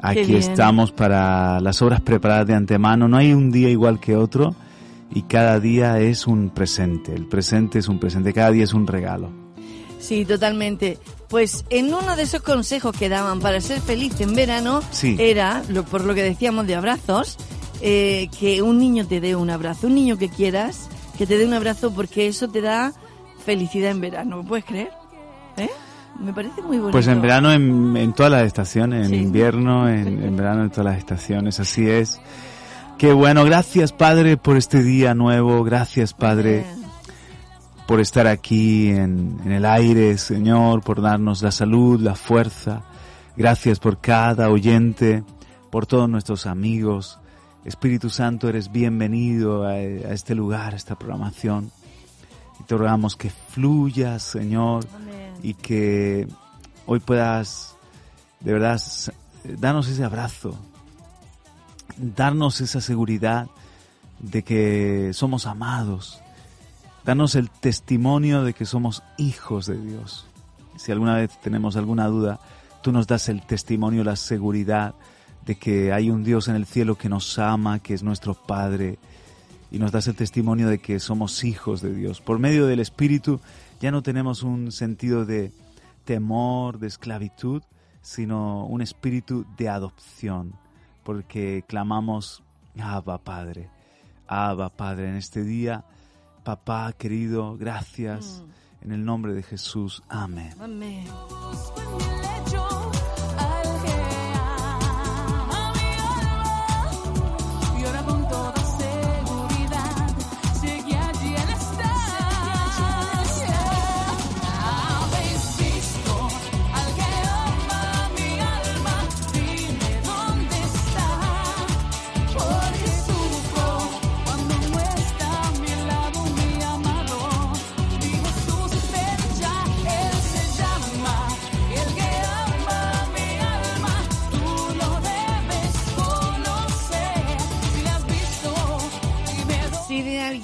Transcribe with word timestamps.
aquí 0.00 0.34
estamos 0.36 0.92
para 0.92 1.60
las 1.60 1.80
obras 1.82 2.00
preparadas 2.00 2.46
de 2.46 2.54
antemano. 2.54 3.08
No 3.08 3.16
hay 3.16 3.32
un 3.32 3.50
día 3.50 3.68
igual 3.68 4.00
que 4.00 4.16
otro 4.16 4.54
y 5.12 5.22
cada 5.22 5.60
día 5.60 5.98
es 6.00 6.26
un 6.26 6.50
presente. 6.50 7.14
El 7.14 7.26
presente 7.26 7.78
es 7.78 7.88
un 7.88 7.98
presente, 7.98 8.32
cada 8.32 8.50
día 8.50 8.64
es 8.64 8.74
un 8.74 8.86
regalo. 8.86 9.30
Sí, 9.98 10.24
totalmente. 10.24 10.98
Pues 11.28 11.64
en 11.70 11.86
uno 11.92 12.14
de 12.16 12.22
esos 12.22 12.42
consejos 12.42 12.96
que 12.96 13.08
daban 13.08 13.40
para 13.40 13.60
ser 13.60 13.80
feliz 13.80 14.20
en 14.20 14.34
verano 14.34 14.80
Sí. 14.90 15.16
era, 15.18 15.62
lo, 15.68 15.84
por 15.84 16.04
lo 16.04 16.14
que 16.14 16.22
decíamos 16.22 16.66
de 16.66 16.76
abrazos, 16.76 17.36
eh, 17.80 18.28
que 18.38 18.62
un 18.62 18.78
niño 18.78 19.06
te 19.06 19.20
dé 19.20 19.34
un 19.36 19.50
abrazo, 19.50 19.88
un 19.88 19.94
niño 19.96 20.16
que 20.18 20.28
quieras, 20.28 20.88
que 21.18 21.26
te 21.26 21.36
dé 21.38 21.46
un 21.46 21.54
abrazo 21.54 21.92
porque 21.92 22.26
eso 22.28 22.48
te 22.48 22.60
da 22.60 22.92
felicidad 23.44 23.90
en 23.90 24.00
verano. 24.00 24.42
¿Me 24.42 24.48
puedes 24.48 24.64
creer? 24.64 24.90
¿Eh? 25.56 25.70
Me 26.20 26.32
parece 26.32 26.60
muy 26.62 26.76
bonito. 26.78 26.92
Pues 26.92 27.06
en 27.08 27.20
verano, 27.22 27.52
en, 27.52 27.96
en 27.96 28.12
todas 28.12 28.32
las 28.32 28.42
estaciones, 28.42 29.06
en 29.06 29.10
Sí. 29.10 29.16
invierno, 29.16 29.88
en, 29.88 30.22
en 30.22 30.36
verano, 30.36 30.62
en 30.64 30.70
todas 30.70 30.86
las 30.86 30.98
estaciones, 30.98 31.60
así 31.60 31.88
es. 31.88 32.20
Qué 32.98 33.12
bueno, 33.12 33.44
gracias 33.44 33.92
Padre 33.92 34.36
por 34.38 34.56
este 34.56 34.82
día 34.82 35.14
nuevo, 35.14 35.62
gracias 35.64 36.14
Padre 36.14 36.64
por 37.86 38.00
estar 38.00 38.26
aquí 38.26 38.88
en, 38.88 39.38
en 39.44 39.52
el 39.52 39.64
aire, 39.66 40.16
Señor, 40.18 40.82
por 40.82 41.00
darnos 41.02 41.42
la 41.42 41.50
salud, 41.52 42.00
la 42.00 42.14
fuerza. 42.14 42.82
Gracias 43.36 43.78
por 43.78 44.00
cada 44.00 44.48
oyente, 44.50 45.22
por 45.70 45.86
todos 45.86 46.08
nuestros 46.08 46.46
amigos. 46.46 47.20
Espíritu 47.66 48.08
Santo, 48.10 48.48
eres 48.48 48.72
bienvenido 48.72 49.64
a, 49.64 49.72
a 49.72 49.76
este 50.12 50.34
lugar, 50.34 50.72
a 50.72 50.76
esta 50.76 50.94
programación. 50.96 51.70
Y 52.58 52.62
te 52.64 52.76
rogamos 52.76 53.14
que 53.14 53.28
fluyas, 53.30 54.22
Señor, 54.22 54.84
amén. 54.96 55.15
Y 55.42 55.54
que 55.54 56.26
hoy 56.86 57.00
puedas, 57.00 57.76
de 58.40 58.52
verdad, 58.52 58.80
darnos 59.58 59.88
ese 59.88 60.04
abrazo, 60.04 60.56
darnos 61.96 62.60
esa 62.60 62.80
seguridad 62.80 63.48
de 64.18 64.42
que 64.42 65.10
somos 65.12 65.46
amados, 65.46 66.20
darnos 67.04 67.34
el 67.34 67.50
testimonio 67.50 68.42
de 68.42 68.52
que 68.52 68.64
somos 68.64 69.02
hijos 69.18 69.66
de 69.66 69.80
Dios. 69.80 70.26
Si 70.76 70.92
alguna 70.92 71.16
vez 71.16 71.40
tenemos 71.40 71.76
alguna 71.76 72.06
duda, 72.06 72.40
tú 72.82 72.92
nos 72.92 73.06
das 73.06 73.28
el 73.28 73.44
testimonio, 73.46 74.04
la 74.04 74.16
seguridad 74.16 74.94
de 75.44 75.54
que 75.54 75.92
hay 75.92 76.10
un 76.10 76.24
Dios 76.24 76.48
en 76.48 76.56
el 76.56 76.66
cielo 76.66 76.96
que 76.96 77.08
nos 77.08 77.38
ama, 77.38 77.78
que 77.78 77.94
es 77.94 78.02
nuestro 78.02 78.34
Padre, 78.34 78.98
y 79.70 79.78
nos 79.78 79.92
das 79.92 80.08
el 80.08 80.16
testimonio 80.16 80.68
de 80.68 80.78
que 80.78 81.00
somos 81.00 81.44
hijos 81.44 81.80
de 81.80 81.94
Dios. 81.94 82.20
Por 82.20 82.38
medio 82.38 82.66
del 82.66 82.80
Espíritu 82.80 83.40
ya 83.80 83.90
no 83.90 84.02
tenemos 84.02 84.42
un 84.42 84.72
sentido 84.72 85.24
de 85.24 85.52
temor, 86.04 86.78
de 86.78 86.86
esclavitud, 86.86 87.62
sino 88.00 88.64
un 88.66 88.80
espíritu 88.80 89.44
de 89.56 89.68
adopción, 89.68 90.54
porque 91.02 91.64
clamamos, 91.66 92.42
Abba 92.78 93.18
Padre, 93.18 93.68
Abba 94.28 94.70
Padre, 94.70 95.08
en 95.08 95.16
este 95.16 95.42
día, 95.42 95.84
papá 96.44 96.92
querido, 96.92 97.56
gracias, 97.56 98.42
en 98.80 98.92
el 98.92 99.04
nombre 99.04 99.34
de 99.34 99.42
Jesús, 99.42 100.02
amén. 100.08 100.54
Amén. 100.60 101.06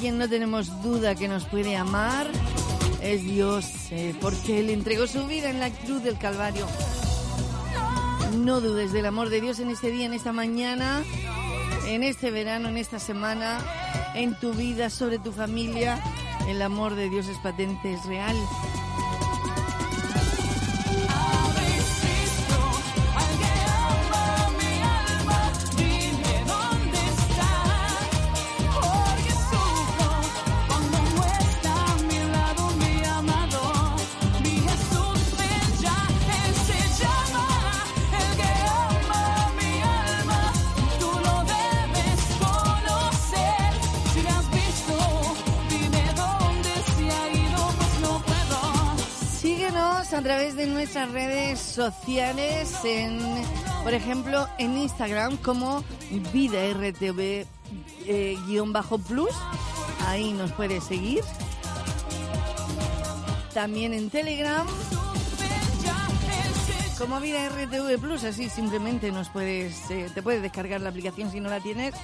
Alguien 0.03 0.19
no 0.19 0.29
tenemos 0.29 0.83
duda 0.83 1.15
que 1.15 1.29
nos 1.29 1.45
puede 1.45 1.77
amar, 1.77 2.27
es 3.03 3.23
Dios, 3.23 3.65
eh, 3.93 4.17
porque 4.21 4.59
Él 4.59 4.71
entregó 4.71 5.07
su 5.07 5.29
vida 5.29 5.49
en 5.49 5.61
la 5.61 5.71
cruz 5.71 6.03
del 6.03 6.19
Calvario. 6.19 6.67
No 8.35 8.61
dudes 8.61 8.93
del 8.93 9.07
amor 9.07 9.29
de 9.29 9.41
Dios 9.41 9.61
en 9.61 9.71
este 9.71 9.93
día, 9.93 10.07
en 10.07 10.12
esta 10.12 10.33
mañana, 10.33 11.05
en 11.87 12.03
este 12.03 12.33
verano, 12.33 12.69
en 12.69 12.79
esta 12.79 12.99
semana, 12.99 13.61
en 14.17 14.35
tu 14.35 14.53
vida, 14.55 14.91
sobre 14.91 15.21
tu 15.21 15.31
familia. 15.31 16.03
El 16.49 16.62
amor 16.62 16.97
de 16.97 17.09
Dios 17.09 17.29
es 17.29 17.39
patente, 17.39 17.93
es 17.93 18.05
real. 18.05 18.35
A 50.22 50.25
través 50.25 50.55
de 50.55 50.69
nuestras 50.69 51.10
redes 51.10 51.59
sociales, 51.59 52.72
en, 52.84 53.19
por 53.83 53.93
ejemplo, 53.93 54.47
en 54.56 54.78
Instagram 54.78 55.37
como 55.38 55.83
Vida 56.33 56.60
RTV 56.72 57.44
eh. 58.06 58.37
Ahí 60.06 60.32
nos 60.32 60.53
puedes 60.53 60.84
seguir. 60.84 61.25
También 63.53 63.94
en 63.94 64.11
Telegram 64.11 64.65
como 66.99 67.19
Vida 67.19 67.49
RTV 67.49 67.99
Plus, 67.99 68.22
así 68.22 68.49
simplemente 68.49 69.11
nos 69.11 69.28
puedes, 69.28 69.91
eh, 69.91 70.09
te 70.15 70.22
puedes 70.22 70.41
descargar 70.41 70.81
la 70.82 70.91
aplicación 70.91 71.32
si 71.32 71.41
no 71.41 71.50
la 71.50 71.59
tienes 71.59 71.94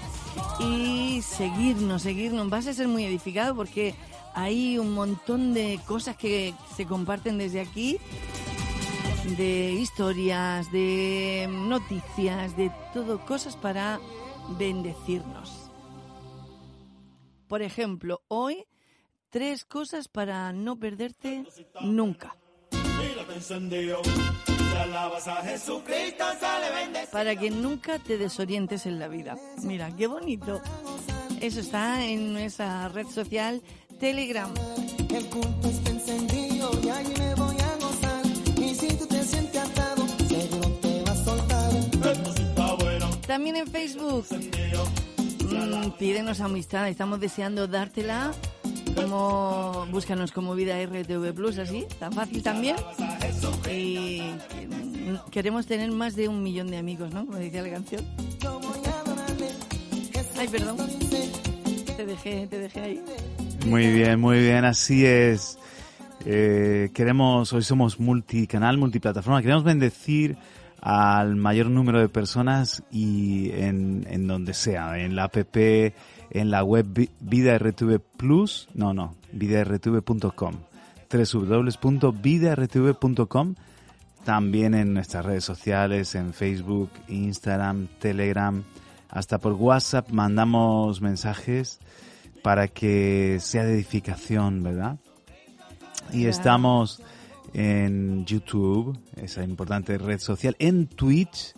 y 0.58 1.22
seguirnos, 1.22 2.02
seguirnos. 2.02 2.50
Vas 2.50 2.66
a 2.66 2.74
ser 2.74 2.88
muy 2.88 3.04
edificado 3.04 3.54
porque 3.54 3.94
hay 4.34 4.78
un 4.78 4.92
montón 4.92 5.54
de 5.54 5.80
cosas 5.86 6.16
que 6.16 6.54
se 6.76 6.86
comparten 6.86 7.38
desde 7.38 7.60
aquí, 7.60 7.98
de 9.36 9.72
historias, 9.72 10.70
de 10.72 11.48
noticias, 11.50 12.56
de 12.56 12.72
todo, 12.92 13.24
cosas 13.24 13.56
para 13.56 14.00
bendecirnos. 14.58 15.70
Por 17.48 17.62
ejemplo, 17.62 18.22
hoy, 18.28 18.64
tres 19.30 19.64
cosas 19.64 20.08
para 20.08 20.52
no 20.52 20.78
perderte 20.78 21.44
nunca. 21.81 22.36
Para 27.10 27.36
que 27.36 27.50
nunca 27.50 27.98
te 27.98 28.19
desorientes 28.19 28.86
en 28.86 28.98
la 28.98 29.08
vida. 29.08 29.36
Mira, 29.62 29.94
qué 29.96 30.06
bonito. 30.06 30.60
Eso 31.40 31.60
está 31.60 32.04
en 32.04 32.32
nuestra 32.32 32.88
red 32.88 33.06
social 33.06 33.62
Telegram. 33.98 34.52
El 35.10 35.26
culto 35.26 35.68
está 35.68 35.90
encendido 35.90 36.70
y 36.82 36.88
allí 36.88 37.14
me 37.18 37.34
voy 37.34 37.56
a 37.56 37.76
gozar. 37.76 38.22
Y 38.56 38.74
si 38.74 38.88
tú 38.94 39.06
te 39.06 39.22
sientes 39.24 39.60
atado, 39.60 40.06
seguro 40.28 40.68
te 40.80 41.02
vas 41.02 41.18
a 41.18 41.24
soltar. 41.24 41.70
También 43.26 43.56
en 43.56 43.66
Facebook. 43.66 44.26
Mm, 45.50 45.90
pídenos 45.98 46.40
amistad, 46.40 46.88
estamos 46.88 47.20
deseando 47.20 47.66
dártela. 47.66 48.32
Como 48.94 49.86
búscanos 49.90 50.32
como 50.32 50.54
Vida 50.54 50.82
RTV 50.82 51.32
Plus, 51.34 51.58
así, 51.58 51.86
tan 51.98 52.12
fácil 52.12 52.42
también. 52.42 52.76
Y 53.70 54.22
queremos 55.30 55.66
tener 55.66 55.90
más 55.92 56.16
de 56.16 56.28
un 56.28 56.42
millón 56.42 56.70
de 56.70 56.78
amigos, 56.78 57.12
¿no? 57.12 57.26
Como 57.26 57.38
decía 57.38 57.62
la 57.62 57.70
canción. 57.70 58.04
Ay, 60.36 60.48
perdón. 60.48 60.76
Te 61.96 62.06
dejé, 62.06 62.46
te 62.46 62.58
dejé 62.58 62.80
ahí. 62.80 63.04
Muy 63.66 63.93
bien, 63.93 64.19
muy 64.20 64.38
bien, 64.40 64.64
así 64.64 65.05
es. 65.05 65.58
Eh, 66.25 66.90
queremos, 66.94 67.52
hoy 67.52 67.62
somos 67.62 68.00
multicanal, 68.00 68.78
multiplataforma, 68.78 69.43
queremos 69.43 69.64
bendecir 69.64 70.37
al 70.81 71.37
mayor 71.37 71.66
número 71.70 72.00
de 72.00 72.08
personas 72.08 72.82
y 72.90 73.50
en, 73.52 74.06
en 74.10 74.26
donde 74.26 74.55
sea, 74.55 74.99
en 74.99 75.14
la 75.16 75.25
app, 75.25 75.37
en 75.56 75.93
la 76.50 76.64
web 76.64 76.87
Vi- 76.88 77.10
Vida 77.20 77.58
RTV 77.58 78.00
Plus, 78.16 78.69
no, 78.75 78.94
no, 78.94 79.14
vidartv.com, 79.32 80.55
www.vidartv.com, 81.10 83.55
también 84.25 84.75
en 84.75 84.94
nuestras 84.94 85.25
redes 85.25 85.44
sociales, 85.44 86.14
en 86.14 86.32
Facebook, 86.32 86.90
Instagram, 87.08 87.88
Telegram, 87.99 88.62
hasta 89.10 89.38
por 89.38 89.55
WhatsApp 89.55 90.10
mandamos 90.10 91.00
mensajes 91.00 91.81
para 92.43 92.69
que 92.69 93.38
sea 93.40 93.64
de 93.64 93.75
edificación, 93.75 94.62
¿verdad? 94.62 94.99
Y 96.12 96.19
Claro. 96.23 96.31
estamos 96.31 97.02
en 97.55 98.25
YouTube, 98.26 98.99
esa 99.17 99.43
importante 99.44 99.96
red 99.99 100.19
social, 100.20 100.56
en 100.58 100.87
Twitch, 100.87 101.55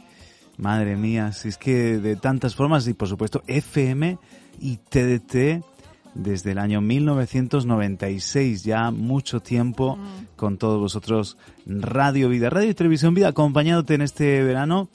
madre 0.57 0.97
mía, 0.97 1.33
si 1.33 1.49
es 1.49 1.57
que 1.59 1.99
de 1.99 2.17
tantas 2.17 2.55
formas, 2.55 2.87
y 2.89 2.95
por 2.95 3.09
supuesto 3.09 3.43
FM 3.47 4.19
y 4.61 4.77
TDT 4.79 5.65
desde 6.15 6.53
el 6.53 6.59
año 6.59 6.81
1996, 6.81 8.65
ya 8.65 8.91
mucho 8.91 9.41
tiempo 9.41 9.99
con 10.37 10.59
todos 10.59 10.81
vosotros, 10.81 11.37
Radio 11.67 12.29
Vida, 12.29 12.51
Radio 12.51 12.71
y 12.71 12.75
Televisión 12.75 13.15
Vida, 13.15 13.29
acompañándote 13.29 13.95
en 13.95 14.03
este 14.03 14.43
verano 14.43 14.89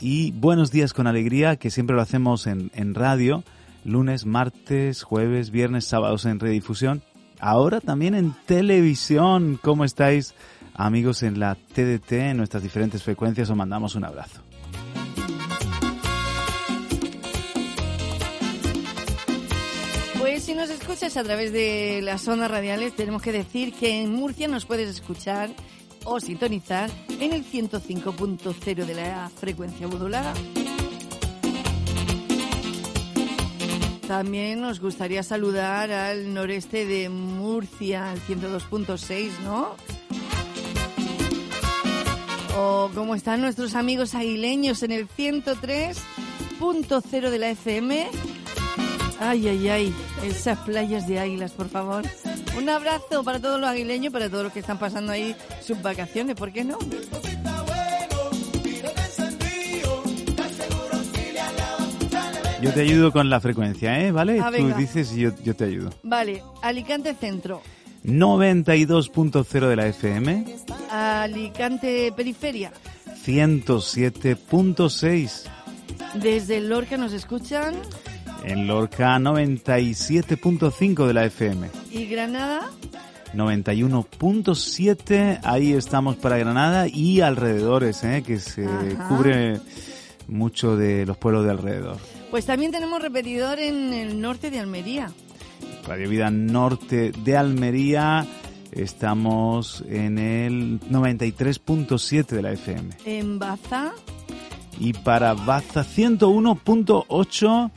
y 0.00 0.32
buenos 0.32 0.70
días 0.70 0.92
con 0.92 1.06
alegría, 1.06 1.56
que 1.56 1.70
siempre 1.70 1.94
lo 1.94 2.02
hacemos 2.02 2.46
en, 2.46 2.70
en 2.74 2.94
radio, 2.94 3.44
lunes, 3.84 4.26
martes, 4.26 5.02
jueves, 5.02 5.50
viernes, 5.50 5.84
sábados 5.84 6.24
en 6.24 6.40
redifusión, 6.40 7.02
ahora 7.40 7.80
también 7.80 8.14
en 8.14 8.34
televisión. 8.46 9.58
¿Cómo 9.62 9.84
estáis 9.84 10.34
amigos 10.74 11.22
en 11.22 11.40
la 11.40 11.54
TDT, 11.54 12.12
en 12.12 12.36
nuestras 12.36 12.62
diferentes 12.62 13.02
frecuencias? 13.02 13.50
Os 13.50 13.56
mandamos 13.56 13.94
un 13.94 14.04
abrazo. 14.04 14.42
Pues 20.18 20.44
si 20.44 20.54
nos 20.54 20.70
escuchas 20.70 21.16
a 21.16 21.24
través 21.24 21.52
de 21.52 22.00
las 22.02 22.26
ondas 22.26 22.50
radiales, 22.50 22.94
tenemos 22.94 23.22
que 23.22 23.32
decir 23.32 23.74
que 23.74 24.02
en 24.02 24.12
Murcia 24.12 24.48
nos 24.48 24.64
puedes 24.64 24.88
escuchar 24.88 25.50
o 26.04 26.20
sintonizar 26.20 26.90
en 27.20 27.32
el 27.32 27.44
105.0 27.44 28.84
de 28.86 28.94
la 28.94 29.30
frecuencia 29.30 29.86
modulada. 29.88 30.34
También 34.12 34.60
nos 34.60 34.78
gustaría 34.78 35.22
saludar 35.22 35.90
al 35.90 36.34
noreste 36.34 36.84
de 36.84 37.08
Murcia, 37.08 38.10
al 38.10 38.20
102.6, 38.20 39.30
¿no? 39.42 39.74
O 42.54 42.90
cómo 42.94 43.14
están 43.14 43.40
nuestros 43.40 43.74
amigos 43.74 44.14
aguileños 44.14 44.82
en 44.82 44.92
el 44.92 45.08
103.0 45.08 47.30
de 47.30 47.38
la 47.38 47.48
FM. 47.52 48.06
Ay, 49.18 49.48
ay, 49.48 49.68
ay, 49.68 49.94
esas 50.24 50.58
playas 50.58 51.08
de 51.08 51.18
águilas, 51.18 51.52
por 51.52 51.70
favor. 51.70 52.04
Un 52.54 52.68
abrazo 52.68 53.24
para 53.24 53.40
todos 53.40 53.58
los 53.58 53.70
aguileños, 53.70 54.12
para 54.12 54.28
todos 54.28 54.44
los 54.44 54.52
que 54.52 54.60
están 54.60 54.78
pasando 54.78 55.12
ahí 55.12 55.34
sus 55.66 55.80
vacaciones, 55.80 56.36
¿por 56.36 56.52
qué 56.52 56.64
no? 56.64 56.76
Yo 62.62 62.72
te 62.72 62.80
ayudo 62.82 63.10
con 63.12 63.28
la 63.28 63.40
frecuencia, 63.40 63.98
¿eh? 64.00 64.12
¿Vale? 64.12 64.38
Ah, 64.40 64.50
Tú 64.56 64.68
dices 64.78 65.12
y 65.14 65.20
yo, 65.22 65.30
yo 65.44 65.54
te 65.56 65.64
ayudo. 65.64 65.90
Vale, 66.02 66.42
Alicante 66.62 67.12
Centro, 67.14 67.60
92.0 68.04 69.68
de 69.68 69.76
la 69.76 69.86
FM, 69.88 70.44
Alicante 70.90 72.12
Periferia. 72.16 72.72
107.6 73.26 75.42
Desde 76.14 76.60
Lorca 76.60 76.96
nos 76.96 77.12
escuchan 77.12 77.74
en 78.44 78.66
Lorca, 78.66 79.16
97.5 79.18 81.06
de 81.06 81.14
la 81.14 81.24
FM. 81.26 81.68
y 81.92 82.06
Granada 82.06 82.62
91.7, 83.34 85.40
ahí 85.44 85.72
estamos 85.72 86.16
para 86.16 86.36
Granada 86.38 86.86
y 86.88 87.20
alrededores, 87.22 88.02
¿eh? 88.04 88.22
que 88.26 88.38
se 88.38 88.66
Ajá. 88.66 89.08
cubre 89.08 89.58
mucho 90.32 90.76
de 90.76 91.06
los 91.06 91.16
pueblos 91.16 91.44
de 91.44 91.50
alrededor. 91.50 91.96
Pues 92.30 92.46
también 92.46 92.72
tenemos 92.72 93.00
repetidor 93.02 93.58
en 93.58 93.92
el 93.92 94.20
norte 94.20 94.50
de 94.50 94.58
Almería. 94.58 95.10
Radio 95.86 96.08
Vida 96.08 96.30
Norte 96.30 97.12
de 97.24 97.36
Almería, 97.36 98.26
estamos 98.70 99.84
en 99.88 100.18
el 100.18 100.80
93.7 100.80 102.26
de 102.26 102.42
la 102.42 102.52
FM. 102.52 102.90
En 103.04 103.38
Baza, 103.38 103.92
Y 104.78 104.92
para 104.94 105.34
Baza 105.34 105.84
101.8, 105.84 107.70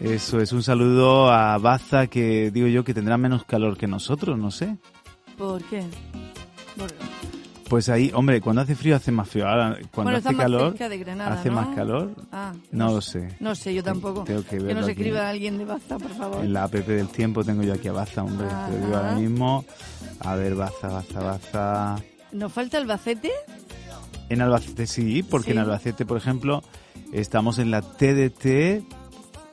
eso 0.00 0.40
es 0.40 0.52
un 0.52 0.62
saludo 0.62 1.30
a 1.30 1.56
Baza 1.58 2.06
que 2.06 2.50
digo 2.50 2.66
yo 2.68 2.84
que 2.84 2.94
tendrá 2.94 3.16
menos 3.18 3.44
calor 3.44 3.76
que 3.76 3.86
nosotros, 3.86 4.38
no 4.38 4.50
sé. 4.50 4.76
¿por 5.36 5.62
qué? 5.64 5.82
Por- 6.76 6.90
Pues 7.68 7.88
ahí, 7.88 8.12
hombre, 8.14 8.40
cuando 8.40 8.62
hace 8.62 8.76
frío 8.76 8.94
hace 8.94 9.10
más 9.10 9.28
frío. 9.28 9.48
Ahora, 9.48 9.76
cuando 9.92 10.12
Bueno, 10.12 10.18
hace 10.18 10.32
más 10.36 10.44
calor, 10.44 10.70
cerca 10.72 10.88
de 10.88 10.98
Granada, 10.98 11.32
hace 11.32 11.48
¿no? 11.48 11.54
más 11.56 11.74
calor. 11.74 12.10
Ah, 12.30 12.52
No 12.70 12.92
lo 12.92 13.00
sé. 13.00 13.36
No 13.40 13.54
sé, 13.56 13.74
yo 13.74 13.82
tampoco. 13.82 14.22
Tengo 14.22 14.44
que 14.44 14.58
que 14.58 14.74
nos 14.74 14.84
aquí. 14.84 14.92
escriba 14.92 15.28
alguien 15.28 15.58
de 15.58 15.64
Baza, 15.64 15.98
por 15.98 16.10
favor. 16.14 16.44
En 16.44 16.52
la 16.52 16.62
app 16.64 16.74
del 16.74 17.08
tiempo 17.08 17.42
tengo 17.42 17.64
yo 17.64 17.72
aquí 17.74 17.88
a 17.88 17.92
Baza, 17.92 18.22
hombre. 18.22 18.46
Te 18.46 18.78
lo 18.78 18.84
digo 18.86 18.96
ahora 18.96 19.12
mismo. 19.16 19.64
A 20.20 20.36
ver, 20.36 20.54
Baza, 20.54 20.88
Baza, 20.88 21.20
Baza. 21.20 21.96
¿Nos 22.30 22.52
falta 22.52 22.78
Albacete? 22.78 23.32
En 24.28 24.40
Albacete 24.42 24.86
sí, 24.86 25.22
porque 25.24 25.46
Sí. 25.46 25.50
en 25.52 25.58
Albacete, 25.58 26.06
por 26.06 26.18
ejemplo, 26.18 26.62
estamos 27.12 27.58
en 27.58 27.72
la 27.72 27.82
TDT, 27.82 28.84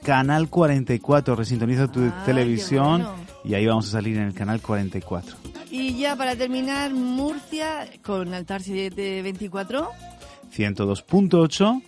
canal 0.03 0.49
44. 0.49 1.35
Resintoniza 1.35 1.87
tu 1.91 2.01
qué 2.01 2.11
televisión 2.25 3.01
bueno. 3.03 3.15
y 3.43 3.55
ahí 3.55 3.65
vamos 3.65 3.87
a 3.87 3.91
salir 3.91 4.17
en 4.17 4.23
el 4.23 4.33
canal 4.35 4.61
44. 4.61 5.35
Y 5.75 5.97
ya 5.97 6.15
para 6.15 6.35
terminar, 6.35 6.93
Murcia 6.93 7.87
con 8.03 8.31
Altar 8.31 8.61
724. 8.61 9.89
102.8, 10.55 11.81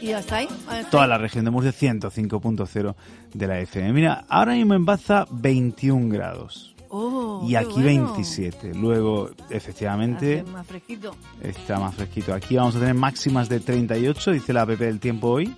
Y 0.00 0.06
ya 0.06 0.20
está 0.20 0.36
ahí. 0.36 0.48
toda 0.90 1.02
ahí. 1.04 1.08
la 1.10 1.18
región 1.18 1.44
de 1.44 1.50
Murcia, 1.50 1.72
105.0ro 1.72 2.94
de 3.34 3.46
la 3.46 3.60
FM. 3.60 3.92
Mira, 3.92 4.24
ahora 4.30 4.54
mismo 4.54 4.72
en 4.72 4.86
Baza 4.86 5.26
21 5.30 6.08
grados 6.08 6.74
Oh, 6.94 7.42
y 7.48 7.54
aquí 7.54 7.80
bueno. 7.82 8.12
27. 8.14 8.74
Luego, 8.74 9.30
efectivamente, 9.50 10.40
Hace 10.40 10.50
más 10.50 10.66
fresquito. 10.66 11.14
está 11.42 11.78
más 11.78 11.94
fresquito. 11.94 12.34
Aquí 12.34 12.56
vamos 12.56 12.76
a 12.76 12.80
tener 12.80 12.94
máximas 12.94 13.48
de 13.48 13.60
38, 13.60 14.32
dice 14.32 14.52
la 14.52 14.62
app 14.62 14.70
del 14.70 15.00
tiempo 15.00 15.28
hoy, 15.28 15.54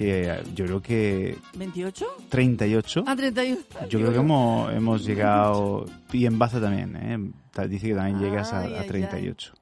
que 0.00 0.22
eh, 0.30 0.42
yo 0.54 0.64
creo 0.64 0.80
que 0.80 1.36
¿28? 1.58 2.06
38. 2.30 3.04
Ah, 3.06 3.14
31. 3.14 3.60
Yo 3.90 3.98
creo 3.98 4.12
que 4.12 4.18
hemos, 4.18 4.72
hemos 4.72 5.04
llegado, 5.04 5.84
y 6.10 6.24
en 6.24 6.38
Baza 6.38 6.58
también, 6.58 6.96
¿eh? 6.96 7.66
Dice 7.68 7.88
que 7.88 7.94
también 7.94 8.18
llegas 8.18 8.50
a, 8.54 8.60
a 8.60 8.80
ay, 8.80 8.86
38. 8.88 9.52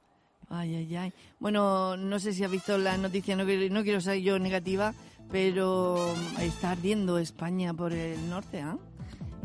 Ay, 0.48 0.74
ay, 0.76 0.96
ay. 0.96 1.12
Bueno, 1.40 1.96
no 1.96 2.20
sé 2.20 2.32
si 2.32 2.44
has 2.44 2.50
visto 2.52 2.78
la 2.78 2.96
noticia, 2.96 3.34
no, 3.34 3.44
quiero- 3.44 3.74
no 3.74 3.82
quiero 3.82 4.00
ser 4.00 4.18
yo 4.20 4.38
negativa, 4.38 4.94
pero 5.32 6.14
está 6.40 6.70
ardiendo 6.70 7.18
España 7.18 7.74
por 7.74 7.92
el 7.92 8.30
norte, 8.30 8.60
¿ah? 8.60 8.76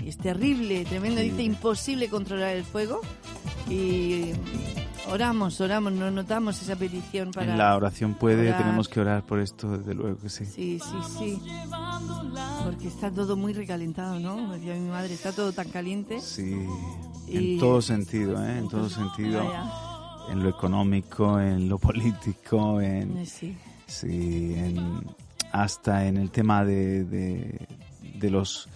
Y 0.02 0.10
Es 0.10 0.18
terrible, 0.18 0.86
tremendo. 0.86 1.22
Sí. 1.22 1.30
Dice 1.30 1.44
imposible 1.44 2.10
controlar 2.10 2.56
el 2.56 2.64
fuego. 2.64 3.02
Y 3.70 4.32
oramos, 5.10 5.60
oramos, 5.62 5.94
nos 5.94 6.12
notamos 6.12 6.62
esa 6.62 6.76
petición 6.76 7.32
para... 7.32 7.52
En 7.54 7.58
la 7.58 7.76
oración 7.76 8.14
puede, 8.16 8.48
orar. 8.50 8.62
tenemos 8.62 8.90
que 8.90 9.00
orar 9.00 9.24
por 9.24 9.40
esto, 9.40 9.78
desde 9.78 9.94
luego 9.94 10.18
que 10.18 10.30
sí. 10.30 10.46
Sí, 10.46 10.80
sí, 10.80 10.98
sí. 11.20 11.42
Porque 12.66 12.88
está 12.88 13.10
todo 13.12 13.36
muy 13.38 13.54
recalentado, 13.54 14.20
¿no? 14.20 14.52
Decía 14.54 14.74
mi 14.76 14.90
madre, 14.90 15.14
está 15.14 15.32
todo 15.32 15.52
tan 15.54 15.70
caliente. 15.70 16.20
Sí, 16.22 16.66
Y- 17.28 17.54
en 17.56 17.60
todo 17.60 17.82
sentido, 17.82 18.44
¿eh? 18.46 18.58
En 18.60 18.68
todo 18.68 18.90
sentido. 18.90 19.46
Vaya, 19.46 19.64
En 20.32 20.42
lo 20.44 20.50
económico, 20.50 21.40
en 21.40 21.68
lo 21.70 21.78
político, 21.78 22.80
en, 22.82 23.18
eh, 23.18 23.26
sí. 23.26 23.56
sí, 23.88 24.56
en, 24.58 25.04
hasta 25.52 26.06
en 26.08 26.18
el 26.18 26.32
tema 26.32 26.64
de, 26.66 27.04
de, 27.04 27.68
de 28.16 28.30
los 28.30 28.68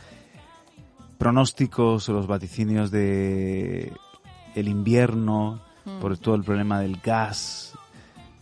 pronósticos 1.17 2.07
o 2.09 2.13
los 2.13 2.27
vaticinios 2.27 2.91
de 2.91 3.91
el 4.55 4.67
invierno, 4.67 5.61
Mm. 5.87 5.99
por 6.01 6.17
todo 6.17 6.35
el 6.35 6.43
problema 6.43 6.81
del 6.81 6.97
gas, 6.97 7.73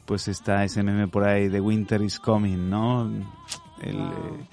pues 0.05 0.27
está 0.27 0.63
ese 0.63 0.81
meme 0.81 1.07
por 1.07 1.23
ahí 1.25 1.47
de 1.47 1.61
Winter 1.61 2.01
is 2.01 2.19
coming, 2.19 2.69
¿no? 2.71 3.07
El, 3.81 3.97
Wow. 3.97 4.07
eh, 4.07 4.47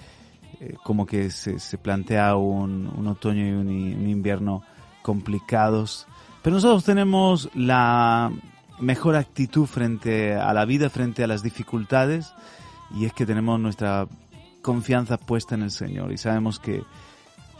eh, 0.61 0.75
como 0.85 1.07
que 1.07 1.31
se, 1.31 1.59
se 1.59 1.79
plantea 1.79 2.37
un, 2.37 2.93
un 2.95 3.07
otoño 3.07 3.47
y 3.47 3.51
un, 3.53 3.69
un 3.69 4.09
invierno 4.09 4.63
complicados. 5.01 6.07
Pero 6.43 6.57
nosotros 6.57 6.85
tenemos 6.85 7.49
la 7.55 8.31
mejor 8.79 9.17
actitud 9.17 9.65
frente 9.67 10.35
a 10.35 10.53
la 10.53 10.67
vida, 10.67 10.91
frente 10.91 11.25
a 11.25 11.27
las 11.27 11.43
dificultades, 11.43 12.35
y 12.95 13.07
es 13.07 13.15
que 13.15 13.25
tenemos 13.25 13.59
nuestra 13.59 14.07
confianza 14.61 15.17
puesta 15.17 15.55
en 15.55 15.63
el 15.63 15.71
Señor 15.71 16.13
y 16.13 16.19
sabemos 16.19 16.59
que 16.59 16.83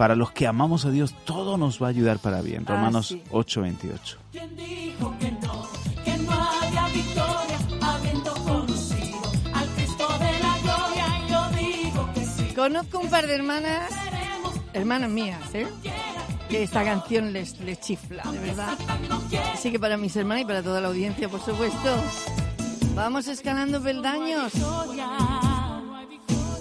para 0.03 0.17
los 0.17 0.33
que 0.33 0.49
amamos 0.49 0.85
a 0.85 0.91
Dios 0.91 1.15
todo 1.25 1.57
nos 1.57 1.81
va 1.81 1.87
a 1.87 1.91
ayudar 1.91 2.19
para 2.19 2.41
bien. 2.43 2.65
Ah, 2.67 2.73
Romanos 2.73 3.07
sí. 3.07 3.23
8:28. 3.31 4.17
¿Quién 4.33 4.57
dijo 4.57 5.15
que 5.21 5.31
no? 5.31 5.69
Que 6.05 6.19
no 6.19 6.33
haya 6.33 6.89
victoria 6.89 7.59
habiendo 7.81 8.35
conocido 8.35 9.23
al 9.55 9.69
Cristo 9.77 10.09
de 10.19 10.39
la 10.41 10.59
gloria. 10.59 11.07
Yo 11.29 11.57
digo 11.57 12.11
que 12.15 12.25
sí. 12.25 12.53
Conozco 12.53 12.99
un 12.99 13.11
par 13.11 13.29
de 13.29 13.37
hermanas, 13.37 13.93
hermanas 14.73 15.09
mías, 15.09 15.55
¿eh? 15.55 15.69
Que 16.49 16.65
esta 16.65 16.83
canción 16.83 17.33
les, 17.33 17.61
les 17.61 17.79
chifla, 17.79 18.25
de 18.25 18.41
verdad. 18.41 18.77
Así 19.55 19.71
que 19.71 19.79
para 19.79 19.97
mis 19.97 20.17
hermanas 20.17 20.43
y 20.43 20.47
para 20.47 20.65
toda 20.65 20.81
la 20.81 20.89
audiencia, 20.89 21.29
por 21.29 21.45
supuesto, 21.45 21.95
vamos 22.97 23.29
escalando 23.29 23.81
peldaños. 23.81 24.51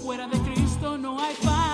Fuera 0.00 0.28
de 0.28 0.38
Cristo 0.42 0.96
no 0.96 1.20
hay 1.20 1.34
paz. 1.42 1.71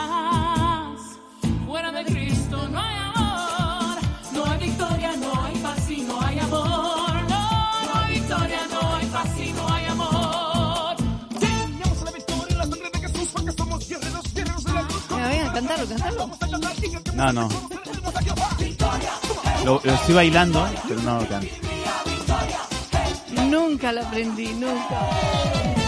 Fuera 1.68 1.92
de 1.92 2.02
Cristo 2.06 2.66
no 2.70 2.80
hay 2.80 2.96
amor. 2.96 3.98
No 4.32 4.44
hay 4.46 4.58
victoria, 4.58 5.12
no 5.18 5.44
hay 5.44 5.54
paz 5.58 5.90
y 5.90 6.00
no 6.00 6.20
hay 6.22 6.38
amor. 6.38 7.28
No, 7.28 7.84
no 7.84 8.00
hay 8.00 8.14
victoria, 8.14 8.60
no 8.70 8.94
hay 8.96 9.06
paz 9.06 9.28
y 9.38 9.52
no 9.52 9.68
hay 9.74 9.84
amor. 9.84 10.96
Tenemos 11.38 12.02
la 12.02 12.10
victoria 12.10 12.46
en 12.48 12.58
la 12.58 12.64
sangre 12.64 12.90
de 12.90 12.98
Jesús 13.00 13.28
porque 13.34 13.52
somos 13.52 13.86
guerreros, 13.86 14.34
guerreros 14.34 14.64
de 14.64 14.72
la 14.72 14.82
luz. 14.82 15.08
Venga, 15.10 15.28
venga, 15.28 15.52
cántalo, 15.52 15.88
cántalo. 15.88 16.30
No, 17.12 17.32
no. 17.34 17.48
Lo, 19.66 19.80
lo 19.84 19.92
estoy 19.92 20.14
bailando, 20.14 20.66
pero 20.88 21.02
no 21.02 21.20
lo 21.20 21.28
canto. 21.28 21.54
Nunca 23.50 23.92
lo 23.92 24.06
aprendí, 24.06 24.54
nunca. 24.54 25.87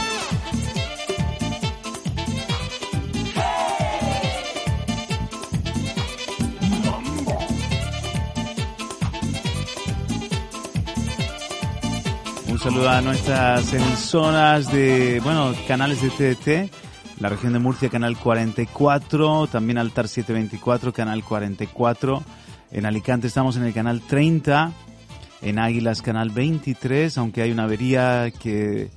Saludo 12.60 12.90
a 12.90 13.00
nuestras 13.00 13.72
emisoras 13.72 14.70
de, 14.70 15.18
bueno, 15.24 15.54
canales 15.66 16.02
de 16.02 16.10
TDT, 16.10 16.70
la 17.18 17.30
región 17.30 17.54
de 17.54 17.58
Murcia, 17.58 17.88
canal 17.88 18.18
44, 18.18 19.46
también 19.46 19.78
Altar 19.78 20.08
724, 20.08 20.92
canal 20.92 21.24
44. 21.24 22.22
En 22.72 22.84
Alicante 22.84 23.28
estamos 23.28 23.56
en 23.56 23.64
el 23.64 23.72
canal 23.72 24.02
30, 24.02 24.72
en 25.40 25.58
Águilas, 25.58 26.02
canal 26.02 26.28
23, 26.28 27.16
aunque 27.16 27.40
hay 27.40 27.50
una 27.50 27.64
avería 27.64 28.30
que 28.30 28.90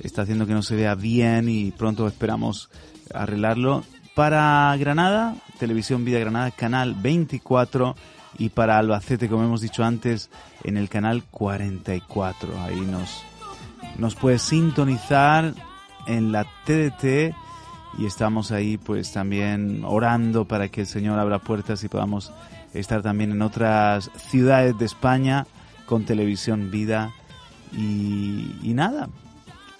está 0.00 0.22
haciendo 0.22 0.46
que 0.46 0.52
no 0.52 0.62
se 0.62 0.76
vea 0.76 0.94
bien 0.94 1.48
y 1.48 1.70
pronto 1.70 2.06
esperamos 2.06 2.68
arreglarlo. 3.14 3.84
Para 4.14 4.76
Granada, 4.76 5.34
Televisión 5.58 6.04
Vida 6.04 6.18
Granada, 6.18 6.50
canal 6.50 6.94
24 6.94 7.96
y 8.38 8.50
para 8.50 8.78
Albacete, 8.78 9.28
como 9.28 9.44
hemos 9.44 9.60
dicho 9.60 9.84
antes, 9.84 10.30
en 10.62 10.76
el 10.76 10.88
canal 10.88 11.24
44. 11.24 12.60
Ahí 12.62 12.80
nos, 12.80 13.24
nos 13.98 14.14
puedes 14.14 14.42
sintonizar 14.42 15.52
en 16.06 16.32
la 16.32 16.44
TDT 16.64 17.34
y 17.98 18.06
estamos 18.06 18.52
ahí 18.52 18.76
pues 18.76 19.12
también 19.12 19.82
orando 19.84 20.44
para 20.44 20.68
que 20.68 20.82
el 20.82 20.86
Señor 20.86 21.18
abra 21.18 21.40
puertas 21.40 21.82
y 21.82 21.88
podamos 21.88 22.32
estar 22.74 23.02
también 23.02 23.32
en 23.32 23.42
otras 23.42 24.10
ciudades 24.16 24.78
de 24.78 24.84
España 24.84 25.46
con 25.86 26.04
Televisión 26.04 26.70
Vida 26.70 27.12
y, 27.72 28.72
nada, 28.74 29.08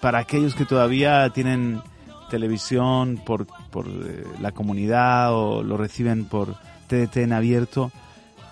para 0.01 0.19
aquellos 0.19 0.53
que 0.53 0.65
todavía 0.65 1.29
tienen 1.29 1.81
televisión 2.29 3.19
por, 3.25 3.47
por 3.71 3.87
eh, 3.87 4.23
la 4.39 4.51
comunidad 4.51 5.33
o 5.33 5.63
lo 5.63 5.77
reciben 5.77 6.25
por 6.25 6.55
TDT 6.87 7.17
en 7.17 7.33
abierto, 7.33 7.91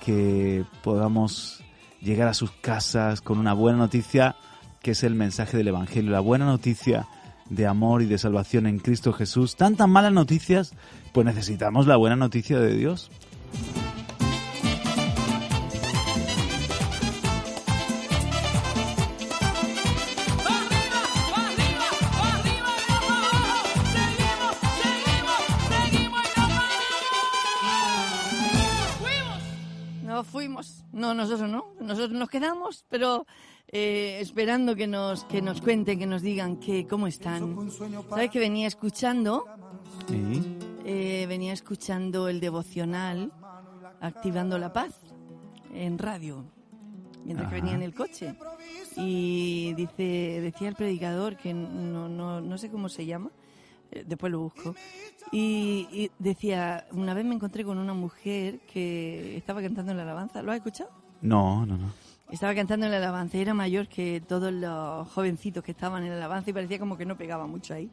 que 0.08 0.64
podamos 0.84 1.62
llegar 2.02 2.30
a 2.30 2.34
sus 2.34 2.50
casas 2.52 3.20
con 3.20 3.40
una 3.40 3.52
buena 3.52 3.78
noticia, 3.78 4.38
que 4.82 4.92
es 4.92 5.04
el 5.04 5.16
mensaje 5.16 5.58
del 5.58 5.68
Evangelio, 5.68 6.12
la 6.12 6.22
buena 6.22 6.46
noticia 6.46 7.10
de 7.50 7.68
amor 7.68 8.02
y 8.02 8.06
de 8.06 8.18
salvación 8.18 8.68
en 8.68 8.80
Cristo 8.80 9.12
Jesús. 9.12 9.58
Tantas 9.58 9.90
malas 9.90 10.14
noticias, 10.14 10.74
pues 11.12 11.26
necesitamos 11.26 11.88
la 11.88 11.98
buena 11.98 12.16
noticia 12.16 12.58
de 12.58 12.74
Dios. 12.74 13.12
No, 30.98 31.14
nosotros 31.14 31.50
no. 31.50 31.74
Nosotros 31.80 32.12
nos 32.18 32.28
quedamos, 32.28 32.84
pero 32.90 33.26
eh, 33.68 34.18
esperando 34.20 34.76
que 34.76 34.88
nos, 34.88 35.24
que 35.26 35.42
nos 35.42 35.62
cuenten, 35.62 36.00
que 36.00 36.08
nos 36.08 36.24
digan 36.24 36.58
que, 36.58 36.88
cómo 36.88 37.06
están. 37.06 37.70
¿Sabes 38.10 38.32
que 38.32 38.40
venía 38.40 38.68
escuchando? 38.68 39.46
Sí. 40.08 40.58
eh, 40.86 41.26
venía 41.28 41.54
escuchando 41.54 42.28
el 42.30 42.40
devocional 42.40 43.32
Activando 44.02 44.58
la 44.58 44.74
Paz 44.74 45.00
en 45.74 45.98
radio, 46.00 46.46
mientras 47.24 47.50
que 47.50 47.56
venía 47.56 47.76
en 47.76 47.84
el 47.84 47.94
coche. 47.94 48.36
Y 48.96 49.74
dice, 49.76 50.42
decía 50.42 50.70
el 50.70 50.76
predicador, 50.76 51.38
que 51.38 51.54
no, 51.54 52.10
no, 52.10 52.42
no 52.42 52.58
sé 52.58 52.72
cómo 52.72 52.90
se 52.90 53.06
llama, 53.06 53.30
después 54.06 54.32
lo 54.32 54.40
busco, 54.40 54.76
y, 55.32 55.88
y 55.92 56.12
decía, 56.20 56.86
una 56.92 57.14
vez 57.14 57.26
me 57.26 57.36
encontré 57.36 57.64
con 57.64 57.78
una 57.78 57.94
mujer 57.94 58.60
que 58.72 59.36
estaba 59.38 59.62
cantando 59.62 59.92
en 59.92 59.98
la 59.98 60.04
alabanza, 60.04 60.42
¿lo 60.42 60.52
has 60.52 60.58
escuchado? 60.58 60.90
No, 61.22 61.66
no, 61.66 61.78
no. 61.78 61.92
Estaba 62.32 62.54
cantando 62.54 62.86
en 62.86 62.92
la 62.92 62.98
alabanza, 62.98 63.38
era 63.38 63.54
mayor 63.54 63.88
que 63.88 64.22
todos 64.28 64.52
los 64.52 65.08
jovencitos 65.10 65.64
que 65.64 65.72
estaban 65.72 66.04
en 66.04 66.10
la 66.10 66.18
alabanza 66.18 66.50
y 66.50 66.54
parecía 66.54 66.78
como 66.80 66.98
que 66.98 67.06
no 67.06 67.18
pegaba 67.18 67.48
mucho 67.48 67.74
ahí. 67.74 67.90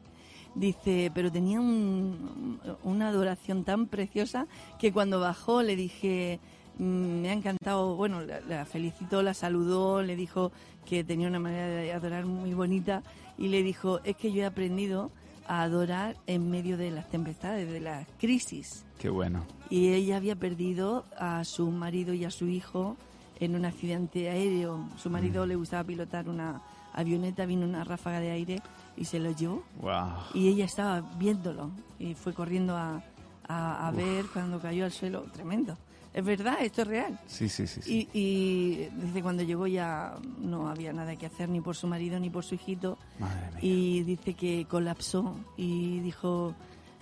Dice, 0.55 1.11
pero 1.13 1.31
tenía 1.31 1.59
un- 1.59 2.59
una 2.83 3.09
adoración 3.09 3.63
tan 3.65 3.87
preciosa 3.87 4.47
que 4.79 4.91
cuando 4.93 5.19
bajó 5.19 5.61
le 5.63 5.75
dije, 5.75 6.39
"Mm, 6.77 7.21
me 7.21 7.29
ha 7.29 7.33
encantado, 7.33 7.95
bueno, 7.95 8.21
la, 8.21 8.39
la 8.41 8.65
felicitó, 8.65 9.21
la 9.21 9.33
saludó, 9.33 10.01
le 10.01 10.15
dijo 10.15 10.51
que 10.85 11.03
tenía 11.03 11.27
una 11.27 11.39
manera 11.39 11.67
de 11.67 11.93
adorar 11.93 12.25
muy 12.25 12.53
bonita 12.53 13.03
y 13.37 13.47
le 13.49 13.63
dijo, 13.63 13.99
es 14.03 14.15
que 14.17 14.31
yo 14.31 14.43
he 14.43 14.45
aprendido 14.45 15.11
a 15.47 15.61
adorar 15.61 16.17
en 16.27 16.49
medio 16.49 16.77
de 16.77 16.91
las 16.91 17.09
tempestades, 17.09 17.69
de 17.71 17.79
las 17.79 18.07
crisis 18.19 18.85
Qué 18.99 19.09
bueno. 19.09 19.45
y 19.69 19.89
ella 19.93 20.17
había 20.17 20.35
perdido 20.35 21.05
a 21.17 21.43
su 21.43 21.69
marido 21.71 22.13
y 22.13 22.25
a 22.25 22.31
su 22.31 22.47
hijo 22.47 22.97
en 23.39 23.55
un 23.55 23.65
accidente 23.65 24.29
aéreo. 24.29 24.87
Su 24.97 25.09
marido 25.09 25.45
le 25.45 25.55
gustaba 25.55 25.83
pilotar 25.83 26.29
una 26.29 26.61
avioneta, 26.93 27.45
vino 27.45 27.65
una 27.65 27.83
ráfaga 27.83 28.19
de 28.21 28.31
aire 28.31 28.61
y 28.95 29.05
se 29.05 29.19
lo 29.19 29.31
llevó. 29.31 29.63
Wow. 29.81 30.13
Y 30.33 30.47
ella 30.47 30.65
estaba 30.65 31.01
viéndolo 31.17 31.69
y 31.99 32.13
fue 32.13 32.33
corriendo 32.33 32.75
a, 32.77 33.03
a, 33.47 33.87
a 33.87 33.91
ver 33.91 34.25
cuando 34.31 34.59
cayó 34.59 34.85
al 34.85 34.91
suelo. 34.91 35.23
Tremendo. 35.33 35.77
Es 36.15 36.23
verdad, 36.23 36.55
esto 36.61 36.83
es 36.83 36.87
real. 36.87 37.19
Sí, 37.27 37.49
sí, 37.49 37.67
sí. 37.67 37.81
sí. 37.81 38.07
Y, 38.13 38.19
y 38.19 38.89
dice 39.05 39.21
cuando 39.21 39.43
llegó 39.43 39.67
ya 39.67 40.15
no 40.39 40.69
había 40.69 40.93
nada 40.93 41.15
que 41.17 41.25
hacer 41.25 41.49
ni 41.49 41.59
por 41.59 41.75
su 41.75 41.87
marido 41.87 42.17
ni 42.21 42.29
por 42.29 42.45
su 42.45 42.55
hijito 42.55 42.97
Madre 43.19 43.49
mía. 43.51 43.59
y 43.61 44.03
dice 44.03 44.33
que 44.33 44.65
colapsó 44.69 45.35
y 45.57 45.99
dijo 45.99 46.55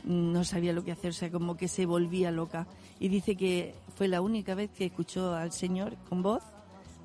no 0.04 0.44
sabía 0.44 0.74
lo 0.74 0.84
que 0.84 0.92
hacer, 0.92 1.12
o 1.12 1.14
sea, 1.14 1.32
como 1.32 1.56
que 1.56 1.68
se 1.70 1.86
volvía 1.86 2.30
loca. 2.32 2.66
Y 3.00 3.08
dice 3.08 3.36
que 3.38 3.76
fue 3.96 4.08
la 4.08 4.20
única 4.20 4.56
vez 4.56 4.70
que 4.72 4.86
escuchó 4.86 5.34
al 5.36 5.52
Señor 5.54 5.96
con 6.10 6.22
voz 6.24 6.42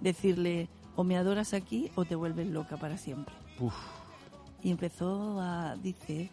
decirle 0.00 0.68
o 0.96 1.04
me 1.04 1.16
adoras 1.16 1.52
aquí 1.54 1.90
o 1.94 2.04
te 2.06 2.14
vuelves 2.16 2.48
loca 2.48 2.76
para 2.78 2.96
siempre. 2.98 3.34
Uf. 3.60 3.74
Y 4.64 4.70
empezó 4.72 5.40
a, 5.40 5.76
dice, 5.76 6.30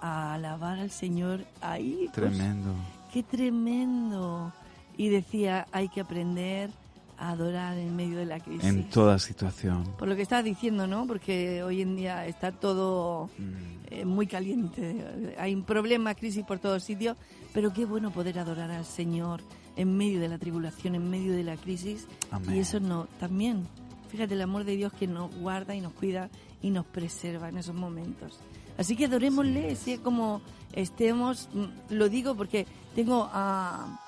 a 0.00 0.34
alabar 0.34 0.78
al 0.78 0.90
Señor 0.92 1.44
ahí. 1.60 2.02
pues, 2.02 2.12
Tremendo. 2.12 2.72
¡Qué 3.12 3.22
tremendo! 3.22 4.52
Y 4.96 5.08
decía, 5.08 5.66
hay 5.72 5.88
que 5.88 6.00
aprender 6.00 6.70
a 7.18 7.30
adorar 7.30 7.78
en 7.78 7.96
medio 7.96 8.18
de 8.18 8.26
la 8.26 8.40
crisis. 8.40 8.64
En 8.64 8.88
toda 8.90 9.18
situación. 9.18 9.84
Por 9.98 10.08
lo 10.08 10.16
que 10.16 10.22
estás 10.22 10.44
diciendo, 10.44 10.86
¿no? 10.86 11.06
Porque 11.06 11.62
hoy 11.62 11.80
en 11.82 11.96
día 11.96 12.26
está 12.26 12.52
todo 12.52 13.30
Mm. 13.38 13.52
eh, 13.90 14.04
muy 14.04 14.26
caliente. 14.26 15.34
Hay 15.38 15.54
un 15.54 15.62
problema, 15.64 16.14
crisis 16.14 16.44
por 16.44 16.58
todos 16.58 16.82
sitios, 16.82 17.16
pero 17.54 17.72
qué 17.72 17.84
bueno 17.86 18.10
poder 18.10 18.38
adorar 18.38 18.70
al 18.70 18.84
Señor 18.84 19.40
en 19.76 19.96
medio 19.96 20.20
de 20.20 20.28
la 20.28 20.38
tribulación, 20.38 20.94
en 20.94 21.08
medio 21.10 21.32
de 21.34 21.44
la 21.44 21.56
crisis. 21.56 22.06
Amén. 22.30 22.56
Y 22.56 22.58
eso 22.58 22.80
no, 22.80 23.06
también, 23.20 23.66
fíjate 24.10 24.34
el 24.34 24.42
amor 24.42 24.64
de 24.64 24.76
Dios 24.76 24.92
que 24.92 25.06
nos 25.06 25.34
guarda 25.36 25.74
y 25.74 25.80
nos 25.80 25.92
cuida 25.92 26.28
y 26.62 26.70
nos 26.70 26.84
preserva 26.86 27.48
en 27.48 27.58
esos 27.58 27.74
momentos. 27.74 28.38
Así 28.78 28.94
que 28.96 29.06
adorémosle, 29.06 29.74
sea 29.76 29.98
como 29.98 30.42
estemos, 30.72 31.48
lo 31.88 32.08
digo 32.08 32.34
porque 32.34 32.66
tengo 32.94 33.28
a, 33.32 34.00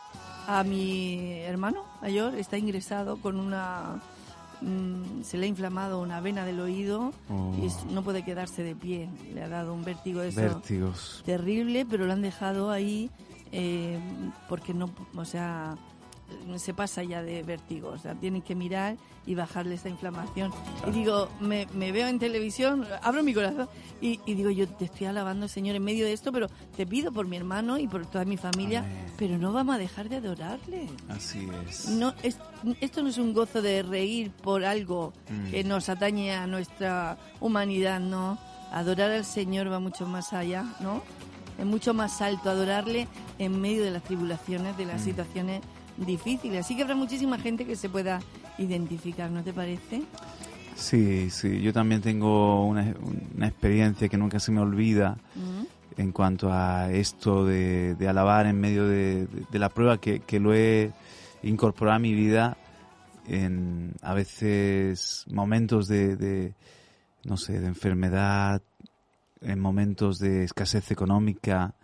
a 0.49 0.65
mi 0.65 1.41
hermano 1.43 1.85
mayor, 2.03 2.35
está 2.35 2.57
ingresado 2.59 3.19
con 3.19 3.39
una 3.39 4.01
mm, 4.61 5.23
se 5.23 5.37
le 5.39 5.45
ha 5.45 5.49
inflamado 5.49 6.01
una 6.01 6.21
vena 6.21 6.45
del 6.45 6.59
oído 6.59 7.13
Oh. 7.31 7.55
y 7.63 7.67
es- 7.67 7.85
no 7.93 8.03
puede 8.03 8.25
quedarse 8.25 8.63
de 8.65 8.75
pie. 8.75 9.09
Le 9.35 9.43
ha 9.45 9.49
dado 9.49 9.73
un 9.75 9.85
vértigo 9.85 10.21
de 10.21 10.31
Vértigos. 10.31 11.23
terrible, 11.25 11.87
pero 11.89 12.07
lo 12.07 12.13
han 12.13 12.23
dejado 12.23 12.71
ahí 12.71 13.09
eh, 13.53 13.99
porque 14.49 14.75
no, 14.75 14.91
o 15.17 15.25
sea, 15.25 15.77
se 16.57 16.75
pasa 16.75 17.03
ya 17.03 17.23
de 17.23 17.43
vértigo, 17.43 17.89
o 17.91 17.99
sea, 17.99 18.15
tienen 18.15 18.43
que 18.43 18.55
mirar 18.55 18.97
y 19.27 19.35
bajarle 19.35 19.75
esta 19.75 19.89
inflamación. 19.89 20.51
Y 20.87 20.91
digo, 20.91 21.29
me, 21.41 21.67
me 21.75 21.93
veo 21.93 22.09
en 22.09 22.19
televisión, 22.19 22.87
abro 23.03 23.23
mi 23.23 23.35
corazón 23.35 23.69
y, 24.01 24.21
y 24.27 24.35
digo, 24.35 24.51
yo 24.51 24.67
te 24.69 24.87
estoy 24.87 25.07
alabando, 25.07 25.49
Señor, 25.49 25.77
en 25.77 25.85
medio 25.85 26.07
de 26.07 26.13
esto, 26.15 26.33
pero 26.33 26.49
te 26.77 26.87
pido 26.87 27.13
por 27.13 27.27
mi 27.27 27.37
hermano 27.37 27.79
y 27.79 27.87
por 27.87 28.07
toda 28.07 28.25
mi 28.25 28.37
familia, 28.37 28.81
Amén. 28.81 29.07
pero 29.19 29.37
no 29.39 29.53
vamos 29.53 29.75
a 29.75 29.79
dejar 29.79 30.09
de 30.09 30.17
adorarle. 30.17 30.89
Así 31.09 31.47
es. 31.69 31.89
No, 31.91 32.15
es- 32.23 32.39
esto 32.81 33.03
no 33.03 33.09
es 33.11 33.19
un 33.19 33.35
gozo 33.35 33.61
de 33.63 33.83
reír 33.83 34.31
por 34.31 34.65
algo 34.65 35.13
Mm. 35.31 35.51
que 35.51 35.65
nos 35.65 35.89
atañe 35.89 36.33
a 36.35 36.47
nuestra 36.47 37.19
humanidad, 37.41 38.01
no. 38.01 38.39
Adorar 38.73 39.11
al 39.11 39.25
Señor 39.25 39.71
va 39.71 39.79
mucho 39.79 40.07
más 40.07 40.33
allá, 40.33 40.65
¿no? 40.81 41.03
Es 41.59 41.67
mucho 41.67 41.93
más 41.93 42.21
alto 42.23 42.51
adorarle 42.51 43.09
en 43.39 43.61
medio 43.61 43.83
de 43.83 43.91
las 43.91 44.05
tribulaciones, 44.05 44.77
de 44.77 44.85
Mm. 44.85 44.89
las 44.89 45.03
situaciones 45.03 45.61
difíciles. 46.07 46.65
Así 46.65 46.77
que 46.77 46.83
habrá 46.83 46.95
muchísima 46.95 47.39
gente 47.39 47.65
que 47.65 47.77
se 47.77 47.89
pueda 47.89 48.21
identificar, 48.59 49.31
¿no 49.31 49.43
te 49.43 49.53
parece? 49.53 50.03
Sí, 50.77 51.29
sí. 51.31 51.61
Yo 51.61 51.73
también 51.73 52.01
tengo 52.01 52.65
una, 52.67 52.95
una 53.37 53.49
experiencia 53.49 54.09
que 54.09 54.17
nunca 54.17 54.39
se 54.41 54.53
me 54.53 54.61
olvida 54.61 55.17
Mm. 55.35 56.01
en 56.01 56.13
cuanto 56.13 56.53
a 56.53 56.91
esto 56.93 57.45
de, 57.45 57.95
de 57.97 58.09
alabar 58.09 58.47
en 58.47 58.61
medio 58.61 58.87
de, 58.87 59.27
de- 59.27 59.45
de 59.51 59.59
la 59.59 59.69
prueba 59.71 59.99
que, 59.99 60.21
que 60.21 60.39
lo 60.39 60.55
he 60.55 60.93
incorporado 61.43 61.97
a 61.97 61.99
mi 61.99 62.15
vida 62.15 62.57
en 63.27 63.93
a 64.03 64.15
veces 64.15 65.25
momentos 65.31 65.87
de, 65.89 66.17
de, 66.17 66.55
no 67.25 67.37
sé, 67.37 67.59
de 67.61 67.67
enfermedad, 67.67 68.63
en 69.41 69.59
momentos 69.61 70.19
de 70.19 70.45
escasez 70.45 70.91
económica, 70.91 71.75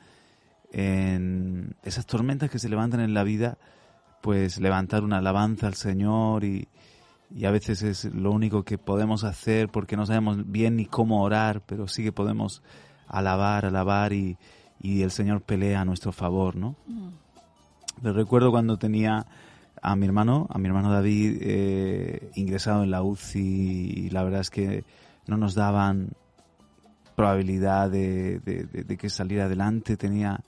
en 0.73 1.77
esas 1.83 2.07
tormentas 2.07 2.51
que 2.51 2.59
se 2.59 2.69
levantan 2.69 3.01
en 3.01 3.15
la 3.15 3.23
vida, 3.25 3.59
pues 4.25 4.59
levantar 4.59 5.05
una 5.05 5.19
alabanza 5.19 5.67
al 5.67 5.75
Señor 5.75 6.45
y, 6.45 6.67
y 7.35 7.45
a 7.45 7.51
veces 7.51 7.83
es 7.83 8.07
lo 8.07 8.31
único 8.33 8.63
que 8.63 8.79
podemos 8.79 9.23
hacer 9.23 9.69
porque 9.69 9.99
no 9.99 10.07
sabemos 10.07 10.51
bien 10.51 10.77
ni 10.77 10.87
cómo 10.87 11.23
orar, 11.23 11.61
pero 11.67 11.89
sí 11.89 12.03
que 12.03 12.11
podemos 12.11 12.63
alabar, 13.07 13.67
alabar 13.67 14.15
y, 14.15 14.39
y 14.81 15.03
el 15.03 15.11
Señor 15.11 15.43
pelea 15.43 15.83
a 15.83 15.85
nuestro 15.85 16.11
favor, 16.11 16.57
¿no? 16.57 16.75
Pero 18.03 18.15
recuerdo 18.15 18.51
cuando 18.51 18.79
tenía 18.79 19.27
a 19.83 19.95
mi 19.95 20.07
hermano, 20.07 20.47
a 20.49 20.57
mi 20.59 20.69
hermano 20.69 20.91
David, 20.91 21.37
eh, 21.43 22.31
ingresado 22.35 22.83
en 22.83 22.91
la 22.91 23.03
UCI 23.03 23.41
y 24.07 24.09
la 24.11 24.23
verdad 24.25 24.41
es 24.41 24.49
que 24.49 24.85
no 25.27 25.37
nos 25.37 25.55
daban 25.55 26.13
probabilidad 27.15 27.91
de, 27.91 28.41
de- 28.41 28.65
de- 28.65 28.85
de 28.85 28.97
que 28.97 29.11
saliera 29.11 29.45
adelante. 29.45 29.99
Tenía, 29.99 30.41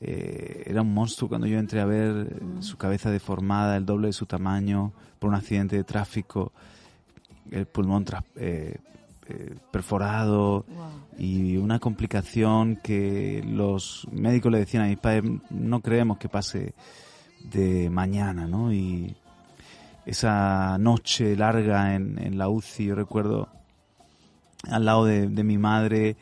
eh, 0.00 0.64
era 0.66 0.82
un 0.82 0.94
monstruo 0.94 1.28
cuando 1.28 1.46
yo 1.46 1.58
entré 1.58 1.80
a 1.80 1.84
ver 1.84 2.28
eh, 2.30 2.62
su 2.62 2.76
cabeza 2.76 3.10
deformada, 3.10 3.76
el 3.76 3.84
doble 3.86 4.08
de 4.08 4.12
su 4.12 4.26
tamaño 4.26 4.92
por 5.18 5.30
un 5.30 5.36
accidente 5.36 5.76
de 5.76 5.84
tráfico, 5.84 6.52
el 7.50 7.66
pulmón 7.66 8.04
eh, 8.36 8.76
eh, 9.28 9.54
perforado 9.70 10.64
Wow. 10.68 10.86
y 11.18 11.56
una 11.56 11.78
complicación 11.78 12.76
que 12.76 13.44
los 13.46 14.06
médicos 14.12 14.52
le 14.52 14.58
decían 14.58 14.84
a 14.84 14.86
mi 14.86 14.96
padre, 14.96 15.40
no 15.50 15.80
creemos 15.80 16.18
que 16.18 16.28
pase 16.28 16.74
de 17.44 17.90
mañana, 17.90 18.46
¿no? 18.46 18.72
Y 18.72 19.16
esa 20.06 20.78
noche 20.78 21.36
larga 21.36 21.94
en, 21.94 22.18
en 22.18 22.38
la 22.38 22.48
UCI, 22.48 22.86
yo 22.86 22.94
recuerdo 22.94 23.48
al 24.70 24.84
lado 24.84 25.04
de, 25.04 25.28
de 25.28 25.44
mi 25.44 25.58
madre 25.58 26.16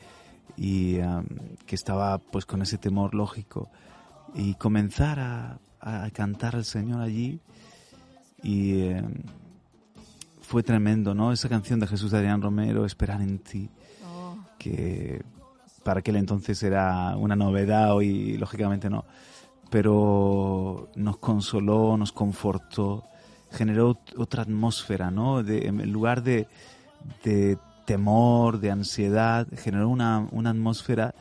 y 0.57 0.99
um, 0.99 1.25
que 1.67 1.75
estaba 1.75 2.19
pues 2.19 2.47
con 2.47 2.63
ese 2.63 2.79
temor 2.79 3.15
lógico 3.15 3.69
y 4.35 4.55
comenzar 4.55 5.19
a, 5.21 5.59
a 5.81 6.11
cantar 6.11 6.57
al 6.57 6.65
Señor 6.65 7.01
allí 7.01 7.41
y 8.43 8.83
em, 8.89 9.23
fue 10.41 10.63
tremendo, 10.63 11.15
¿no? 11.15 11.33
Esa 11.33 11.49
canción 11.49 11.81
de 11.81 11.87
Jesús 11.87 12.11
de 12.13 12.19
Adrián 12.19 12.41
Romero, 12.43 12.85
Esperar 12.85 13.21
en 13.21 13.39
ti, 13.41 13.69
Oh, 14.05 14.37
que 14.59 15.23
para 15.83 16.01
aquel 16.01 16.17
entonces 16.17 16.63
era 16.63 17.17
una 17.17 17.35
novedad, 17.37 17.95
hoy 17.95 18.37
lógicamente 18.39 18.89
no, 18.91 19.05
pero 19.71 20.89
nos 20.97 21.17
consoló, 21.19 21.97
nos 21.97 22.13
confortó, 22.13 23.05
generó 23.51 23.95
ot- 23.95 24.15
otra 24.19 24.43
atmósfera, 24.43 25.11
¿no? 25.11 25.43
De, 25.43 25.67
en 25.67 25.91
lugar 25.93 26.23
de, 26.23 26.47
de 27.25 27.59
temor, 27.87 28.61
de 28.61 28.71
ansiedad, 28.71 29.47
generó 29.57 29.89
una, 29.89 30.29
una 30.33 30.51
atmósfera 30.51 31.15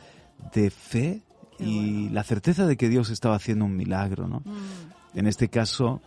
de 0.53 0.69
fe 0.69 1.21
Qué 1.57 1.63
y 1.63 2.09
la 2.09 2.23
certeza 2.23 2.67
de 2.67 2.75
que 2.75 2.89
Dios 2.89 3.09
estaba 3.09 3.35
haciendo 3.35 3.63
un 3.65 3.77
milagro, 3.77 4.27
¿no? 4.27 4.41
mm, 4.43 5.17
En 5.17 5.27
este 5.27 5.47
caso, 5.47 6.01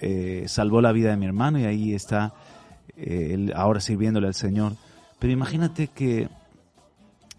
eh, 0.00 0.44
salvó 0.46 0.82
la 0.82 0.92
vida 0.92 1.10
de 1.10 1.16
mi 1.16 1.24
hermano 1.24 1.58
y 1.58 1.64
ahí 1.64 1.94
está 1.94 2.34
eh, 2.96 3.30
él 3.32 3.52
ahora 3.56 3.80
sirviéndole 3.80 4.26
al 4.26 4.34
Señor. 4.34 4.74
Pero 5.18 5.32
imagínate 5.32 5.88
que 5.88 6.28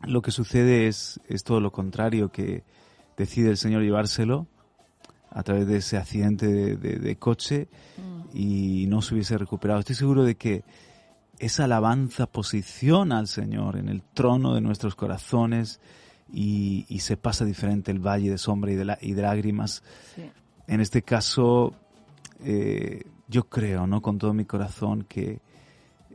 lo 0.07 0.21
que 0.23 0.31
sucede 0.31 0.87
es, 0.87 1.19
es 1.29 1.43
todo 1.43 1.59
lo 1.59 1.71
contrario, 1.71 2.31
que 2.31 2.63
decide 3.17 3.49
el 3.51 3.57
Señor 3.57 3.83
llevárselo 3.83 4.47
a 5.29 5.43
través 5.43 5.67
de 5.67 5.77
ese 5.77 5.97
accidente 5.97 6.47
de, 6.47 6.77
de- 6.77 6.97
de 6.99 7.15
coche 7.17 7.67
mm. 7.97 8.37
y 8.37 8.85
no 8.87 9.01
se 9.01 9.13
hubiese 9.13 9.37
recuperado. 9.37 9.79
Estoy 9.81 9.95
seguro 9.95 10.23
de 10.23 10.35
que 10.35 10.63
esa 11.39 11.65
alabanza 11.65 12.25
posiciona 12.27 13.17
al 13.19 13.27
Señor 13.27 13.77
en 13.77 13.89
el 13.89 14.01
trono 14.01 14.53
de 14.55 14.61
nuestros 14.61 14.95
corazones 14.95 15.79
y, 16.31 16.85
y 16.89 16.99
se 16.99 17.17
pasa 17.17 17.45
diferente 17.45 17.91
el 17.91 17.99
valle 17.99 18.31
de 18.31 18.37
sombra 18.37 18.71
y 18.71 18.75
de, 18.75 18.85
la- 18.85 18.97
y 19.01 19.13
de 19.13 19.21
lágrimas 19.21 19.83
Sí. 20.15 20.29
en 20.67 20.81
este 20.81 21.01
caso, 21.03 21.73
eh, 22.43 23.03
yo 23.27 23.43
creo, 23.49 23.85
¿no? 23.87 24.01
Con 24.01 24.17
todo 24.17 24.33
mi 24.33 24.45
corazón 24.45 25.03
que 25.07 25.39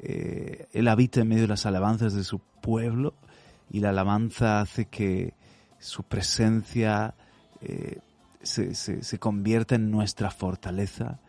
eh, 0.03 0.67
Él 0.73 0.89
habita 0.89 1.21
en 1.21 1.29
medio 1.29 1.43
de 1.43 1.49
las 1.49 1.67
alabanzas 1.67 2.15
de 2.15 2.25
su 2.25 2.39
pueblo 2.61 3.15
y 3.71 3.81
la 3.81 3.91
alabanza 3.91 4.61
hace 4.61 4.87
que 4.87 5.35
su 5.79 6.03
presencia 6.03 7.15
eh, 7.61 7.99
se, 8.43 8.75
se, 8.75 9.03
se 9.03 9.19
convierta 9.19 9.75
en 9.75 9.91
nuestra 9.91 10.31
fortaleza, 10.31 11.21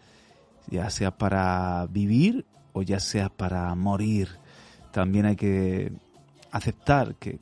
ya 0.67 0.89
sea 0.89 1.11
para 1.17 1.85
vivir 1.89 2.45
o 2.73 2.81
ya 2.81 2.99
sea 2.99 3.29
para 3.29 3.73
morir. 3.75 4.29
También 4.91 5.25
hay 5.25 5.35
que 5.35 5.91
aceptar 6.51 7.15
que, 7.15 7.39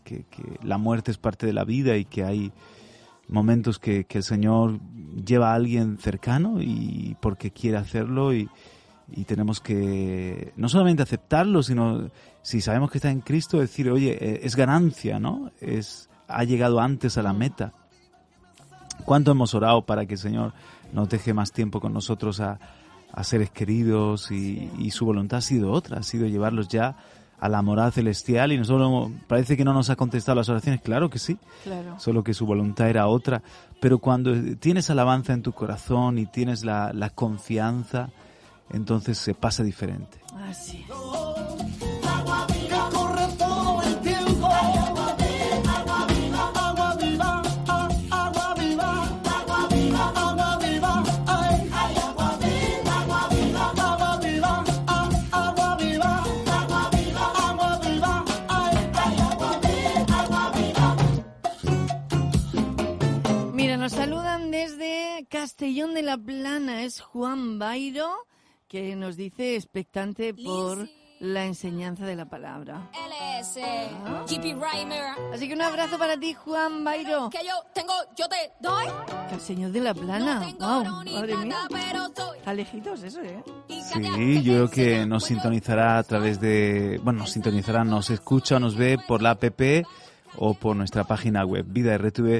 la 0.64 0.78
muerte 0.78 1.12
es 1.12 1.18
parte 1.18 1.46
de 1.46 1.54
la 1.54 1.64
vida 1.64 1.98
y 1.98 2.06
que 2.06 2.24
hay 2.24 2.52
momentos 3.28 3.80
que, 3.80 4.06
que 4.06 4.20
el 4.20 4.24
Señor 4.24 4.80
lleva 5.26 5.52
a 5.52 5.56
alguien 5.56 5.98
cercano 5.98 6.62
y 6.62 7.16
porque 7.20 7.52
quiere 7.52 7.78
hacerlo 7.78 8.34
y, 8.34 8.50
y 9.12 9.26
tenemos 9.26 9.60
que 9.60 10.54
no 10.56 10.70
solamente 10.70 11.04
aceptarlo, 11.04 11.64
sino 11.64 12.10
si 12.42 12.62
sabemos 12.62 12.92
que 12.92 12.98
está 13.00 13.12
en 13.12 13.22
Cristo, 13.22 13.60
decir, 13.60 13.90
oye, 13.90 14.18
eh, 14.20 14.40
es 14.44 14.56
ganancia, 14.56 15.20
¿no? 15.20 15.52
Es, 15.60 16.10
ha 16.28 16.44
llegado 16.44 16.80
antes 16.80 17.18
a 17.18 17.24
la 17.24 17.34
meta. 17.34 17.74
¿Cuánto 19.06 19.32
hemos 19.32 19.54
orado 19.54 19.86
para 19.86 20.06
que 20.06 20.14
el 20.14 20.20
Señor 20.20 20.54
nos 20.94 21.10
deje 21.10 21.34
más 21.34 21.52
tiempo 21.52 21.80
con 21.80 21.94
nosotros 21.94 22.40
a, 22.40 22.60
a 23.12 23.24
seres 23.24 23.50
queridos 23.50 24.32
y, 24.32 24.70
y 24.78 24.92
su 24.92 25.06
voluntad 25.06 25.40
ha 25.40 25.42
sido 25.42 25.72
otra, 25.72 26.00
ha 26.00 26.04
sido 26.04 26.28
llevarlos 26.28 26.68
ya 26.68 26.96
a 27.40 27.48
la 27.48 27.62
morada 27.62 27.90
celestial 27.92 28.52
y 28.52 28.58
nosotros 28.58 29.12
parece 29.28 29.56
que 29.56 29.64
no 29.64 29.74
nos 29.74 29.90
ha 29.90 29.96
contestado 29.96 30.36
las 30.36 30.50
oraciones, 30.50 30.82
claro 30.82 31.10
que 31.10 31.20
sí, 31.20 31.38
Claro. 31.64 31.98
solo 32.00 32.24
que 32.24 32.34
su 32.34 32.46
voluntad 32.46 32.90
era 32.90 33.08
otra. 33.08 33.42
Pero 33.80 34.00
cuando 34.00 34.34
tienes 34.58 34.90
alabanza 34.90 35.32
en 35.34 35.42
tu 35.42 35.54
corazón 35.54 36.18
y 36.20 36.26
tienes 36.26 36.66
la, 36.66 36.92
la 36.92 37.10
confianza, 37.12 38.10
entonces 38.72 39.18
se 39.18 39.34
pasa 39.34 39.64
diferente. 39.64 40.20
Así 40.50 40.86
es. 40.90 41.79
Castellón 65.60 65.94
de 65.94 66.04
la 66.04 66.18
Plana. 66.18 66.84
Es 66.84 67.02
Juan 67.02 67.60
Bairo 67.60 68.08
que 68.70 68.96
nos 68.96 69.18
dice 69.18 69.58
expectante 69.58 70.34
por 70.34 70.88
la 71.20 71.44
enseñanza 71.44 72.06
de 72.06 72.16
la 72.16 72.30
palabra. 72.30 72.90
LS, 72.94 73.60
GP 74.30 74.56
Rhymer. 74.56 75.04
Así 75.34 75.50
que 75.50 75.56
un 75.56 75.62
abrazo 75.62 76.00
para 76.00 76.18
ti, 76.18 76.34
Juan 76.34 76.86
Bairo. 76.86 77.30
Que 77.30 77.40
yo 77.46 77.52
tengo, 77.74 77.92
yo 78.16 78.30
te 78.30 78.54
doy. 78.62 78.86
El 79.34 79.42
señor 79.42 79.74
de 79.74 79.82
la 79.82 79.94
plana. 79.94 80.50
Wow, 80.62 81.04
madre 81.14 81.36
mía. 81.36 81.68
Está 82.38 82.54
lejitos 82.54 83.04
eso, 83.04 83.20
¿eh? 83.22 83.44
Sí, 83.68 84.42
yo 84.42 84.54
creo 84.54 84.70
que 84.70 85.06
nos 85.06 85.26
sintonizará 85.26 85.98
a 85.98 86.04
través 86.04 86.40
de, 86.40 87.02
bueno, 87.04 87.20
nos 87.20 87.32
sintonizará, 87.32 87.84
nos 87.84 88.10
escucha 88.12 88.56
o 88.56 88.60
nos 88.62 88.78
ve 88.78 88.98
por 89.06 89.22
la 89.22 89.32
app 89.32 89.44
o 90.38 90.54
por 90.54 90.78
nuestra 90.78 91.04
página 91.04 91.44
web, 91.44 91.66
vidartv.com. 91.68 92.40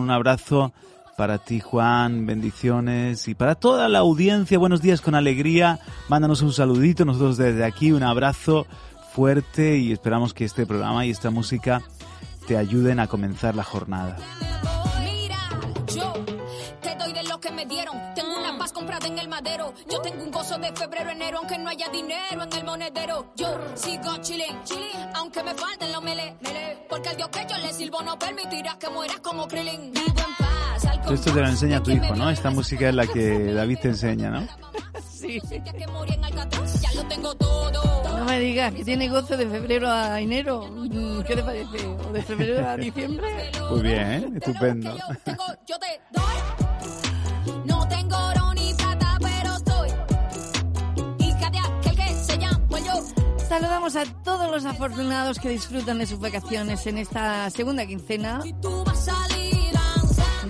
Un 0.00 0.10
abrazo 0.10 0.72
para 1.18 1.38
ti, 1.38 1.58
Juan, 1.58 2.26
bendiciones 2.26 3.26
y 3.26 3.34
para 3.34 3.56
toda 3.56 3.88
la 3.88 3.98
audiencia, 3.98 4.56
buenos 4.56 4.80
días 4.80 5.00
con 5.00 5.16
alegría. 5.16 5.80
Mándanos 6.08 6.42
un 6.42 6.52
saludito, 6.52 7.04
nosotros 7.04 7.36
desde 7.36 7.64
aquí 7.64 7.90
un 7.90 8.04
abrazo 8.04 8.68
fuerte 9.12 9.78
y 9.78 9.90
esperamos 9.90 10.32
que 10.32 10.44
este 10.44 10.64
programa 10.64 11.04
y 11.04 11.10
esta 11.10 11.30
música 11.30 11.82
te 12.46 12.56
ayuden 12.56 13.00
a 13.00 13.08
comenzar 13.08 13.56
la 13.56 13.64
jornada. 13.64 14.16
Mira, 15.00 15.38
yo 15.92 16.12
te 16.80 16.94
doy 16.94 17.12
de 17.12 17.24
lo 17.24 17.40
que 17.40 17.50
me 17.50 17.66
dieron. 17.66 17.96
Tengo 18.14 18.38
una 18.38 18.56
paz 18.56 18.72
comprada 18.72 19.08
en 19.08 19.18
el 19.18 19.26
madero. 19.26 19.74
Yo 19.90 20.00
tengo 20.00 20.22
un 20.22 20.30
gozo 20.30 20.56
de 20.56 20.72
febrero, 20.72 21.10
enero, 21.10 21.38
aunque 21.38 21.58
no 21.58 21.68
haya 21.68 21.88
dinero 21.88 22.44
en 22.44 22.52
el 22.52 22.64
monedero. 22.64 23.32
Yo 23.34 23.58
sigo 23.74 24.18
chilling, 24.18 24.62
chilling, 24.62 25.10
aunque 25.16 25.42
me 25.42 25.52
falten 25.54 25.90
los 25.90 26.00
mele, 26.00 26.36
mele. 26.42 26.86
Porque 26.88 27.08
el 27.08 27.16
Dios 27.16 27.28
que 27.30 27.44
yo 27.50 27.58
le 27.58 27.72
sirvo 27.72 28.02
no 28.02 28.16
permitirá 28.16 28.78
que 28.78 28.88
mueras 28.88 29.18
como 29.18 29.48
Krillin. 29.48 29.92
Vivo 29.92 30.06
en 30.06 30.34
paz, 30.36 30.47
Esto 31.10 31.32
te 31.32 31.40
lo 31.40 31.48
enseña 31.48 31.82
tu 31.82 31.90
hijo, 31.90 32.14
¿no? 32.14 32.30
Esta 32.30 32.50
música 32.50 32.88
es 32.88 32.94
la 32.94 33.06
que 33.06 33.52
David 33.52 33.78
te 33.80 33.88
enseña, 33.88 34.30
¿no? 34.30 34.46
Sí. 35.18 35.40
No 38.04 38.24
me 38.24 38.38
digas 38.38 38.72
que 38.72 38.84
tiene 38.84 39.08
gozo 39.08 39.36
de 39.36 39.48
febrero 39.48 39.90
a 39.90 40.20
enero. 40.20 40.68
Mm, 40.70 41.22
¿Qué 41.22 41.34
te 41.34 41.42
parece? 41.42 41.86
¿O 41.86 42.12
de 42.12 42.22
febrero 42.22 42.68
a 42.68 42.76
diciembre? 42.76 43.28
Muy 43.68 43.82
bien, 43.82 44.00
¿eh? 44.00 44.30
estupendo. 44.36 44.96
Saludamos 53.48 53.96
a 53.96 54.04
todos 54.22 54.50
los 54.52 54.64
afortunados 54.66 55.40
que 55.40 55.48
disfrutan 55.48 55.98
de 55.98 56.06
sus 56.06 56.20
vacaciones 56.20 56.86
en 56.86 56.98
esta 56.98 57.50
segunda 57.50 57.84
quincena 57.86 58.40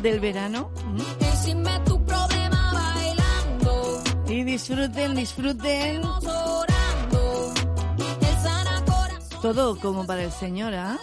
del 0.02 0.20
verano. 0.20 0.70
Y 4.28 4.44
disfruten, 4.44 5.14
disfruten. 5.14 6.02
Todo 9.40 9.78
como 9.78 10.06
para 10.06 10.24
el 10.24 10.32
Señor, 10.32 10.74
¿ah? 10.74 10.98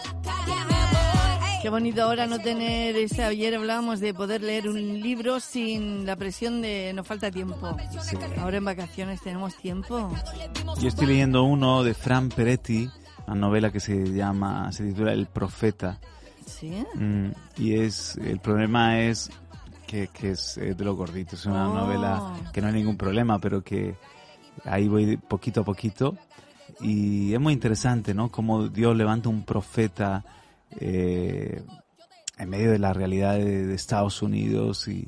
Qué 1.62 1.70
bonito 1.70 2.02
ahora 2.02 2.26
no 2.26 2.38
tener 2.38 2.94
ese. 2.96 3.24
Ayer 3.24 3.56
hablábamos 3.56 3.98
de 3.98 4.14
poder 4.14 4.42
leer 4.42 4.68
un 4.68 5.00
libro 5.00 5.40
sin 5.40 6.06
la 6.06 6.14
presión 6.14 6.62
de 6.62 6.92
no 6.94 7.02
falta 7.02 7.30
tiempo. 7.30 7.76
Ahora 8.40 8.58
en 8.58 8.64
vacaciones 8.64 9.20
tenemos 9.22 9.56
tiempo. 9.56 10.12
Yo 10.80 10.88
estoy 10.88 11.08
leyendo 11.08 11.42
uno 11.42 11.82
de 11.82 11.94
Fran 11.94 12.28
Peretti, 12.28 12.88
una 13.26 13.36
novela 13.36 13.72
que 13.72 13.80
se 13.80 14.12
llama, 14.12 14.70
se 14.70 14.84
titula 14.84 15.12
El 15.12 15.26
Profeta. 15.26 15.98
¿Sí? 16.58 16.72
Mm, 16.94 17.28
y 17.58 17.74
es, 17.74 18.16
el 18.16 18.40
problema 18.40 19.00
es 19.00 19.30
que, 19.86 20.08
que 20.08 20.30
es 20.32 20.56
de 20.56 20.74
lo 20.84 20.94
gordito, 20.96 21.36
es 21.36 21.44
una 21.46 21.68
Oh. 21.70 21.74
novela 21.74 22.34
que 22.52 22.60
no 22.60 22.68
hay 22.68 22.72
ningún 22.74 22.96
problema, 22.96 23.38
pero 23.38 23.62
que 23.62 23.94
ahí 24.64 24.88
voy 24.88 25.16
poquito 25.16 25.60
a 25.60 25.64
poquito. 25.64 26.16
Y 26.80 27.32
es 27.34 27.40
muy 27.40 27.52
interesante, 27.52 28.14
¿no? 28.14 28.30
Cómo 28.30 28.68
Dios 28.68 28.96
levanta 28.96 29.28
un 29.28 29.44
profeta 29.44 30.24
eh, 30.80 31.62
en 32.38 32.48
medio 32.50 32.70
de 32.72 32.78
la 32.78 32.92
realidad 32.92 33.34
de, 33.34 33.66
de 33.66 33.74
Estados 33.74 34.20
Unidos 34.22 34.88
y, 34.88 35.06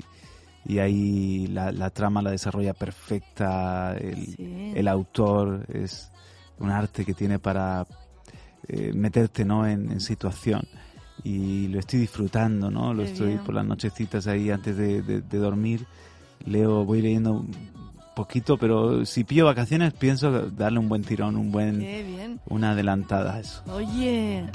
y 0.65 0.79
ahí 0.79 1.47
la, 1.47 1.71
la 1.71 1.89
trama 1.89 2.21
la 2.21 2.31
desarrolla 2.31 2.73
perfecta, 2.73 3.95
el, 3.97 4.27
Sí. 4.35 4.73
el 4.75 4.87
autor 4.87 5.65
es 5.73 6.11
un 6.59 6.69
arte 6.71 7.05
que 7.05 7.13
tiene 7.13 7.39
para 7.39 7.85
eh, 8.67 8.91
meterte 8.93 9.45
¿no? 9.45 9.65
en, 9.67 9.91
en 9.91 9.99
situación 9.99 10.61
y 11.23 11.67
lo 11.67 11.79
estoy 11.79 11.99
disfrutando, 11.99 12.69
¿no? 12.71 12.93
Lo 12.93 13.03
Qué 13.03 13.09
estoy 13.11 13.27
bien. 13.29 13.43
por 13.43 13.55
las 13.55 13.65
nochecitas 13.65 14.27
ahí 14.27 14.49
antes 14.51 14.77
de, 14.77 15.01
de- 15.01 15.21
de 15.21 15.37
dormir, 15.37 15.85
leo, 16.45 16.85
voy 16.85 17.01
leyendo 17.01 17.33
un 17.33 17.51
poquito, 18.15 18.57
pero 18.57 19.05
si 19.05 19.23
pillo 19.23 19.45
vacaciones 19.45 19.93
pienso 19.93 20.49
darle 20.51 20.79
un 20.79 20.89
buen 20.89 21.03
tirón, 21.03 21.35
un 21.37 21.51
buen, 21.51 21.79
Qué 21.79 22.03
bien. 22.03 22.39
una 22.49 22.71
adelantada 22.71 23.35
a 23.35 23.39
eso. 23.39 23.61
Oye, 23.71 24.45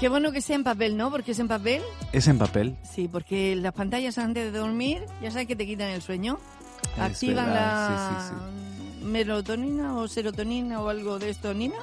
qué 0.00 0.08
bueno 0.08 0.30
que 0.32 0.40
sea 0.40 0.56
en 0.56 0.64
papel, 0.64 0.96
¿no? 0.96 1.10
Porque 1.10 1.32
es 1.32 1.38
en 1.38 1.48
papel. 1.48 1.80
Es 2.12 2.28
en 2.28 2.38
papel, 2.38 2.76
Sí, 2.82 3.08
porque 3.10 3.56
las 3.56 3.72
pantallas 3.72 4.18
antes 4.18 4.52
de 4.52 4.58
dormir, 4.58 5.02
ya 5.22 5.30
sabes 5.30 5.46
que 5.46 5.56
te 5.56 5.66
quitan 5.66 5.88
el 5.88 6.02
sueño. 6.02 6.38
Es 6.96 7.00
Activan 7.00 7.46
verdad, 7.46 7.98
la 7.98 8.28
sí, 8.28 8.34
sí, 9.00 9.04
melatonina 9.06 9.96
o 9.96 10.08
serotonina 10.08 10.80
o 10.82 10.88
algo 10.88 11.18
de 11.18 11.30
esto, 11.30 11.54
Nina, 11.54 11.76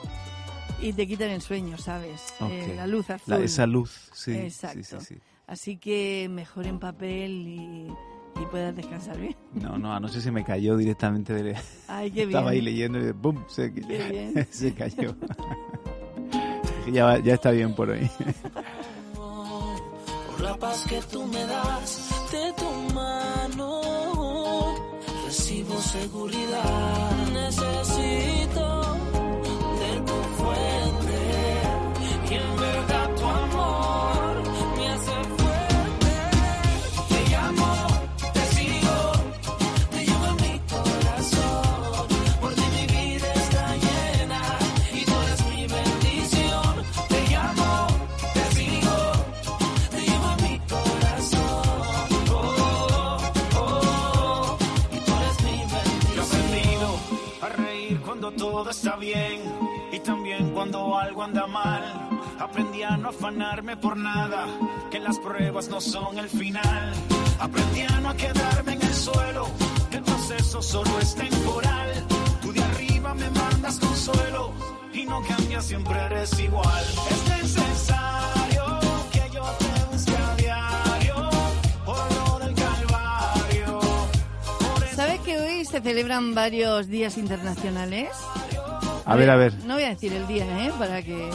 y 0.81 0.93
te 0.93 1.07
quitan 1.07 1.29
el 1.29 1.41
sueño, 1.41 1.77
¿sabes? 1.77 2.33
Eh, 2.41 2.73
la 2.75 2.87
luz 2.87 3.09
azul. 3.09 3.33
La- 3.33 3.39
esa 3.43 3.65
luz, 3.67 4.09
sí, 4.13 4.31
Exacto. 4.33 4.79
sí, 4.83 4.95
sí, 4.99 5.05
sí. 5.15 5.21
Así 5.47 5.77
que 5.77 6.27
mejor 6.29 6.67
en 6.67 6.77
papel 6.79 7.31
y, 7.47 7.87
y 8.41 8.45
puedas 8.51 8.75
descansar 8.75 9.17
bien. 9.17 9.35
No, 9.53 9.77
no, 9.77 9.93
anoche 9.93 10.19
se 10.21 10.29
me 10.31 10.43
cayó 10.43 10.75
directamente 10.77 11.33
de... 11.33 11.55
Ay, 11.87 12.11
qué 12.11 12.25
bien. 12.25 12.29
Estaba 12.31 12.51
ahí 12.51 12.61
leyendo 12.61 12.99
y 12.99 13.13
¡pum! 13.13 13.43
Se, 13.47 13.73
Qué 13.73 13.81
bien. 13.81 14.47
se 14.51 14.73
cayó. 14.73 15.15
ya, 16.91 17.05
va- 17.05 17.19
ya 17.19 17.33
está 17.35 17.51
bien 17.51 17.73
por 17.75 17.89
hoy. 17.89 18.09
por 19.15 20.41
la 20.41 20.55
paz 20.57 20.85
que 20.89 21.01
tú 21.11 21.25
me 21.25 21.43
das 21.45 22.09
de 22.31 22.53
tu 22.53 22.93
mano. 22.93 23.81
Recibo 25.25 25.75
seguridad, 25.81 27.16
todo 58.57 58.71
está 58.71 58.95
bien 58.95 59.39
y 59.91 59.99
también 59.99 60.49
cuando 60.49 60.97
algo 60.97 61.21
anda 61.21 61.45
mal. 61.45 61.83
Aprendí 62.39 62.81
a 62.81 62.97
no 62.97 63.09
afanarme 63.09 63.77
por 63.77 63.95
nada, 63.95 64.47
que 64.89 64.99
las 64.99 65.19
pruebas 65.19 65.69
no 65.69 65.79
son 65.79 66.17
el 66.17 66.27
final. 66.27 66.91
Aprendí 67.39 67.81
a 67.81 67.99
no 67.99 68.15
quedarme 68.17 68.73
en 68.73 68.81
el 68.81 68.93
suelo, 68.95 69.45
que 69.91 69.97
el 69.97 70.03
proceso 70.03 70.59
solo 70.63 70.89
es 70.99 71.13
temporal. 71.13 72.03
Tú 72.41 72.51
de 72.51 72.63
arriba 72.63 73.13
me 73.13 73.29
mandas 73.29 73.79
consuelo 73.79 74.51
y 74.91 75.05
no 75.05 75.21
cambias, 75.21 75.65
siempre 75.65 75.99
eres 76.05 76.39
igual. 76.39 76.85
Es 77.11 77.43
necesario 77.43 78.65
que 79.11 79.23
yo 79.35 79.43
te 79.59 79.85
busque 79.91 80.17
a 80.17 80.35
diario 80.35 81.29
¿Sabes 84.95 85.19
que 85.19 85.37
hoy 85.37 85.63
se 85.63 85.79
celebran 85.79 86.33
varios 86.33 86.87
días 86.87 87.19
internacionales? 87.19 88.09
A 89.07 89.15
ver, 89.15 89.29
a 89.29 89.37
ver, 89.37 89.53
No 89.65 89.75
voy 89.75 89.83
a 89.83 89.89
decir 89.89 90.11
el 90.11 90.27
día, 90.27 90.43
¿eh? 90.65 90.71
Para 90.77 91.01
que... 91.01 91.29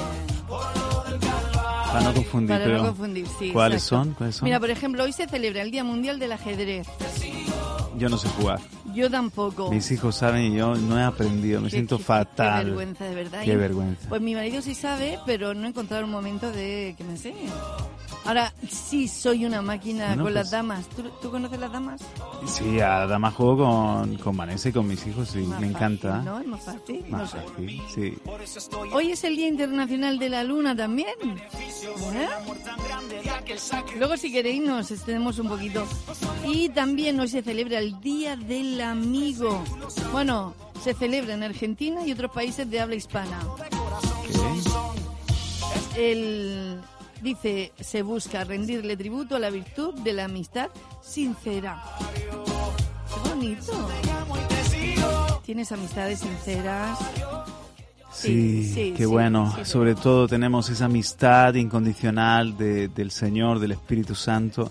para 1.87 2.01
no 2.05 2.13
confundir, 2.13 2.49
Para 2.51 2.65
pero 2.65 2.79
no 2.79 2.85
confundir, 2.89 3.27
sí. 3.39 3.51
¿cuáles 3.51 3.83
son? 3.83 4.13
¿Cuáles 4.13 4.37
son? 4.37 4.45
Mira, 4.45 4.61
por 4.61 4.69
ejemplo, 4.69 5.03
hoy 5.05 5.13
se 5.13 5.27
celebra 5.27 5.63
el 5.63 5.71
Día 5.71 5.83
Mundial 5.83 6.19
del 6.19 6.33
Ajedrez. 6.33 6.87
Yo 7.97 8.11
no 8.11 8.19
sé 8.19 8.29
jugar. 8.29 8.61
Yo 8.95 9.11
tampoco. 9.11 9.71
Mis 9.71 9.91
hijos 9.91 10.17
saben 10.17 10.53
y 10.53 10.57
yo 10.57 10.75
no 10.75 10.99
he 10.99 11.03
aprendido, 11.03 11.61
me 11.61 11.67
Qué- 11.69 11.73
siento 11.77 11.99
qué- 11.99 12.05
fatal. 12.05 12.59
Qué 12.61 12.65
vergüenza, 12.67 13.05
de 13.05 13.15
verdad. 13.15 13.43
Qué 13.45 13.53
Y- 13.53 13.57
vergüenza. 13.57 14.09
Pues 14.09 14.21
mi 14.21 14.35
marido 14.35 14.61
sí 14.63 14.75
sabe, 14.75 15.19
pero 15.27 15.55
no 15.55 15.65
he 15.65 15.69
encontrado 15.69 16.05
un 16.05 16.11
momento 16.11 16.51
de 16.53 16.95
que 16.97 17.05
me 17.05 17.11
enseñe. 17.13 17.49
Ahora, 18.25 18.53
sí 18.71 19.09
soy 19.09 19.45
una 19.47 19.63
máquina 19.63 20.09
Bueno, 20.09 20.25
con 20.25 20.35
las 20.35 20.45
pues- 20.45 20.51
damas. 20.53 20.87
¿Tú, 20.91 21.03
tú 21.21 21.31
conoces 21.31 21.59
las 21.59 21.73
damas? 21.73 22.01
Sí, 22.47 22.79
además 22.81 23.35
juego 23.35 23.57
con, 23.67 24.17
con 24.19 24.37
Vanessa 24.37 24.69
y 24.69 24.73
con 24.73 24.87
mis 24.87 25.05
hijos, 25.09 25.29
sí, 25.29 25.39
Más 25.39 25.49
me 25.49 25.55
fácil, 25.55 25.71
encanta. 25.71 26.19
¿No? 26.23 26.39
Es 26.39 26.47
más 26.47 26.63
fácil. 26.63 27.05
No 27.09 27.19
Más 27.19 27.31
sé. 27.31 27.39
fácil, 27.39 27.83
sí. 27.93 28.19
Hoy 28.93 29.11
es 29.11 29.25
el 29.25 29.35
Día 29.35 29.49
Internacional 29.49 30.19
de 30.21 30.29
la 30.29 30.45
Luna 30.45 30.77
también. 30.77 31.09
¿Eh? 31.25 32.29
Luego, 33.99 34.17
si 34.17 34.33
queréis, 34.33 34.63
nos 34.63 34.91
extendemos 34.91 35.39
un 35.39 35.49
poquito. 35.49 35.87
Y 36.47 36.69
también 36.71 37.19
hoy 37.21 37.29
se 37.29 37.43
celebra 37.43 37.79
el 37.79 38.01
Día 38.01 38.37
del 38.37 38.81
Amigo. 38.81 39.63
Bueno, 40.13 40.55
Se 40.83 40.95
celebra 40.95 41.35
en 41.35 41.45
Argentina 41.45 42.05
y 42.05 42.11
otros 42.11 42.33
países 42.33 42.69
de 42.69 42.81
habla 42.81 42.97
hispana. 42.97 43.39
El, 45.97 46.81
dice, 47.21 47.73
se 47.79 48.03
busca 48.03 48.43
rendirle 48.43 48.97
tributo 48.97 49.37
a 49.37 49.39
la 49.39 49.51
virtud 49.51 49.95
de 50.01 50.13
la 50.13 50.25
amistad 50.25 50.71
sincera. 51.01 51.85
Qué 52.17 53.29
bonito. 53.29 53.89
Tienes 55.45 55.71
amistades 55.71 56.19
sinceras. 56.19 56.99
Sí, 58.13 58.93
qué 58.97 59.05
sí, 59.05 59.05
bueno. 59.07 59.55
sí, 59.57 59.65
Sobre 59.65 59.95
todo 59.95 60.29
tenemos 60.29 60.69
esa 60.71 60.85
amistad 60.85 61.55
incondicional 61.55 62.57
de- 62.57 62.89
del 62.89 63.11
Señor, 63.11 63.59
del 63.59 63.73
Espíritu 63.73 64.15
Santo, 64.15 64.71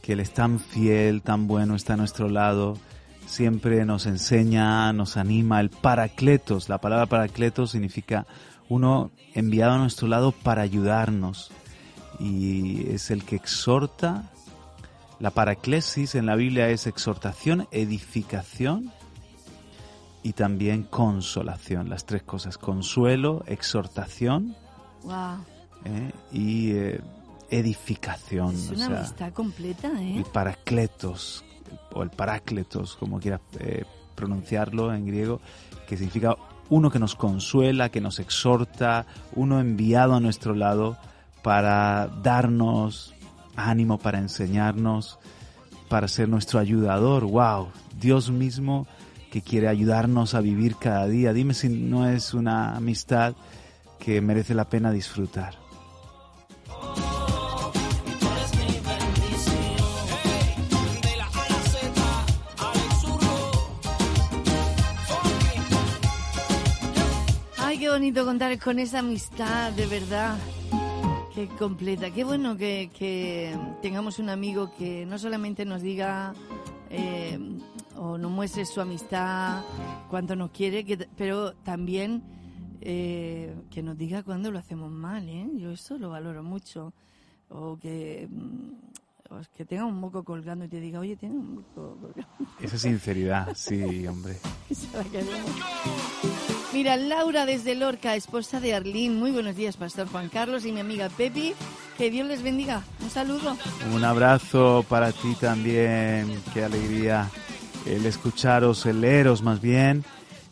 que 0.00 0.12
Él 0.14 0.20
es 0.20 0.32
tan 0.32 0.58
fiel, 0.60 1.22
tan 1.22 1.46
bueno, 1.46 1.74
está 1.74 1.94
a 1.94 1.96
nuestro 1.96 2.28
lado, 2.28 2.78
siempre 3.26 3.84
nos 3.84 4.06
enseña, 4.06 4.92
nos 4.92 5.16
anima. 5.16 5.60
El 5.60 5.70
paracletos, 5.70 6.68
la 6.68 6.78
palabra 6.78 7.06
paracletos 7.06 7.72
significa 7.72 8.26
uno 8.68 9.10
enviado 9.34 9.72
a 9.72 9.78
nuestro 9.78 10.06
lado 10.08 10.32
para 10.32 10.62
ayudarnos. 10.62 11.50
Y 12.20 12.88
es 12.90 13.10
el 13.10 13.24
que 13.24 13.36
exhorta. 13.36 14.30
La 15.18 15.30
paraclesis 15.30 16.14
en 16.14 16.26
la 16.26 16.36
Biblia 16.36 16.68
es 16.68 16.86
exhortación, 16.86 17.66
edificación 17.70 18.90
y 20.22 20.32
también 20.32 20.84
consolación, 20.84 21.88
las 21.88 22.06
tres 22.06 22.22
cosas, 22.22 22.58
consuelo, 22.58 23.42
exhortación 23.46 24.56
Wow. 25.02 25.38
¿eh? 25.84 26.12
y 26.32 26.70
eh, 26.72 27.00
edificación, 27.50 28.54
Es 28.54 28.70
o 28.70 28.74
una 28.74 28.86
sea, 28.86 28.98
amistad 28.98 29.32
completa, 29.32 29.90
¿eh? 30.00 30.16
el 30.16 30.24
paracletos 30.24 31.44
o 31.92 32.02
el 32.02 32.10
parácletos, 32.10 32.96
como 32.96 33.18
quieras 33.18 33.40
eh, 33.58 33.84
pronunciarlo 34.14 34.94
en 34.94 35.06
griego, 35.06 35.40
que 35.86 35.96
significa 35.96 36.36
uno 36.70 36.90
que 36.90 36.98
nos 36.98 37.14
consuela, 37.14 37.90
que 37.90 38.00
nos 38.00 38.18
exhorta, 38.18 39.06
uno 39.34 39.60
enviado 39.60 40.14
a 40.14 40.20
nuestro 40.20 40.54
lado 40.54 40.96
para 41.42 42.08
darnos 42.22 43.14
ánimo, 43.56 43.98
para 43.98 44.18
enseñarnos, 44.18 45.18
para 45.88 46.08
ser 46.08 46.28
nuestro 46.28 46.60
ayudador. 46.60 47.24
¡Wow! 47.24 47.68
Dios 48.00 48.30
mismo 48.30 48.86
que 49.32 49.40
quiere 49.40 49.66
ayudarnos 49.68 50.34
a 50.34 50.42
vivir 50.42 50.76
cada 50.76 51.08
día. 51.08 51.32
Dime 51.32 51.54
si 51.54 51.70
no 51.70 52.06
es 52.06 52.34
una 52.34 52.76
amistad 52.76 53.34
que 53.98 54.20
merece 54.20 54.54
la 54.54 54.68
pena 54.68 54.92
disfrutar. 54.92 55.54
Ay, 67.56 67.78
qué 67.78 67.88
bonito 67.88 68.26
contar 68.26 68.58
con 68.58 68.78
esa 68.78 68.98
amistad, 68.98 69.72
de 69.72 69.86
verdad. 69.86 70.36
Qué 71.34 71.48
completa. 71.58 72.10
Qué 72.10 72.24
bueno 72.24 72.58
que, 72.58 72.90
que 72.98 73.56
tengamos 73.80 74.18
un 74.18 74.28
amigo 74.28 74.74
que 74.76 75.06
no 75.06 75.18
solamente 75.18 75.64
nos 75.64 75.80
diga 75.80 76.34
eh, 76.90 77.38
o 78.02 78.18
nos 78.18 78.32
muestre 78.32 78.64
su 78.64 78.80
amistad, 78.80 79.62
cuánto 80.10 80.34
nos 80.34 80.50
quiere, 80.50 80.84
que, 80.84 81.08
pero 81.16 81.54
también 81.54 82.24
eh, 82.80 83.54
que 83.70 83.80
nos 83.80 83.96
diga 83.96 84.24
cuándo 84.24 84.50
lo 84.50 84.58
hacemos 84.58 84.90
mal. 84.90 85.28
¿eh? 85.28 85.48
Yo 85.54 85.70
eso 85.70 85.96
lo 85.98 86.10
valoro 86.10 86.42
mucho. 86.42 86.92
O 87.48 87.78
que, 87.78 88.26
mm, 88.28 89.32
o 89.32 89.40
que 89.56 89.64
tenga 89.64 89.84
un 89.84 90.00
moco 90.00 90.24
colgando 90.24 90.64
y 90.64 90.68
te 90.68 90.80
diga, 90.80 90.98
oye, 90.98 91.14
tiene 91.14 91.36
un 91.36 91.54
moco 91.56 91.96
colgando. 92.00 92.28
Esa 92.60 92.76
sinceridad, 92.76 93.54
sí, 93.54 94.04
hombre. 94.08 94.36
Mira, 96.72 96.96
Laura 96.96 97.46
desde 97.46 97.76
Lorca, 97.76 98.16
esposa 98.16 98.58
de 98.58 98.74
Arlín. 98.74 99.16
Muy 99.16 99.30
buenos 99.30 99.54
días, 99.54 99.76
Pastor 99.76 100.08
Juan 100.08 100.28
Carlos 100.28 100.66
y 100.66 100.72
mi 100.72 100.80
amiga 100.80 101.08
Pepi. 101.08 101.54
Que 101.96 102.10
Dios 102.10 102.26
les 102.26 102.42
bendiga. 102.42 102.82
Un 103.00 103.10
saludo. 103.10 103.56
Un 103.94 104.02
abrazo 104.02 104.84
para 104.88 105.12
ti 105.12 105.36
también. 105.38 106.42
Qué 106.52 106.64
alegría 106.64 107.30
el 107.86 108.06
escucharos, 108.06 108.86
el 108.86 109.00
leeros 109.00 109.42
más 109.42 109.60
bien. 109.60 110.04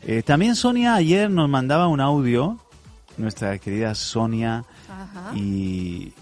Eh, 0.02 0.22
también 0.22 0.56
Sonia 0.56 0.94
ayer 0.94 1.30
nos 1.30 1.48
mandaba 1.48 1.86
un 1.88 2.00
audio, 2.00 2.56
nuestra 3.18 3.58
querida 3.58 3.94
Sonia, 3.94 4.64
Ajá. 4.88 5.34
y 5.36 6.12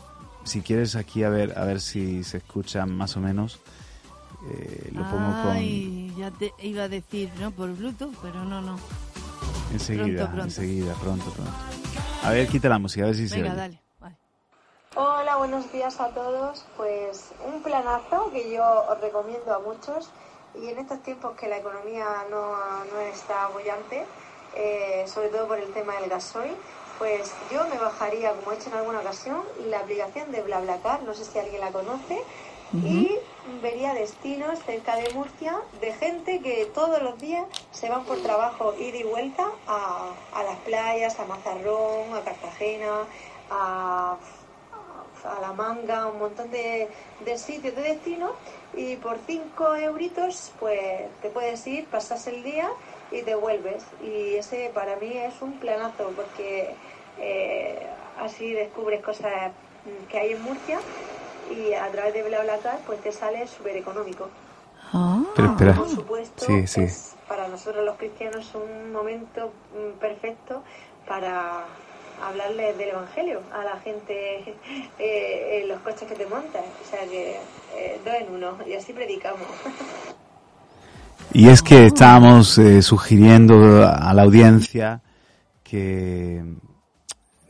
si 0.44 0.62
quieres 0.62 0.96
aquí 0.96 1.22
a 1.24 1.28
ver 1.28 1.56
a 1.58 1.64
ver 1.64 1.80
si 1.80 2.24
se 2.24 2.38
escucha 2.38 2.86
más 2.86 3.16
o 3.16 3.20
menos. 3.20 3.60
Eh, 4.50 4.90
lo 4.94 5.02
pongo 5.10 5.42
con 5.42 5.50
Ay, 5.56 6.14
ya 6.16 6.30
te 6.30 6.52
iba 6.62 6.84
a 6.84 6.88
decir, 6.88 7.30
¿no? 7.40 7.50
Por 7.50 7.72
Bluetooth, 7.74 8.14
pero 8.22 8.44
no, 8.44 8.60
no. 8.60 8.78
enseguida, 9.72 10.04
pronto, 10.04 10.26
pronto. 10.26 10.44
enseguida, 10.44 10.94
pronto, 10.94 11.30
pronto. 11.32 11.52
A 12.22 12.30
ver, 12.30 12.46
quita 12.48 12.68
la 12.68 12.78
música, 12.78 13.04
a 13.04 13.06
ver 13.08 13.16
si 13.16 13.28
se 13.28 13.36
Venga, 13.36 13.50
oye. 13.52 13.60
dale. 13.60 13.80
Vale. 14.00 14.16
Hola, 14.94 15.36
buenos 15.36 15.70
días 15.72 16.00
a 16.00 16.08
todos. 16.10 16.64
Pues 16.76 17.30
un 17.52 17.62
planazo 17.62 18.30
que 18.32 18.52
yo 18.54 18.62
os 18.88 19.00
recomiendo 19.00 19.52
a 19.54 19.58
muchos 19.60 20.10
y 20.54 20.68
en 20.68 20.78
estos 20.78 21.02
tiempos 21.02 21.36
que 21.36 21.48
la 21.48 21.58
economía 21.58 22.26
no, 22.30 22.56
no 22.92 23.00
está 23.12 23.48
bollante, 23.48 24.04
eh, 24.54 25.04
sobre 25.06 25.28
todo 25.28 25.46
por 25.48 25.58
el 25.58 25.72
tema 25.72 25.94
del 26.00 26.10
gasoil, 26.10 26.54
pues 26.98 27.32
yo 27.52 27.64
me 27.68 27.78
bajaría, 27.78 28.32
como 28.32 28.52
he 28.52 28.56
hecho 28.56 28.70
en 28.70 28.76
alguna 28.76 29.00
ocasión, 29.00 29.42
la 29.66 29.80
aplicación 29.80 30.32
de 30.32 30.42
BlaBlaCar, 30.42 31.02
no 31.02 31.14
sé 31.14 31.24
si 31.24 31.38
alguien 31.38 31.60
la 31.60 31.70
conoce, 31.70 32.22
y 32.74 33.16
vería 33.62 33.94
destinos 33.94 34.58
cerca 34.66 34.96
de 34.96 35.10
Murcia 35.14 35.58
de 35.80 35.90
gente 35.94 36.40
que 36.40 36.66
todos 36.66 37.00
los 37.00 37.18
días 37.18 37.46
se 37.70 37.88
van 37.88 38.04
por 38.04 38.18
trabajo 38.18 38.74
ida 38.78 38.98
y 38.98 39.04
vuelta 39.04 39.46
a, 39.66 40.10
a 40.34 40.42
las 40.42 40.56
playas, 40.58 41.18
a 41.18 41.24
Mazarrón, 41.24 42.14
a 42.14 42.20
Cartagena, 42.22 43.06
a 43.50 44.18
a 45.24 45.40
la 45.40 45.52
manga, 45.52 46.06
un 46.06 46.18
montón 46.18 46.50
de, 46.50 46.88
de 47.24 47.38
sitios 47.38 47.74
de 47.74 47.82
destino 47.82 48.32
y 48.78 48.96
por 48.96 49.18
5 49.18 49.74
euritos 49.74 50.54
pues 50.58 51.10
te 51.20 51.30
puedes 51.30 51.66
ir, 51.66 51.88
pasas 51.90 52.26
el 52.28 52.42
día 52.44 52.68
y 53.10 53.22
te 53.22 53.34
vuelves 53.34 53.84
y 54.00 54.36
ese 54.36 54.70
para 54.74 54.96
mí 54.96 55.16
es 55.18 55.42
un 55.42 55.58
planazo 55.58 56.12
porque 56.14 56.76
eh, 57.16 57.90
así 58.16 58.52
descubres 58.52 59.02
cosas 59.02 59.52
mm, 59.84 60.06
que 60.06 60.18
hay 60.18 60.32
en 60.32 60.42
Murcia 60.42 60.78
y 61.50 61.72
a 61.74 61.90
través 61.90 62.14
de 62.14 62.22
BlaBlaCar 62.22 62.84
pues 62.84 63.00
te 63.00 63.12
sale 63.12 63.46
súper 63.46 63.76
económico. 63.76 64.30
Ah, 64.92 65.22
Pero 65.36 65.48
espera. 65.48 65.74
Por 65.74 65.88
supuesto, 65.88 66.46
Sí, 66.46 66.66
sí. 66.66 66.80
es 66.82 67.16
para 67.26 67.48
nosotros 67.48 67.84
los 67.84 67.96
cristianos 67.96 68.54
un 68.54 68.92
momento 68.92 69.52
mm, 69.72 69.98
perfecto 69.98 70.62
para 71.06 71.66
hablarles 72.22 72.76
del 72.78 72.88
Evangelio 72.90 73.40
a 73.52 73.64
la 73.64 73.78
gente 73.80 74.54
eh, 74.98 75.60
en 75.62 75.68
los 75.68 75.80
coches 75.80 76.02
que 76.08 76.14
te 76.14 76.26
montas. 76.26 76.64
O 76.86 76.90
sea 76.90 77.00
que 77.08 77.36
eh, 77.76 78.00
dos 78.04 78.14
en 78.14 78.34
uno 78.34 78.56
y 78.66 78.74
así 78.74 78.92
predicamos. 78.92 79.46
Y 81.32 81.48
es 81.48 81.62
que 81.62 81.86
estábamos 81.86 82.56
eh, 82.58 82.80
sugiriendo 82.82 83.86
a 83.86 84.12
la 84.14 84.22
audiencia 84.22 85.02
que 85.62 86.42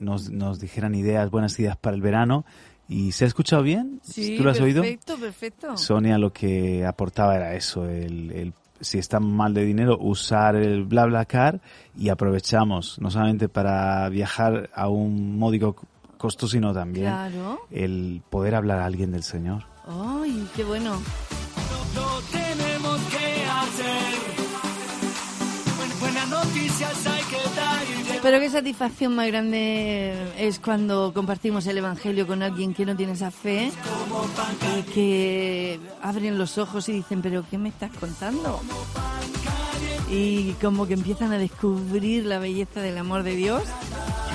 nos, 0.00 0.30
nos 0.30 0.58
dijeran 0.58 0.94
ideas, 0.94 1.30
buenas 1.30 1.58
ideas 1.60 1.76
para 1.76 1.94
el 1.94 2.02
verano. 2.02 2.44
¿Y 2.88 3.12
se 3.12 3.24
ha 3.24 3.28
escuchado 3.28 3.62
bien? 3.62 4.00
sí, 4.02 4.36
¿Tú 4.36 4.44
lo 4.44 4.50
has 4.50 4.60
oído? 4.60 4.80
perfecto, 4.82 5.16
perfecto. 5.18 5.76
Sonia 5.76 6.16
lo 6.18 6.32
que 6.32 6.84
aportaba 6.86 7.36
era 7.36 7.54
eso, 7.54 7.86
el, 7.86 8.30
el- 8.32 8.52
si 8.80 8.98
está 8.98 9.20
mal 9.20 9.54
de 9.54 9.64
dinero, 9.64 9.98
usar 10.00 10.56
el 10.56 10.84
BlaBlaCar 10.84 11.60
y 11.96 12.08
aprovechamos 12.10 12.98
no 13.00 13.10
solamente 13.10 13.48
para 13.48 14.08
viajar 14.08 14.70
a 14.74 14.88
un 14.88 15.38
módico 15.38 15.76
costo, 16.16 16.48
sino 16.48 16.72
también 16.72 17.06
Claro. 17.06 17.60
el 17.70 18.22
poder 18.30 18.54
hablar 18.54 18.80
a 18.80 18.84
alguien 18.86 19.10
del 19.12 19.22
Señor. 19.22 19.64
Ay, 19.86 20.46
qué 20.56 20.64
bueno. 20.64 20.92
Lo 21.94 22.20
tenemos 22.30 23.00
que 23.10 23.44
hacer. 23.44 24.14
Buen- 25.76 26.00
Buenas 26.00 26.28
noticias 26.28 27.06
Pero 28.22 28.40
qué 28.40 28.50
satisfacción 28.50 29.14
más 29.14 29.28
grande 29.28 30.14
es 30.38 30.58
cuando 30.58 31.12
compartimos 31.14 31.66
el 31.66 31.78
Evangelio 31.78 32.26
con 32.26 32.42
alguien 32.42 32.74
que 32.74 32.84
no 32.84 32.96
tiene 32.96 33.12
esa 33.12 33.30
fe 33.30 33.70
y 34.76 34.82
que 34.92 35.80
abren 36.02 36.36
los 36.36 36.58
ojos 36.58 36.88
y 36.88 36.92
dicen, 36.92 37.22
pero 37.22 37.44
¿qué 37.48 37.58
me 37.58 37.68
estás 37.68 37.90
contando? 37.98 38.60
Y 40.10 40.52
como 40.54 40.86
que 40.86 40.94
empiezan 40.94 41.32
a 41.32 41.38
descubrir 41.38 42.24
la 42.26 42.38
belleza 42.38 42.80
del 42.80 42.98
amor 42.98 43.22
de 43.22 43.36
Dios. 43.36 43.62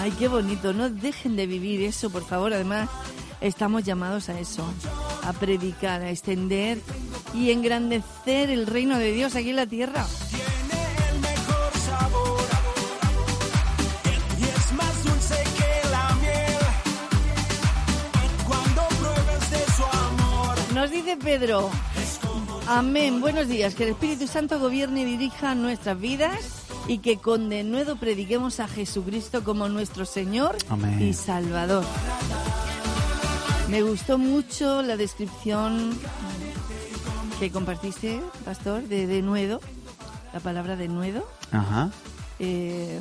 Ay, 0.02 0.12
qué 0.12 0.28
bonito. 0.28 0.74
No 0.74 0.90
dejen 0.90 1.36
de 1.36 1.48
vivir 1.48 1.82
eso, 1.82 2.10
por 2.10 2.26
favor. 2.26 2.54
Además, 2.54 2.90
estamos 3.42 3.84
llamados 3.84 4.30
a 4.30 4.40
eso, 4.40 4.66
a 5.24 5.34
predicar, 5.34 6.02
a 6.02 6.10
extender 6.10 6.80
y 7.34 7.52
engrandecer 7.52 8.50
el 8.50 8.66
reino 8.66 8.98
de 8.98 9.12
Dios 9.12 9.36
aquí 9.36 9.50
en 9.50 9.58
la 9.58 9.68
tierra. 9.68 10.06
Nos 20.84 20.92
dice 20.92 21.16
Pedro, 21.16 21.70
amén, 22.68 23.22
buenos 23.22 23.48
días, 23.48 23.74
que 23.74 23.84
el 23.84 23.92
Espíritu 23.92 24.28
Santo 24.28 24.60
gobierne 24.60 25.04
y 25.04 25.06
dirija 25.06 25.56
nuestras 25.56 25.98
vidas 25.98 26.66
y 26.90 26.98
que 26.98 27.20
con 27.20 27.48
denuedo 27.48 27.96
prediquemos 27.96 28.60
a 28.60 28.68
Jesucristo 28.68 29.46
como 29.46 29.70
nuestro 29.70 30.06
Señor 30.06 30.58
Amén. 30.68 31.02
y 31.02 31.14
Salvador. 31.14 31.86
Me 33.70 33.82
gustó 33.82 34.18
mucho 34.18 34.82
la 34.82 34.98
descripción 34.98 35.98
que 37.40 37.50
compartiste, 37.50 38.20
pastor, 38.44 38.84
de 38.84 39.08
denuedo, 39.08 39.62
la 40.34 40.42
palabra 40.42 40.76
denuedo, 40.76 41.26
Ajá. 41.54 41.92
eh, 42.40 43.00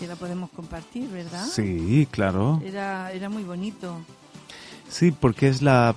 que 0.00 0.08
la 0.08 0.16
podemos 0.16 0.50
compartir, 0.50 1.08
¿verdad? 1.10 1.46
Sí, 1.46 2.08
claro. 2.10 2.60
Era, 2.64 3.12
era 3.12 3.28
muy 3.28 3.44
bonito. 3.44 3.98
Sí, 4.94 5.10
porque 5.10 5.48
es 5.48 5.60
la 5.60 5.96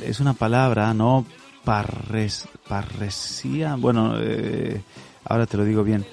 es 0.00 0.18
una 0.18 0.32
palabra, 0.32 0.94
¿no? 0.94 1.26
Parres, 1.62 2.48
parresía. 2.66 3.74
Bueno, 3.74 4.14
eh, 4.18 4.80
ahora 5.26 5.44
te 5.44 5.58
lo 5.58 5.64
digo 5.66 5.84
bien. 5.84 6.06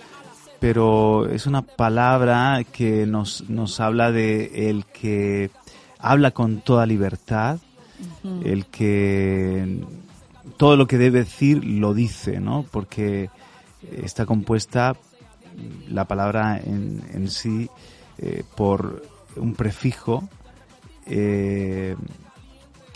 Pero 0.59 1.29
es 1.29 1.47
una 1.47 1.61
palabra 1.61 2.65
que 2.69 3.05
nos, 3.05 3.49
nos 3.49 3.79
habla 3.79 4.11
de 4.11 4.69
el 4.69 4.83
que 4.87 5.51
habla 5.99 6.31
con 6.31 6.59
toda 6.59 6.85
libertad, 6.85 7.59
el 8.43 8.65
que 8.65 9.85
todo 10.57 10.75
lo 10.75 10.85
que 10.85 10.97
debe 10.97 11.19
decir 11.19 11.63
lo 11.63 11.93
dice, 11.93 12.41
¿no? 12.41 12.65
Porque 12.69 13.29
está 14.03 14.25
compuesta 14.25 14.97
la 15.87 16.03
palabra 16.03 16.57
en, 16.57 17.01
en 17.13 17.29
sí 17.29 17.69
eh, 18.17 18.43
por 18.57 19.01
un 19.37 19.53
prefijo. 19.53 20.27
Eh, 21.09 21.95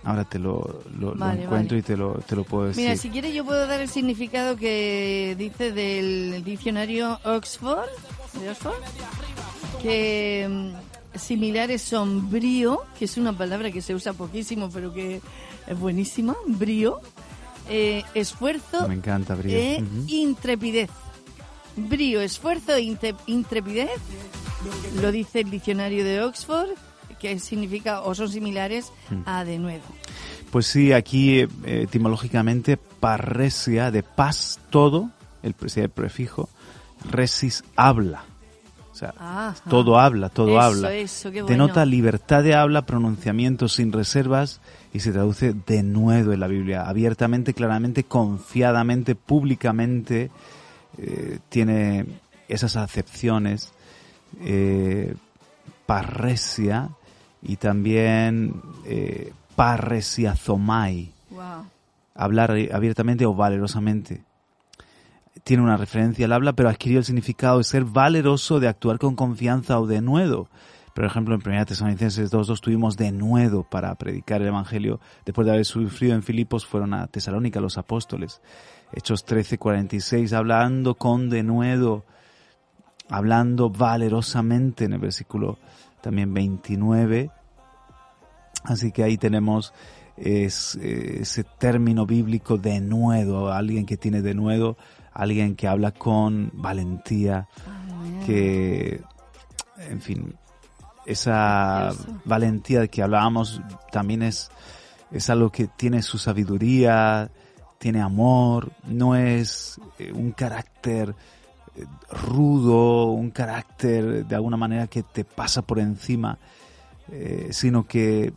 ahora 0.04 0.24
te 0.26 0.40
lo, 0.40 0.82
lo- 1.00 1.14
lo 1.14 1.16
Vale, 1.16 1.44
encuentro 1.44 1.76
vale. 1.76 1.80
y 1.80 1.82
te 1.84 1.98
lo, 1.98 2.14
te 2.28 2.36
lo 2.36 2.44
puedo 2.44 2.68
decir. 2.68 2.84
Mira, 2.84 2.96
si 2.98 3.10
quieres 3.10 3.34
yo 3.34 3.46
puedo 3.46 3.66
dar 3.68 3.82
el 3.82 3.90
significado 3.90 4.56
que 4.58 5.36
dice 5.38 5.72
del 5.72 6.44
diccionario 6.44 7.20
Oxford, 7.24 7.90
de 8.40 8.50
Oxford, 8.50 8.74
que 9.82 10.48
mm, 10.50 11.18
similares 11.18 11.82
son 11.82 12.30
brío, 12.30 12.82
que 12.98 13.06
es 13.06 13.18
una 13.18 13.34
palabra 13.38 13.72
que 13.72 13.82
se 13.82 13.94
usa 13.96 14.14
poquísimo, 14.14 14.70
pero 14.72 14.94
que 14.94 15.22
es 15.68 15.80
buenísima, 15.80 16.36
brío, 16.48 17.00
eh, 17.70 18.04
esfuerzo 18.16 18.88
Me 18.88 18.96
encanta, 18.96 19.36
Brío. 19.36 19.56
e 19.58 19.84
intrepidez. 20.08 20.90
Brío, 21.78 22.20
esfuerzo 22.22 22.74
e 22.76 22.82
intrepidez, 23.28 23.90
lo 25.02 25.12
dice 25.12 25.40
el 25.42 25.50
diccionario 25.52 26.04
de 26.04 26.22
Oxford, 26.22 26.70
que 27.22 27.38
significa 27.40 28.02
o 28.02 28.16
son 28.16 28.30
similares 28.30 28.92
Mm. 29.10 29.22
a 29.26 29.46
denuedo. 29.46 29.84
Pues 30.52 30.66
sí, 30.68 30.92
aquí 30.92 31.40
eh, 31.40 31.48
etimológicamente 31.66 32.78
parresia, 32.78 33.92
de 33.92 34.04
paz 34.04 34.60
todo, 34.70 35.10
el, 35.44 35.56
el 35.76 35.90
prefijo, 35.90 36.50
resis 37.10 37.64
habla. 37.76 38.24
O 38.92 38.96
sea, 38.96 39.14
Ajá. 39.18 39.56
todo 39.70 39.98
habla, 39.98 40.30
todo 40.30 40.50
Eso, 40.50 40.60
habla. 40.62 40.94
eso, 40.94 41.32
qué 41.32 41.42
Denota 41.44 41.86
libertad 41.86 42.44
de 42.44 42.54
habla, 42.54 42.86
pronunciamiento 42.86 43.68
sin 43.70 43.92
reservas 43.94 44.60
y 44.94 45.00
se 45.00 45.12
traduce 45.14 45.54
de 45.54 45.82
nuevo 45.84 46.34
en 46.34 46.40
la 46.42 46.48
Biblia, 46.48 46.84
abiertamente, 46.88 47.54
claramente, 47.54 48.04
confiadamente, 48.04 49.16
públicamente, 49.16 50.30
eh, 50.98 51.40
tiene 51.50 52.06
esas 52.50 52.76
acepciones, 52.76 53.72
eh, 54.42 55.16
parresia 55.86 56.90
y 57.42 57.56
también 57.58 58.62
eh, 58.86 59.34
parresiazomai, 59.56 61.12
Wow. 61.30 61.66
hablar 62.14 62.52
abiertamente 62.74 63.26
o 63.26 63.34
valerosamente. 63.34 64.24
Tiene 65.44 65.64
una 65.64 65.78
referencia 65.78 66.26
al 66.26 66.34
habla, 66.34 66.54
pero 66.54 66.70
adquirió 66.70 67.00
el 67.00 67.06
significado 67.06 67.58
de 67.58 67.64
ser 67.64 67.86
valeroso, 67.86 68.60
de 68.60 68.68
actuar 68.68 69.00
con 69.00 69.16
confianza 69.16 69.80
o 69.80 69.88
de 69.88 70.02
nuevo. 70.02 70.50
Por 70.94 71.06
ejemplo, 71.06 71.34
en 71.36 71.42
1 71.44 71.66
Tesalonicenses 71.66 72.32
2.2 72.32 72.60
tuvimos 72.60 72.98
de 72.98 73.12
nuevo 73.12 73.64
para 73.64 73.96
predicar 73.96 74.42
el 74.42 74.50
Evangelio. 74.50 75.00
Después 75.26 75.46
de 75.46 75.54
haber 75.54 75.66
sufrido 75.66 76.16
en 76.16 76.22
Filipos, 76.22 76.66
fueron 76.66 76.94
a 76.94 77.08
Tesalónica 77.08 77.62
los 77.62 77.78
apóstoles. 77.78 78.42
Hechos 78.92 79.26
13.46, 79.26 80.34
hablando 80.34 80.96
con 80.96 81.30
de 81.30 81.44
nuevo, 81.44 82.04
hablando 83.10 83.70
valerosamente 83.70 84.84
en 84.84 84.94
el 84.94 85.00
versículo 85.00 85.58
también 86.02 86.34
29. 86.34 87.32
Así 88.64 88.92
que 88.92 89.04
ahí 89.04 89.18
tenemos 89.18 89.74
es, 90.18 90.76
eh, 90.76 91.20
ese 91.22 91.44
término 91.44 92.06
bíblico 92.06 92.58
de 92.58 92.80
nuevo, 92.80 93.50
alguien 93.50 93.86
que 93.86 93.98
tiene 93.98 94.22
de 94.22 94.34
nuevo, 94.34 94.78
alguien 95.14 95.56
que 95.56 95.68
habla 95.68 95.92
con 95.92 96.52
valentía, 96.54 97.48
que, 98.26 99.02
en 99.78 100.02
fin, 100.02 100.36
esa 101.06 101.92
valentía 102.26 102.82
de 102.82 102.90
que 102.90 103.02
hablábamos 103.02 103.62
también 103.92 104.22
es, 104.22 104.52
es 105.12 105.30
algo 105.30 105.52
que 105.52 105.68
tiene 105.68 106.02
su 106.02 106.18
sabiduría, 106.18 107.32
tiene 107.80 108.00
amor, 108.02 108.72
no 108.86 109.16
es 109.16 109.82
eh, 109.98 110.12
un 110.12 110.32
carácter 110.32 111.16
rudo, 112.12 113.06
un 113.12 113.32
carácter 113.32 114.26
de 114.26 114.36
alguna 114.36 114.58
manera 114.58 114.88
que 114.88 115.04
te 115.04 115.24
pasa 115.24 115.62
por 115.62 115.80
encima, 115.80 116.38
eh, 117.12 117.50
sino 117.52 117.88
que 117.88 118.34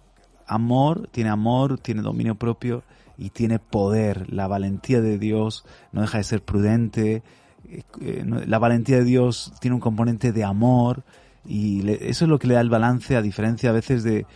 amor, 0.47 1.09
tiene 1.11 1.31
amor, 1.31 1.79
tiene 1.79 2.03
dominio 2.03 2.35
propio 2.37 2.83
y 3.18 3.31
tiene 3.31 3.59
poder. 3.59 4.33
La 4.33 4.47
valentía 4.47 5.01
de 5.01 5.18
Dios 5.18 5.64
no 5.92 6.01
deja 6.03 6.18
de 6.18 6.25
ser 6.25 6.42
prudente. 6.42 7.23
eh, 7.68 7.83
eh, 8.01 8.25
La 8.47 8.59
valentía 8.59 8.99
de 8.99 9.05
Dios 9.05 9.53
tiene 9.61 9.75
un 9.75 9.81
componente 9.81 10.33
de 10.33 10.44
amor 10.44 11.03
y 11.47 11.83
le- 11.83 12.09
eso 12.11 12.25
es 12.25 12.29
lo 12.29 12.38
que 12.38 12.47
le 12.47 12.55
da 12.55 12.61
el 12.61 12.70
balance 12.70 13.16
a 13.16 13.23
diferencia 13.23 13.70
a 13.70 13.73
veces 13.73 14.03
de, 14.05 14.27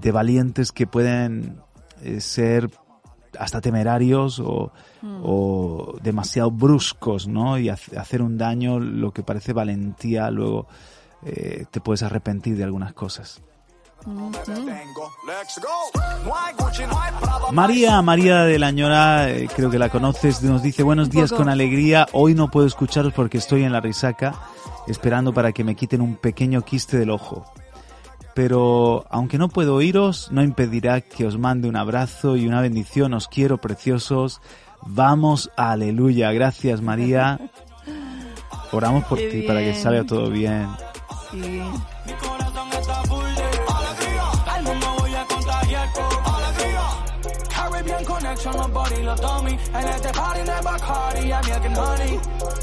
de 0.00 0.12
valientes 0.12 0.72
que 0.72 0.86
pueden 0.86 1.56
eh, 2.02 2.20
ser 2.20 2.70
hasta 3.38 3.60
temerarios 3.60 4.38
o, 4.40 4.72
o 5.22 5.96
demasiado 6.02 6.50
bruscos, 6.50 7.26
¿no? 7.26 7.58
Y 7.58 7.68
hace- 7.68 7.98
hacer 7.98 8.22
un 8.22 8.38
daño, 8.38 8.78
lo 8.78 9.12
que 9.12 9.22
parece 9.22 9.52
valentía, 9.52 10.30
luego 10.30 10.66
eh, 11.24 11.64
te 11.70 11.80
puedes 11.80 12.02
arrepentir 12.02 12.56
de 12.56 12.64
algunas 12.64 12.92
cosas. 12.92 13.40
María, 17.52 18.00
María 18.02 18.42
de 18.44 18.58
la 18.58 18.70
Ñora, 18.70 19.28
eh, 19.30 19.48
creo 19.54 19.70
que 19.70 19.78
la 19.78 19.88
conoces, 19.88 20.42
nos 20.42 20.62
dice 20.62 20.82
buenos 20.82 21.10
días 21.10 21.32
con 21.32 21.48
alegría. 21.48 22.06
Hoy 22.12 22.34
no 22.34 22.48
puedo 22.50 22.66
escucharos 22.66 23.12
porque 23.12 23.38
estoy 23.38 23.64
en 23.64 23.72
la 23.72 23.80
risaca, 23.80 24.34
esperando 24.86 25.34
para 25.34 25.52
que 25.52 25.64
me 25.64 25.74
quiten 25.74 26.00
un 26.00 26.14
pequeño 26.16 26.62
quiste 26.62 26.96
del 26.98 27.10
ojo. 27.10 27.44
Pero 28.38 29.04
aunque 29.10 29.36
no 29.36 29.48
puedo 29.48 29.74
oíros, 29.74 30.28
no 30.30 30.44
impedirá 30.44 31.00
que 31.00 31.26
os 31.26 31.36
mande 31.36 31.68
un 31.68 31.74
abrazo 31.74 32.36
y 32.36 32.46
una 32.46 32.60
bendición. 32.60 33.12
Os 33.14 33.26
quiero, 33.26 33.58
preciosos. 33.58 34.40
Vamos, 34.82 35.50
aleluya. 35.56 36.30
Gracias, 36.30 36.80
María. 36.80 37.40
Oramos 38.70 39.02
por 39.06 39.18
Qué 39.18 39.26
ti 39.26 39.42
para 39.42 39.58
que 39.58 39.74
salga 39.74 40.04
todo 40.04 40.30
bien. 40.30 40.68
Sí. 41.32 41.60
Este. 49.74 50.08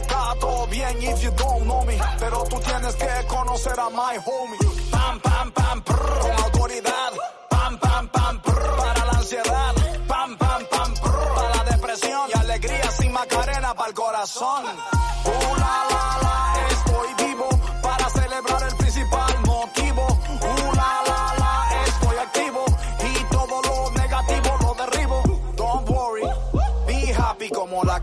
Está 0.02 0.36
todo 0.40 0.68
bien 0.68 0.98
if 1.02 1.22
you 1.22 1.32
don't 1.32 1.66
know 1.66 1.84
me, 1.86 1.98
pero 2.18 2.46
tú 2.46 2.62
tienes 2.62 2.96
que 2.96 3.28
conocer 3.28 3.78
a 3.78 3.90
my 3.90 4.18
homie. 4.26 4.75
Pam, 5.06 5.20
pam, 5.20 5.52
pam, 5.52 5.82
prr, 5.84 6.20
con 6.20 6.44
autoridad. 6.46 7.12
Pam, 7.48 7.78
pam, 7.78 8.08
pam, 8.08 8.42
prr, 8.42 8.78
para 8.78 9.06
la 9.06 9.12
ansiedad. 9.12 9.74
Pam, 10.08 10.36
pam, 10.36 10.66
pam, 10.66 10.94
prr, 10.96 11.34
para 11.36 11.56
la 11.58 11.64
depresión. 11.64 12.30
Y 12.34 12.40
alegría 12.40 12.90
sin 12.90 13.12
macarena 13.12 13.76
para 13.76 13.90
el 13.90 13.94
corazón. 13.94 14.66
Uh, 14.66 15.56
la, 15.60 15.86
la, 15.92 16.18
la, 16.24 16.25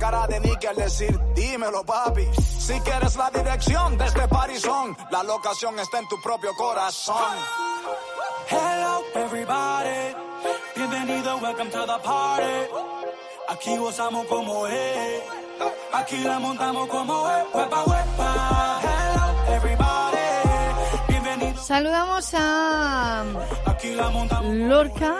cara 0.03 0.27
de 0.27 0.41
Nicky 0.41 0.67
al 0.67 0.75
decir, 0.75 1.17
dímelo 1.33 1.85
papi. 1.85 2.27
Si 2.59 2.75
quieres 2.81 3.15
la 3.15 3.31
dirección 3.31 3.97
de 3.97 4.07
este 4.07 4.27
parizón, 4.27 4.97
la 5.13 5.23
locación 5.23 5.79
está 5.79 6.01
en 6.01 6.09
tu 6.09 6.21
propio 6.21 6.51
corazón. 6.57 7.33
Hello, 8.51 9.01
everybody. 9.15 10.17
Bienvenido, 10.75 11.37
welcome 11.39 11.71
to 11.71 11.87
the 11.87 11.99
party. 12.03 12.59
Aquí 13.49 13.77
gozamos 13.77 14.27
como 14.27 14.67
es. 14.67 15.23
Aquí 15.93 16.19
la 16.19 16.41
montamos 16.41 16.89
como 16.89 17.31
es. 17.31 17.45
Huepa, 17.55 17.85
huepa. 17.85 18.81
Hello, 18.83 19.55
everybody. 19.55 20.29
Bienvenido. 21.09 21.63
Saludamos 21.63 22.35
a. 22.35 23.25
Lorca 24.43 25.15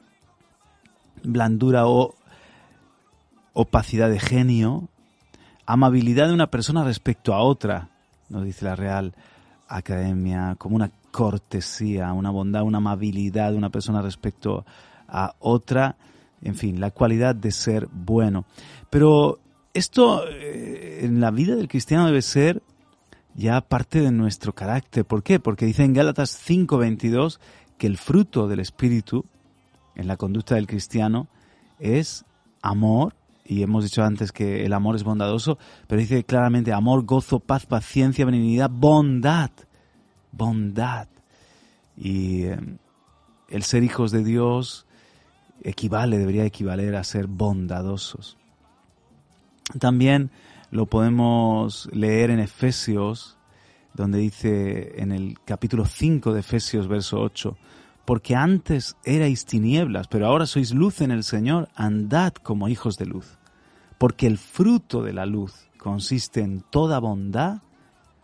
blandura 1.23 1.87
o 1.87 2.15
opacidad 3.53 4.09
de 4.09 4.19
genio, 4.19 4.87
amabilidad 5.65 6.27
de 6.27 6.35
una 6.35 6.51
persona 6.51 6.83
respecto 6.83 7.33
a 7.33 7.41
otra, 7.41 7.89
nos 8.29 8.45
dice 8.45 8.65
la 8.65 8.75
Real 8.75 9.15
Academia, 9.67 10.55
como 10.59 10.75
una 10.75 10.91
cortesía, 11.11 12.13
una 12.13 12.29
bondad, 12.29 12.61
una 12.61 12.77
amabilidad 12.77 13.51
de 13.51 13.57
una 13.57 13.71
persona 13.71 14.03
respecto 14.03 14.63
a 15.07 15.33
otra, 15.39 15.97
en 16.43 16.53
fin, 16.53 16.79
la 16.79 16.91
cualidad 16.91 17.33
de 17.33 17.51
ser 17.51 17.87
bueno. 17.91 18.45
Pero 18.91 19.39
esto 19.73 20.23
eh, 20.29 20.99
en 21.01 21.19
la 21.19 21.31
vida 21.31 21.55
del 21.55 21.67
cristiano 21.67 22.05
debe 22.05 22.21
ser 22.21 22.61
ya 23.37 23.61
parte 23.61 24.01
de 24.01 24.11
nuestro 24.11 24.53
carácter. 24.53 25.05
¿Por 25.05 25.23
qué? 25.23 25.39
Porque 25.39 25.65
dice 25.65 25.83
en 25.83 25.93
Gálatas 25.93 26.31
5:22 26.31 27.39
que 27.77 27.87
el 27.87 27.97
fruto 27.97 28.47
del 28.47 28.59
Espíritu 28.59 29.25
en 29.95 30.07
la 30.07 30.17
conducta 30.17 30.55
del 30.55 30.67
cristiano 30.67 31.27
es 31.79 32.25
amor, 32.61 33.15
y 33.45 33.63
hemos 33.63 33.83
dicho 33.83 34.03
antes 34.03 34.31
que 34.31 34.65
el 34.65 34.73
amor 34.73 34.95
es 34.95 35.03
bondadoso, 35.03 35.57
pero 35.87 36.01
dice 36.01 36.23
claramente 36.23 36.73
amor, 36.73 37.05
gozo, 37.05 37.39
paz, 37.39 37.65
paciencia, 37.65 38.25
benignidad, 38.25 38.69
bondad, 38.69 39.51
bondad. 40.31 41.07
Y 41.95 42.43
eh, 42.43 42.59
el 43.49 43.63
ser 43.63 43.83
hijos 43.83 44.11
de 44.11 44.23
Dios 44.23 44.85
equivale, 45.63 46.17
debería 46.17 46.45
equivaler 46.45 46.95
a 46.95 47.03
ser 47.03 47.27
bondadosos. 47.27 48.37
También 49.79 50.31
lo 50.71 50.85
podemos 50.85 51.89
leer 51.93 52.29
en 52.29 52.39
Efesios, 52.39 53.37
donde 53.93 54.19
dice 54.19 55.01
en 55.01 55.11
el 55.11 55.37
capítulo 55.45 55.85
5 55.85 56.33
de 56.33 56.41
Efesios, 56.41 56.87
verso 56.87 57.19
8, 57.19 57.57
porque 58.05 58.35
antes 58.35 58.95
erais 59.03 59.45
tinieblas, 59.45 60.07
pero 60.07 60.27
ahora 60.27 60.45
sois 60.45 60.73
luz 60.73 61.01
en 61.01 61.11
el 61.11 61.23
Señor, 61.23 61.69
andad 61.75 62.33
como 62.33 62.69
hijos 62.69 62.97
de 62.97 63.05
luz, 63.05 63.37
porque 63.97 64.27
el 64.27 64.37
fruto 64.37 65.01
de 65.01 65.13
la 65.13 65.25
luz 65.25 65.67
consiste 65.77 66.41
en 66.41 66.61
toda 66.61 66.99
bondad, 66.99 67.61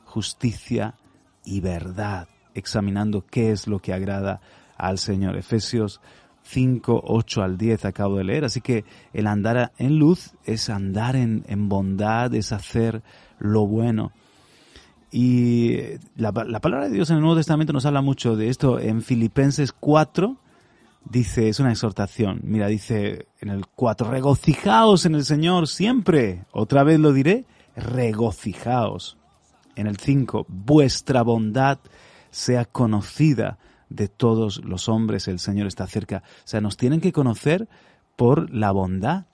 justicia 0.05 0.95
y 1.43 1.59
verdad, 1.59 2.27
examinando 2.53 3.25
qué 3.25 3.51
es 3.51 3.67
lo 3.67 3.79
que 3.79 3.93
agrada 3.93 4.41
al 4.77 4.99
Señor. 4.99 5.37
Efesios 5.37 6.01
5, 6.43 7.03
8 7.05 7.41
al 7.41 7.57
10 7.57 7.85
acabo 7.85 8.17
de 8.17 8.23
leer. 8.23 8.45
Así 8.45 8.61
que 8.61 8.85
el 9.13 9.27
andar 9.27 9.71
en 9.77 9.97
luz 9.97 10.31
es 10.45 10.69
andar 10.69 11.15
en, 11.15 11.43
en 11.47 11.69
bondad, 11.69 12.33
es 12.33 12.51
hacer 12.51 13.01
lo 13.39 13.65
bueno. 13.65 14.11
Y 15.11 15.77
la, 16.15 16.31
la 16.31 16.59
palabra 16.59 16.87
de 16.87 16.95
Dios 16.95 17.09
en 17.09 17.17
el 17.17 17.21
Nuevo 17.21 17.37
Testamento 17.37 17.71
nos 17.71 17.85
habla 17.85 18.01
mucho 18.01 18.35
de 18.35 18.49
esto. 18.49 18.79
En 18.79 19.01
Filipenses 19.01 19.71
4 19.71 20.37
dice, 21.09 21.49
es 21.49 21.59
una 21.59 21.71
exhortación. 21.71 22.41
Mira, 22.43 22.67
dice 22.67 23.27
en 23.39 23.49
el 23.49 23.67
4, 23.67 24.09
regocijaos 24.09 25.05
en 25.05 25.15
el 25.15 25.25
Señor 25.25 25.67
siempre. 25.67 26.45
Otra 26.51 26.83
vez 26.83 26.99
lo 26.99 27.13
diré, 27.13 27.45
regocijaos. 27.75 29.17
En 29.75 29.87
el 29.87 29.97
5, 29.97 30.45
vuestra 30.47 31.23
bondad 31.23 31.79
sea 32.29 32.65
conocida 32.65 33.57
de 33.93 34.07
todos 34.07 34.63
los 34.65 34.89
hombres, 34.89 35.27
el 35.27 35.39
Señor 35.39 35.67
está 35.67 35.85
cerca. 35.87 36.23
O 36.25 36.47
sea, 36.47 36.61
nos 36.61 36.77
tienen 36.77 36.99
que 36.99 37.11
conocer 37.13 37.69
por 38.15 38.53
la 38.53 38.71
bondad 38.71 39.25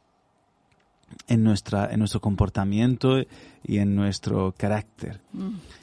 en, 1.27 1.43
nuestra, 1.43 1.91
en 1.91 1.99
nuestro 1.99 2.19
comportamiento 2.19 3.19
y 3.63 3.77
en 3.77 3.95
nuestro 3.95 4.53
carácter. 4.57 5.21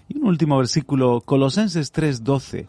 Y 0.08 0.18
un 0.18 0.26
último 0.26 0.58
versículo, 0.58 1.22
Colosenses 1.22 1.92
3:12, 1.92 2.68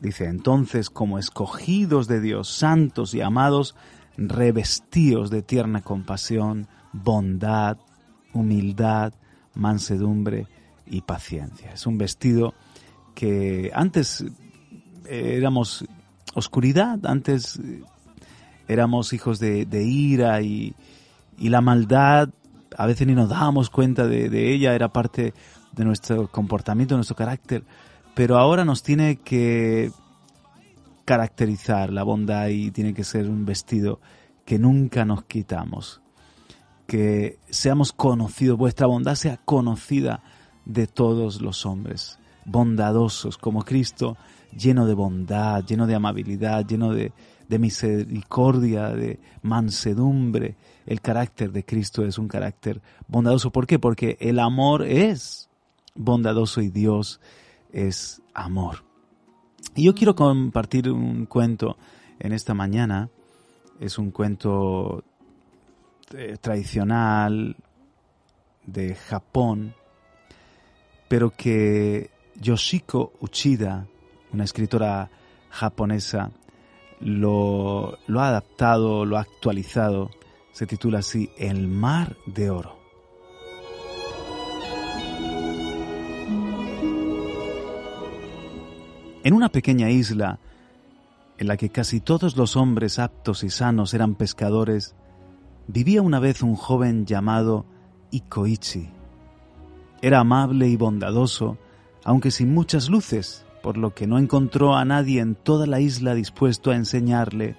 dice, 0.00 0.26
entonces 0.26 0.90
como 0.90 1.18
escogidos 1.18 2.06
de 2.06 2.20
Dios, 2.20 2.48
santos 2.48 3.12
y 3.14 3.20
amados, 3.20 3.74
revestíos 4.16 5.30
de 5.30 5.42
tierna 5.42 5.82
compasión, 5.82 6.68
bondad, 6.92 7.78
humildad, 8.32 9.12
mansedumbre 9.54 10.46
y 10.86 11.02
paciencia. 11.02 11.72
Es 11.72 11.86
un 11.86 11.98
vestido 11.98 12.54
que 13.14 13.70
antes 13.74 14.24
éramos 15.08 15.84
oscuridad, 16.34 17.04
antes 17.06 17.56
eh, 17.56 17.82
éramos 18.68 19.12
hijos 19.12 19.38
de, 19.38 19.66
de 19.66 19.84
ira 19.84 20.40
y, 20.42 20.74
y 21.38 21.48
la 21.48 21.60
maldad, 21.60 22.28
a 22.76 22.86
veces 22.86 23.06
ni 23.06 23.14
nos 23.14 23.28
dábamos 23.28 23.70
cuenta 23.70 24.06
de, 24.06 24.28
de 24.28 24.52
ella, 24.52 24.74
era 24.74 24.92
parte 24.92 25.34
de 25.72 25.84
nuestro 25.84 26.28
comportamiento, 26.28 26.94
de 26.94 26.98
nuestro 26.98 27.16
carácter, 27.16 27.64
pero 28.14 28.38
ahora 28.38 28.64
nos 28.64 28.82
tiene 28.82 29.16
que 29.16 29.90
caracterizar 31.04 31.92
la 31.92 32.02
bondad 32.02 32.48
y 32.48 32.70
tiene 32.70 32.94
que 32.94 33.04
ser 33.04 33.28
un 33.28 33.44
vestido 33.44 34.00
que 34.44 34.58
nunca 34.58 35.04
nos 35.04 35.24
quitamos, 35.24 36.00
que 36.86 37.38
seamos 37.50 37.92
conocidos, 37.92 38.58
vuestra 38.58 38.86
bondad 38.86 39.14
sea 39.14 39.38
conocida 39.38 40.22
de 40.64 40.86
todos 40.86 41.40
los 41.40 41.66
hombres, 41.66 42.18
bondadosos 42.44 43.38
como 43.38 43.64
Cristo, 43.64 44.16
lleno 44.56 44.86
de 44.86 44.94
bondad, 44.94 45.64
lleno 45.64 45.86
de 45.86 45.94
amabilidad, 45.94 46.66
lleno 46.66 46.92
de, 46.92 47.12
misericordia, 47.58 48.90
de 48.90 49.20
mansedumbre. 49.42 50.56
El 50.86 51.00
carácter 51.00 51.52
de 51.52 51.64
Cristo 51.64 52.04
es 52.04 52.18
un 52.18 52.28
carácter 52.28 52.80
bondadoso. 53.08 53.50
¿Por 53.50 53.66
qué? 53.66 53.78
Porque 53.78 54.16
el 54.20 54.38
amor 54.38 54.86
es 54.86 55.50
bondadoso 55.94 56.60
y 56.60 56.68
Dios 56.68 57.20
es 57.72 58.22
amor. 58.34 58.84
Y 59.74 59.84
yo 59.84 59.94
quiero 59.94 60.14
compartir 60.14 60.90
un 60.90 61.26
cuento 61.26 61.76
en 62.18 62.32
esta 62.32 62.54
mañana. 62.54 63.10
Es 63.80 63.98
un 63.98 64.10
cuento 64.10 65.04
eh, 66.14 66.36
tradicional 66.40 67.56
de 68.66 68.94
Japón, 68.94 69.74
pero 71.08 71.30
que 71.30 72.10
Yoshiko 72.40 73.12
Uchida, 73.20 73.86
una 74.32 74.44
escritora 74.44 75.10
japonesa, 75.50 76.30
lo, 77.00 77.98
ha 78.16 78.28
adaptado, 78.28 79.04
lo 79.04 79.18
ha 79.18 79.20
actualizado. 79.20 80.10
Se 80.52 80.66
titula 80.66 81.00
así 81.00 81.30
El 81.38 81.68
mar 81.68 82.16
de 82.26 82.50
oro. 82.50 82.78
En 89.24 89.34
una 89.34 89.50
pequeña 89.50 89.88
isla, 89.90 90.40
en 91.38 91.46
la 91.46 91.56
que 91.56 91.70
casi 91.70 92.00
todos 92.00 92.36
los 92.36 92.56
hombres 92.56 92.98
aptos 92.98 93.44
y 93.44 93.50
sanos 93.50 93.94
eran 93.94 94.14
pescadores, 94.14 94.94
vivía 95.68 96.02
una 96.02 96.18
vez 96.18 96.42
un 96.42 96.56
joven 96.56 97.06
llamado 97.06 97.64
Ikoichi. 98.10 98.90
Era 100.02 100.20
amable 100.20 100.68
y 100.68 100.76
bondadoso, 100.76 101.56
aunque 102.04 102.32
sin 102.32 102.52
muchas 102.52 102.88
luces, 102.88 103.46
por 103.62 103.76
lo 103.78 103.94
que 103.94 104.06
no 104.06 104.18
encontró 104.18 104.74
a 104.74 104.84
nadie 104.84 105.20
en 105.20 105.34
toda 105.34 105.66
la 105.66 105.80
isla 105.80 106.14
dispuesto 106.14 106.70
a 106.70 106.76
enseñarle 106.76 107.56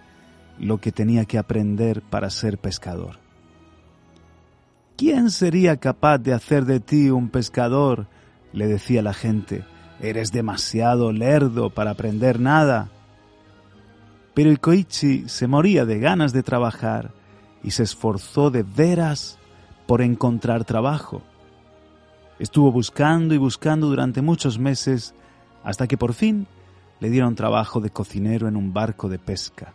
lo 0.60 0.80
que 0.80 0.92
tenía 0.92 1.26
que 1.26 1.38
aprender 1.38 2.02
para 2.02 2.30
ser 2.30 2.58
pescador. 2.58 3.18
¿Quién 4.98 5.32
sería 5.32 5.78
capaz 5.78 6.20
de 6.20 6.34
hacer 6.34 6.66
de 6.66 6.80
ti 6.80 7.10
un 7.10 7.30
pescador? 7.30 8.08
le 8.52 8.68
decía 8.68 9.02
la 9.02 9.14
gente. 9.14 9.66
Eres 10.00 10.32
demasiado 10.32 11.12
lerdo 11.12 11.72
para 11.72 11.92
aprender 11.92 12.40
nada. 12.40 12.92
Pero 14.34 14.52
Ikoichi 14.52 15.28
se 15.28 15.48
moría 15.48 15.86
de 15.86 16.00
ganas 16.00 16.34
de 16.34 16.44
trabajar 16.44 17.12
y 17.64 17.72
se 17.72 17.84
esforzó 17.84 18.52
de 18.52 18.64
veras 18.64 19.40
por 19.88 20.02
encontrar 20.02 20.66
trabajo. 20.66 21.24
Estuvo 22.38 22.72
buscando 22.72 23.34
y 23.34 23.38
buscando 23.38 23.88
durante 23.88 24.22
muchos 24.22 24.60
meses 24.60 25.16
hasta 25.64 25.88
que 25.88 25.98
por 25.98 26.14
fin 26.14 26.48
le 27.00 27.10
dieron 27.10 27.36
trabajo 27.36 27.80
de 27.82 27.90
cocinero 27.90 28.48
en 28.48 28.56
un 28.56 28.74
barco 28.74 29.10
de 29.10 29.20
pesca. 29.20 29.74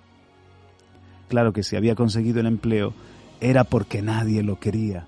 Claro 1.29 1.53
que 1.53 1.63
si 1.63 1.77
había 1.77 1.95
conseguido 1.95 2.41
el 2.41 2.47
empleo 2.47 2.95
era 3.41 3.65
porque 3.65 4.03
nadie 4.03 4.43
lo 4.43 4.59
quería. 4.59 5.07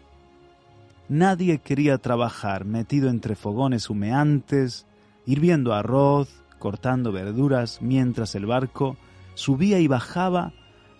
Nadie 1.08 1.58
quería 1.58 1.98
trabajar 1.98 2.64
metido 2.64 3.08
entre 3.08 3.34
fogones 3.34 3.90
humeantes, 3.90 4.86
hirviendo 5.26 5.72
arroz, 5.72 6.28
cortando 6.58 7.10
verduras, 7.10 7.82
mientras 7.82 8.34
el 8.34 8.46
barco 8.46 8.96
subía 9.34 9.80
y 9.80 9.88
bajaba 9.88 10.52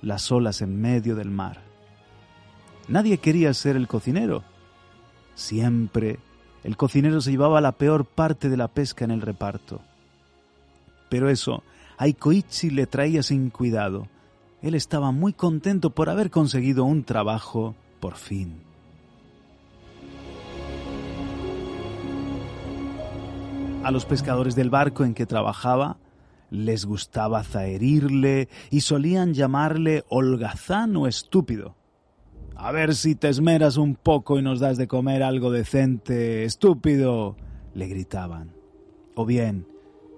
las 0.03 0.33
olas 0.33 0.63
en 0.63 0.81
medio 0.81 1.15
del 1.15 1.31
mar. 1.31 1.61
Nadie 2.89 3.19
quería 3.19 3.55
ser 3.55 3.77
el 3.77 3.87
cocinero. 3.87 4.43
Siempre 5.35 6.19
el 6.65 6.77
cocinero 6.77 7.21
se 7.21 7.31
llevaba 7.31 7.61
la 7.61 7.73
peor 7.73 8.05
parte 8.05 8.49
de 8.49 8.57
la 8.57 8.69
pesca 8.69 9.05
en 9.05 9.11
el 9.11 9.21
reparto. 9.21 9.81
Pero 11.09 11.29
eso 11.29 11.63
a 11.99 12.07
le 12.07 12.87
traía 12.87 13.23
sin 13.23 13.51
cuidado. 13.51 14.09
Él 14.63 14.75
estaba 14.75 15.11
muy 15.11 15.33
contento 15.33 15.91
por 15.91 16.09
haber 16.09 16.31
conseguido 16.31 16.85
un 16.85 17.05
trabajo 17.05 17.75
por 18.01 18.17
fin. 18.17 18.63
A 23.83 23.91
los 23.91 24.05
pescadores 24.05 24.55
del 24.55 24.71
barco 24.71 25.05
en 25.05 25.15
que 25.15 25.27
trabajaba 25.27 25.97
les 26.51 26.85
gustaba 26.85 27.45
zaherirle 27.45 28.49
y 28.71 28.81
solían 28.81 29.35
llamarle 29.35 30.05
holgazán 30.09 30.97
o 30.97 31.07
estúpido. 31.07 31.75
A 32.63 32.73
ver 32.73 32.95
si 32.95 33.15
te 33.15 33.31
esmeras 33.31 33.79
un 33.79 33.95
poco 33.95 34.39
y 34.39 34.43
nos 34.43 34.61
das 34.61 34.77
de 34.77 34.87
comer 34.87 35.23
algo 35.23 35.51
decente, 35.51 36.45
estúpido, 36.45 37.35
le 37.73 37.87
gritaban. 37.87 38.53
O 39.15 39.25
bien, 39.25 39.67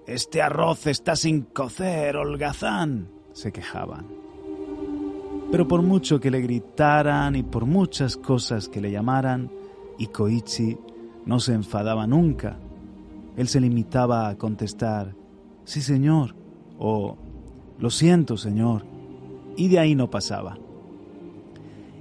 este 0.07 0.41
arroz 0.41 0.85
está 0.87 1.15
sin 1.15 1.43
cocer, 1.43 2.17
holgazán, 2.17 3.07
se 3.31 3.53
quejaban. 3.53 4.07
Pero 5.51 5.69
por 5.69 5.83
mucho 5.83 6.19
que 6.19 6.29
le 6.29 6.41
gritaran 6.41 7.37
y 7.37 7.43
por 7.43 7.65
muchas 7.65 8.17
cosas 8.17 8.67
que 8.67 8.81
le 8.81 8.91
llamaran, 8.91 9.49
Ikoichi 9.97 10.77
no 11.25 11.39
se 11.39 11.53
enfadaba 11.53 12.07
nunca. 12.07 12.59
Él 13.37 13.47
se 13.47 13.61
limitaba 13.61 14.27
a 14.27 14.37
contestar, 14.37 15.15
sí 15.63 15.79
señor, 15.79 16.35
o 16.77 17.17
lo 17.79 17.89
siento 17.89 18.35
señor, 18.35 18.85
y 19.55 19.69
de 19.69 19.79
ahí 19.79 19.95
no 19.95 20.09
pasaba. 20.09 20.57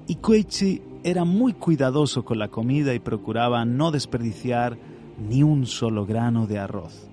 Ikoichi 0.06 0.82
era 1.04 1.24
muy 1.24 1.52
cuidadoso 1.52 2.24
con 2.24 2.38
la 2.38 2.48
comida 2.48 2.94
y 2.94 2.98
procuraba 2.98 3.64
no 3.64 3.90
desperdiciar 3.90 4.76
ni 5.18 5.42
un 5.42 5.66
solo 5.66 6.06
grano 6.06 6.46
de 6.46 6.58
arroz. 6.58 7.08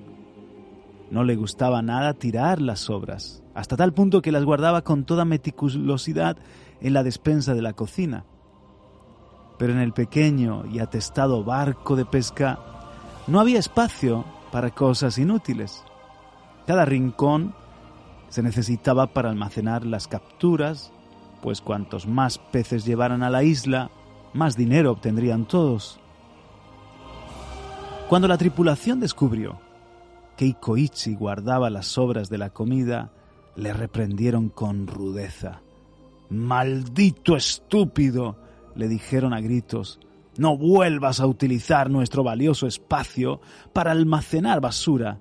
No 1.11 1.23
le 1.23 1.35
gustaba 1.35 1.81
nada 1.81 2.13
tirar 2.13 2.61
las 2.61 2.79
sobras, 2.81 3.43
hasta 3.53 3.75
tal 3.75 3.93
punto 3.93 4.21
que 4.21 4.31
las 4.31 4.43
guardaba 4.43 4.83
con 4.83 5.05
toda 5.05 5.25
meticulosidad 5.25 6.37
en 6.81 6.93
la 6.93 7.03
despensa 7.03 7.53
de 7.53 7.61
la 7.61 7.73
cocina. 7.73 8.25
Pero 9.57 9.73
en 9.73 9.79
el 9.79 9.91
pequeño 9.91 10.65
y 10.71 10.79
atestado 10.79 11.43
barco 11.43 11.95
de 11.95 12.05
pesca 12.05 12.59
no 13.27 13.39
había 13.39 13.59
espacio 13.59 14.23
para 14.51 14.71
cosas 14.71 15.17
inútiles. 15.17 15.83
Cada 16.65 16.85
rincón 16.85 17.53
se 18.29 18.43
necesitaba 18.43 19.07
para 19.07 19.29
almacenar 19.29 19.85
las 19.85 20.07
capturas, 20.07 20.91
pues 21.41 21.61
cuantos 21.61 22.07
más 22.07 22.37
peces 22.37 22.85
llevaran 22.85 23.23
a 23.23 23.29
la 23.29 23.43
isla, 23.43 23.91
más 24.33 24.55
dinero 24.55 24.91
obtendrían 24.91 25.45
todos. 25.45 25.99
Cuando 28.07 28.27
la 28.27 28.37
tripulación 28.37 28.99
descubrió 28.99 29.59
que 30.35 30.45
Ikoichi 30.45 31.15
guardaba 31.15 31.69
las 31.69 31.85
sobras 31.85 32.29
de 32.29 32.37
la 32.37 32.49
comida, 32.49 33.11
le 33.55 33.73
reprendieron 33.73 34.49
con 34.49 34.87
rudeza. 34.87 35.61
¡Maldito 36.29 37.35
estúpido! 37.35 38.37
le 38.75 38.87
dijeron 38.87 39.33
a 39.33 39.41
gritos. 39.41 39.99
No 40.37 40.57
vuelvas 40.57 41.19
a 41.19 41.27
utilizar 41.27 41.89
nuestro 41.89 42.23
valioso 42.23 42.65
espacio 42.65 43.41
para 43.73 43.91
almacenar 43.91 44.61
basura. 44.61 45.19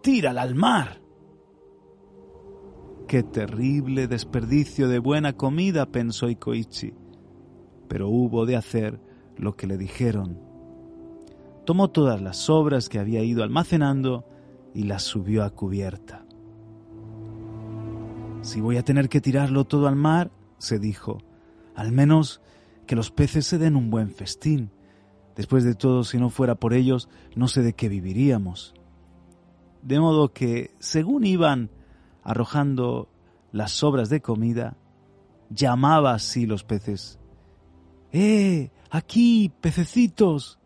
Tírala 0.00 0.42
al 0.42 0.54
mar. 0.54 1.01
Qué 3.12 3.22
terrible 3.22 4.08
desperdicio 4.08 4.88
de 4.88 4.98
buena 4.98 5.34
comida, 5.34 5.84
pensó 5.84 6.30
Ikoichi. 6.30 6.94
Pero 7.86 8.08
hubo 8.08 8.46
de 8.46 8.56
hacer 8.56 9.02
lo 9.36 9.54
que 9.54 9.66
le 9.66 9.76
dijeron. 9.76 10.40
Tomó 11.66 11.90
todas 11.90 12.22
las 12.22 12.38
sobras 12.38 12.88
que 12.88 12.98
había 12.98 13.22
ido 13.22 13.42
almacenando 13.42 14.24
y 14.72 14.84
las 14.84 15.02
subió 15.02 15.44
a 15.44 15.50
cubierta. 15.50 16.24
Si 18.40 18.62
voy 18.62 18.78
a 18.78 18.82
tener 18.82 19.10
que 19.10 19.20
tirarlo 19.20 19.66
todo 19.66 19.88
al 19.88 19.96
mar, 19.96 20.30
se 20.56 20.78
dijo, 20.78 21.18
al 21.74 21.92
menos 21.92 22.40
que 22.86 22.96
los 22.96 23.10
peces 23.10 23.44
se 23.44 23.58
den 23.58 23.76
un 23.76 23.90
buen 23.90 24.08
festín. 24.08 24.70
Después 25.36 25.64
de 25.64 25.74
todo, 25.74 26.04
si 26.04 26.16
no 26.16 26.30
fuera 26.30 26.54
por 26.54 26.72
ellos, 26.72 27.10
no 27.36 27.46
sé 27.46 27.60
de 27.60 27.74
qué 27.74 27.90
viviríamos. 27.90 28.72
De 29.82 30.00
modo 30.00 30.32
que, 30.32 30.74
según 30.78 31.26
iban 31.26 31.68
arrojando 32.22 33.08
las 33.52 33.72
sobras 33.72 34.08
de 34.08 34.20
comida, 34.20 34.76
llamaba 35.50 36.14
así 36.14 36.46
los 36.46 36.64
peces. 36.64 37.18
¡Eh! 38.12 38.70
Aquí, 38.90 39.50
pececitos. 39.60 40.58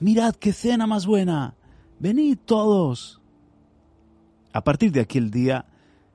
Mirad 0.00 0.34
qué 0.34 0.52
cena 0.52 0.86
más 0.86 1.06
buena. 1.06 1.54
Venid 1.98 2.38
todos. 2.44 3.20
A 4.52 4.62
partir 4.62 4.92
de 4.92 5.00
aquel 5.00 5.30
día, 5.30 5.66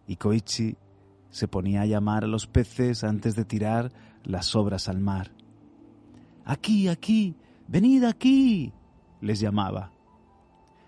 Ikoichi 0.07 0.75
se 1.29 1.47
ponía 1.47 1.81
a 1.81 1.85
llamar 1.85 2.23
a 2.23 2.27
los 2.27 2.47
peces 2.47 3.03
antes 3.03 3.35
de 3.35 3.45
tirar 3.45 3.91
las 4.23 4.47
sobras 4.47 4.87
al 4.89 4.99
mar. 4.99 5.31
Aquí, 6.45 6.87
aquí, 6.87 7.35
venid 7.67 8.03
aquí, 8.03 8.71
les 9.21 9.39
llamaba. 9.39 9.91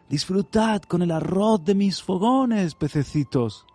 Disfrutad 0.09 0.83
con 0.83 1.01
el 1.01 1.11
arroz 1.11 1.65
de 1.65 1.75
mis 1.75 2.01
fogones, 2.01 2.75
pececitos. 2.75 3.65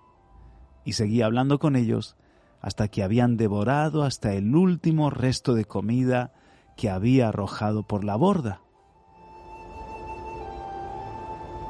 Y 0.85 0.95
seguía 0.95 1.27
hablando 1.27 1.59
con 1.59 1.77
ellos 1.77 2.17
hasta 2.61 2.89
que 2.89 3.03
habían 3.03 3.37
devorado 3.37 4.05
hasta 4.05 4.35
el 4.35 4.55
último 4.55 5.11
resto 5.11 5.55
de 5.55 5.65
comida 5.65 6.33
que 6.77 6.89
había 6.89 7.29
arrojado 7.29 7.83
por 7.83 8.05
la 8.05 8.17
borda. 8.17 8.61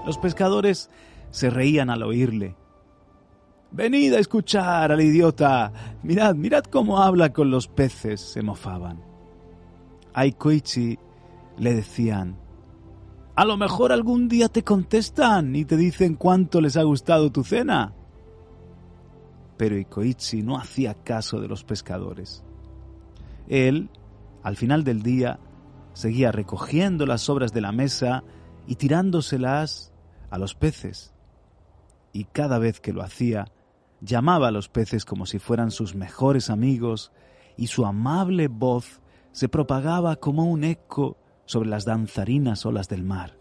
Los 0.04 0.18
pescadores 0.18 0.90
se 1.30 1.48
reían 1.48 1.88
al 1.88 2.02
oírle. 2.02 2.56
Venid 3.70 4.12
a 4.12 4.18
escuchar 4.18 4.92
al 4.92 5.00
idiota. 5.00 5.72
Mirad, 6.02 6.34
mirad 6.34 6.64
cómo 6.64 7.02
habla 7.02 7.32
con 7.32 7.50
los 7.50 7.68
peces, 7.68 8.20
se 8.20 8.42
mofaban. 8.42 9.02
A 10.12 10.26
le 10.26 11.74
decían, 11.74 12.36
a 13.34 13.46
lo 13.46 13.56
mejor 13.56 13.92
algún 13.92 14.28
día 14.28 14.48
te 14.48 14.62
contestan 14.62 15.56
y 15.56 15.64
te 15.64 15.78
dicen 15.78 16.16
cuánto 16.16 16.60
les 16.60 16.76
ha 16.76 16.82
gustado 16.82 17.32
tu 17.32 17.44
cena. 17.44 17.94
Pero 19.57 19.78
Ikoichi 19.78 20.42
no 20.42 20.59
hacía 20.59 20.94
caso 20.94 21.40
de 21.40 21.48
los 21.48 21.64
pescadores. 21.64 22.44
Él, 23.48 23.90
al 24.42 24.57
final 24.57 24.84
del 24.84 25.03
día, 25.03 25.38
seguía 25.92 26.32
recogiendo 26.32 27.07
las 27.07 27.22
sobras 27.22 27.53
de 27.53 27.61
la 27.61 27.72
mesa 27.72 28.24
y 28.66 28.76
tirándoselas 28.76 29.92
a 30.30 30.38
los 30.38 30.55
peces. 30.55 31.12
Y 32.12 32.24
cada 32.24 32.59
vez 32.59 32.80
que 32.80 32.92
lo 32.92 33.03
hacía, 33.03 33.46
llamaba 34.00 34.48
a 34.48 34.53
los 34.53 34.68
peces 34.68 35.05
como 35.05 35.26
si 35.26 35.38
fueran 35.38 35.70
sus 35.70 35.94
mejores 35.94 36.50
amigos 36.50 37.12
y 37.57 37.68
su 37.68 37.86
amable 37.86 38.48
voz 38.48 39.00
se 39.32 39.48
propagaba 39.48 40.16
como 40.16 40.44
un 40.44 40.64
eco 40.64 41.16
sobre 41.44 41.68
las 41.68 41.84
danzarinas 41.84 42.66
olas 42.66 42.88
del 42.88 43.05
mar. 43.05 43.38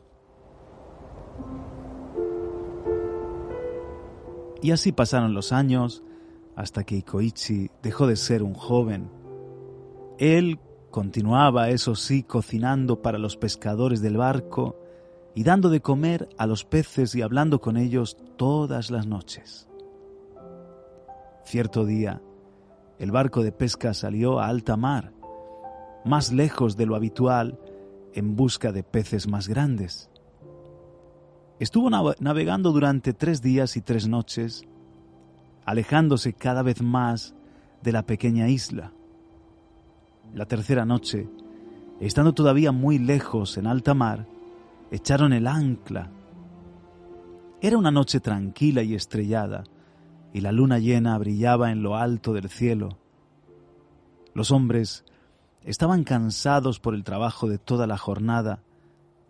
Y 4.62 4.72
así 4.72 4.92
pasaron 4.92 5.34
los 5.34 5.52
años 5.52 6.04
hasta 6.56 6.84
que 6.84 6.96
Ikoichi 6.98 7.70
dejó 7.82 8.08
de 8.08 8.16
ser 8.16 8.44
un 8.44 8.54
joven 8.54 9.10
Él 10.20 10.60
continuaba, 10.92 11.70
eso 11.70 11.96
sí, 11.96 12.22
cocinando 12.24 13.02
para 13.02 13.18
los 13.18 13.38
pescadores 13.38 14.02
del 14.02 14.18
barco 14.18 14.78
y 15.34 15.44
dando 15.44 15.70
de 15.70 15.82
comer 15.82 16.30
a 16.38 16.46
los 16.46 16.66
peces 16.66 17.16
y 17.16 17.22
hablando 17.22 17.62
con 17.62 17.78
ellos 17.78 18.18
todas 18.38 18.92
las 18.92 19.08
noches. 19.08 19.70
Cierto 21.46 21.86
día, 21.86 22.22
el 23.00 23.12
barco 23.12 23.42
de 23.42 23.52
pesca 23.52 23.94
salió 23.94 24.40
a 24.40 24.48
alta 24.48 24.78
mar, 24.78 25.14
más 26.06 26.32
lejos 26.32 26.78
de 26.78 26.86
lo 26.86 26.96
habitual, 26.96 27.58
en 28.14 28.36
busca 28.36 28.72
de 28.72 28.84
peces 28.84 29.28
más 29.28 29.48
grandes. 29.48 30.11
Estuvo 31.62 31.92
nav- 31.92 32.16
navegando 32.20 32.72
durante 32.72 33.14
tres 33.14 33.44
días 33.44 33.78
y 33.78 33.82
tres 33.82 34.08
noches, 34.08 34.64
alejándose 35.64 36.34
cada 36.34 36.64
vez 36.64 36.82
más 36.82 37.36
de 37.84 37.92
la 37.92 38.02
pequeña 38.02 38.50
isla. 38.50 38.94
La 40.34 40.48
tercera 40.48 40.86
noche, 40.86 41.30
estando 42.00 42.34
todavía 42.34 42.72
muy 42.72 42.98
lejos 42.98 43.60
en 43.60 43.68
alta 43.68 43.94
mar, 43.94 44.26
echaron 44.90 45.34
el 45.34 45.46
ancla. 45.46 46.10
Era 47.62 47.78
una 47.78 47.92
noche 47.92 48.20
tranquila 48.20 48.82
y 48.82 48.96
estrellada, 48.96 49.64
y 50.34 50.42
la 50.42 50.52
luna 50.52 50.80
llena 50.80 51.16
brillaba 51.20 51.72
en 51.72 51.84
lo 51.84 51.96
alto 51.96 52.34
del 52.34 52.50
cielo. 52.50 52.98
Los 54.34 54.50
hombres 54.50 55.06
estaban 55.64 56.06
cansados 56.06 56.80
por 56.80 56.96
el 56.96 57.04
trabajo 57.04 57.48
de 57.48 57.60
toda 57.60 57.86
la 57.86 58.00
jornada, 58.00 58.64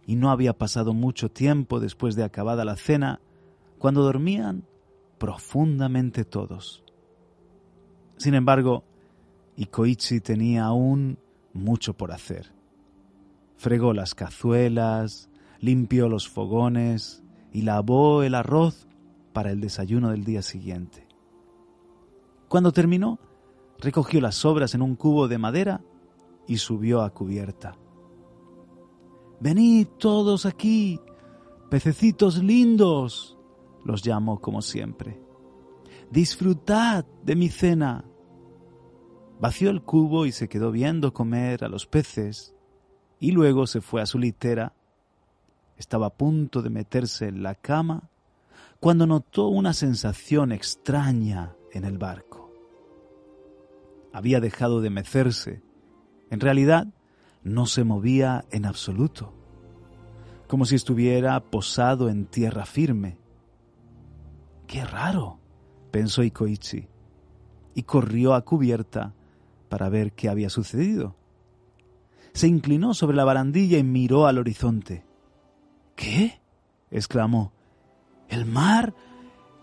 y 0.06 0.16
no 0.16 0.32
había 0.32 0.54
pasado 0.54 0.94
mucho 0.94 1.30
tiempo 1.30 1.80
después 1.80 2.16
de 2.16 2.24
acabada 2.24 2.66
la 2.66 2.76
cena, 2.76 3.22
cuando 3.78 4.04
dormían 4.04 4.66
profundamente 5.18 6.26
todos. 6.26 6.84
Sin 8.18 8.34
embargo, 8.34 8.84
Ikoichi 9.56 10.20
tenía 10.20 10.66
aún 10.66 11.18
mucho 11.54 11.94
por 11.94 12.12
hacer. 12.12 12.52
Fregó 13.58 13.94
las 13.94 14.16
cazuelas, 14.16 15.30
limpió 15.60 16.10
los 16.10 16.28
fogones 16.28 17.24
y 17.54 17.62
lavó 17.62 18.24
el 18.24 18.36
arroz 18.36 18.88
para 19.34 19.52
el 19.52 19.62
desayuno 19.62 20.10
del 20.10 20.24
día 20.24 20.42
siguiente. 20.42 21.08
Cuando 22.48 22.72
terminó, 22.72 23.20
recogió 23.80 24.20
las 24.22 24.36
sobras 24.36 24.76
en 24.76 24.82
un 24.82 24.96
cubo 24.96 25.28
de 25.28 25.38
madera 25.38 25.82
y 26.48 26.58
subió 26.58 27.02
a 27.02 27.12
cubierta. 27.12 27.76
Venid 29.42 29.88
todos 29.98 30.46
aquí, 30.46 31.00
pececitos 31.72 32.38
lindos, 32.44 33.40
los 33.84 34.04
llamó 34.04 34.40
como 34.40 34.62
siempre. 34.62 35.20
Disfrutad 36.12 37.06
de 37.24 37.36
mi 37.36 37.50
cena. 37.50 38.06
Vació 39.40 39.72
el 39.72 39.82
cubo 39.82 40.28
y 40.28 40.32
se 40.32 40.48
quedó 40.48 40.72
viendo 40.72 41.12
comer 41.12 41.64
a 41.64 41.70
los 41.70 41.88
peces 41.88 42.54
y 43.20 43.32
luego 43.32 43.66
se 43.66 43.82
fue 43.82 44.04
a 44.04 44.06
su 44.06 44.20
litera. 44.20 44.76
Estaba 45.76 46.06
a 46.06 46.16
punto 46.16 46.62
de 46.62 46.70
meterse 46.70 47.28
en 47.28 47.42
la 47.42 47.56
cama 47.56 48.12
cuando 48.80 49.08
notó 49.08 49.48
una 49.48 49.74
sensación 49.74 50.52
extraña 50.52 51.56
en 51.72 51.86
el 51.86 51.98
barco. 51.98 52.54
Había 54.14 54.40
dejado 54.40 54.82
de 54.82 54.92
mecerse. 54.92 55.64
En 56.30 56.42
realidad, 56.42 56.94
no 57.44 57.66
se 57.66 57.84
movía 57.84 58.46
en 58.52 58.66
absoluto, 58.66 59.34
como 60.48 60.66
si 60.66 60.76
estuviera 60.76 61.40
posado 61.40 62.10
en 62.10 62.26
tierra 62.26 62.66
firme. 62.66 63.18
¡Qué 64.68 64.86
raro! 64.86 65.40
pensó 65.92 66.24
Ikoichi, 66.24 66.88
y 67.74 67.84
corrió 67.84 68.34
a 68.34 68.46
cubierta 68.46 69.14
para 69.70 69.90
ver 69.90 70.14
qué 70.14 70.30
había 70.30 70.50
sucedido. 70.50 71.16
Se 72.34 72.48
inclinó 72.48 72.94
sobre 72.94 73.18
la 73.18 73.26
barandilla 73.26 73.78
y 73.78 73.84
miró 73.84 74.28
al 74.28 74.38
horizonte. 74.38 75.04
¿Qué? 75.96 76.42
exclamó. 76.90 77.52
El 78.30 78.46
mar. 78.46 78.94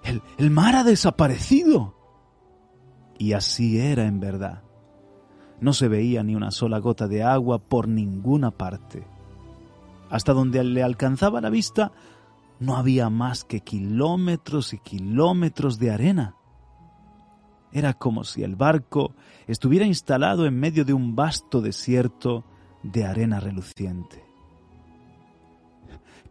El, 0.05 0.22
el 0.37 0.51
mar 0.51 0.76
ha 0.76 0.85
desaparecido. 0.85 1.95
Y 3.18 3.33
así 3.33 3.79
era 3.79 4.05
en 4.05 4.20
verdad. 4.20 4.62
No 5.61 5.73
se 5.73 5.89
veía 5.89 6.23
ni 6.23 6.35
una 6.35 6.51
sola 6.51 6.79
gota 6.79 7.09
de 7.09 7.23
agua 7.23 7.59
por 7.59 7.89
ninguna 7.89 8.51
parte. 8.51 9.05
Hasta 10.11 10.33
donde 10.33 10.63
le 10.65 10.83
alcanzaba 10.83 11.41
la 11.41 11.51
vista 11.51 11.93
no 12.61 12.77
había 12.77 13.11
más 13.11 13.45
que 13.45 13.61
kilómetros 13.61 14.73
y 14.73 14.79
kilómetros 14.79 15.79
de 15.79 15.91
arena. 15.91 16.35
Era 17.73 17.95
como 17.95 18.25
si 18.25 18.43
el 18.43 18.57
barco 18.57 19.15
estuviera 19.47 19.85
instalado 19.85 20.47
en 20.47 20.59
medio 20.59 20.85
de 20.85 20.95
un 20.95 21.15
vasto 21.15 21.61
desierto 21.61 22.45
de 22.83 23.05
arena 23.05 23.41
reluciente. 23.41 24.25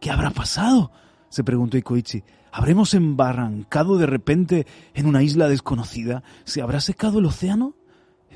¿Qué 0.00 0.10
habrá 0.10 0.30
pasado? 0.30 0.90
se 1.28 1.44
preguntó 1.44 1.76
Ikoichi. 1.76 2.24
¿Habremos 2.50 2.94
embarrancado 2.94 3.98
de 3.98 4.06
repente 4.06 4.66
en 4.94 5.06
una 5.06 5.22
isla 5.22 5.48
desconocida? 5.48 6.22
¿Se 6.44 6.62
habrá 6.62 6.80
secado 6.80 7.18
el 7.18 7.26
océano? 7.26 7.74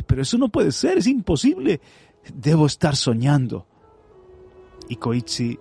Pero 0.06 0.22
eso 0.22 0.38
no 0.38 0.48
puede 0.48 0.72
ser, 0.72 0.98
es 0.98 1.06
imposible. 1.06 1.80
Debo 2.34 2.66
estar 2.66 2.96
soñando. 2.96 3.66
Y 4.88 4.96
Koichi 4.96 5.58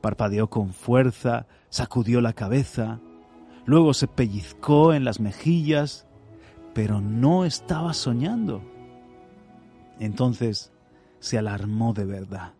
parpadeó 0.00 0.48
con 0.48 0.72
fuerza, 0.72 1.46
sacudió 1.68 2.20
la 2.20 2.32
cabeza, 2.32 3.00
luego 3.64 3.94
se 3.94 4.08
pellizcó 4.08 4.92
en 4.92 5.04
las 5.04 5.20
mejillas, 5.20 6.06
pero 6.74 7.00
no 7.00 7.44
estaba 7.44 7.94
soñando. 7.94 8.62
Entonces 9.98 10.72
se 11.20 11.38
alarmó 11.38 11.92
de 11.92 12.04
verdad. 12.04 12.54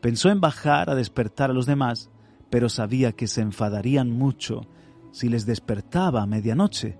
Pensó 0.00 0.30
en 0.30 0.40
bajar 0.40 0.90
a 0.90 0.94
despertar 0.94 1.50
a 1.50 1.54
los 1.54 1.66
demás, 1.66 2.10
pero 2.50 2.68
sabía 2.68 3.12
que 3.12 3.26
se 3.26 3.40
enfadarían 3.40 4.10
mucho 4.10 4.62
si 5.10 5.28
les 5.28 5.46
despertaba 5.46 6.22
a 6.22 6.26
medianoche. 6.26 6.98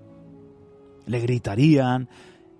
Le 1.06 1.20
gritarían, 1.20 2.08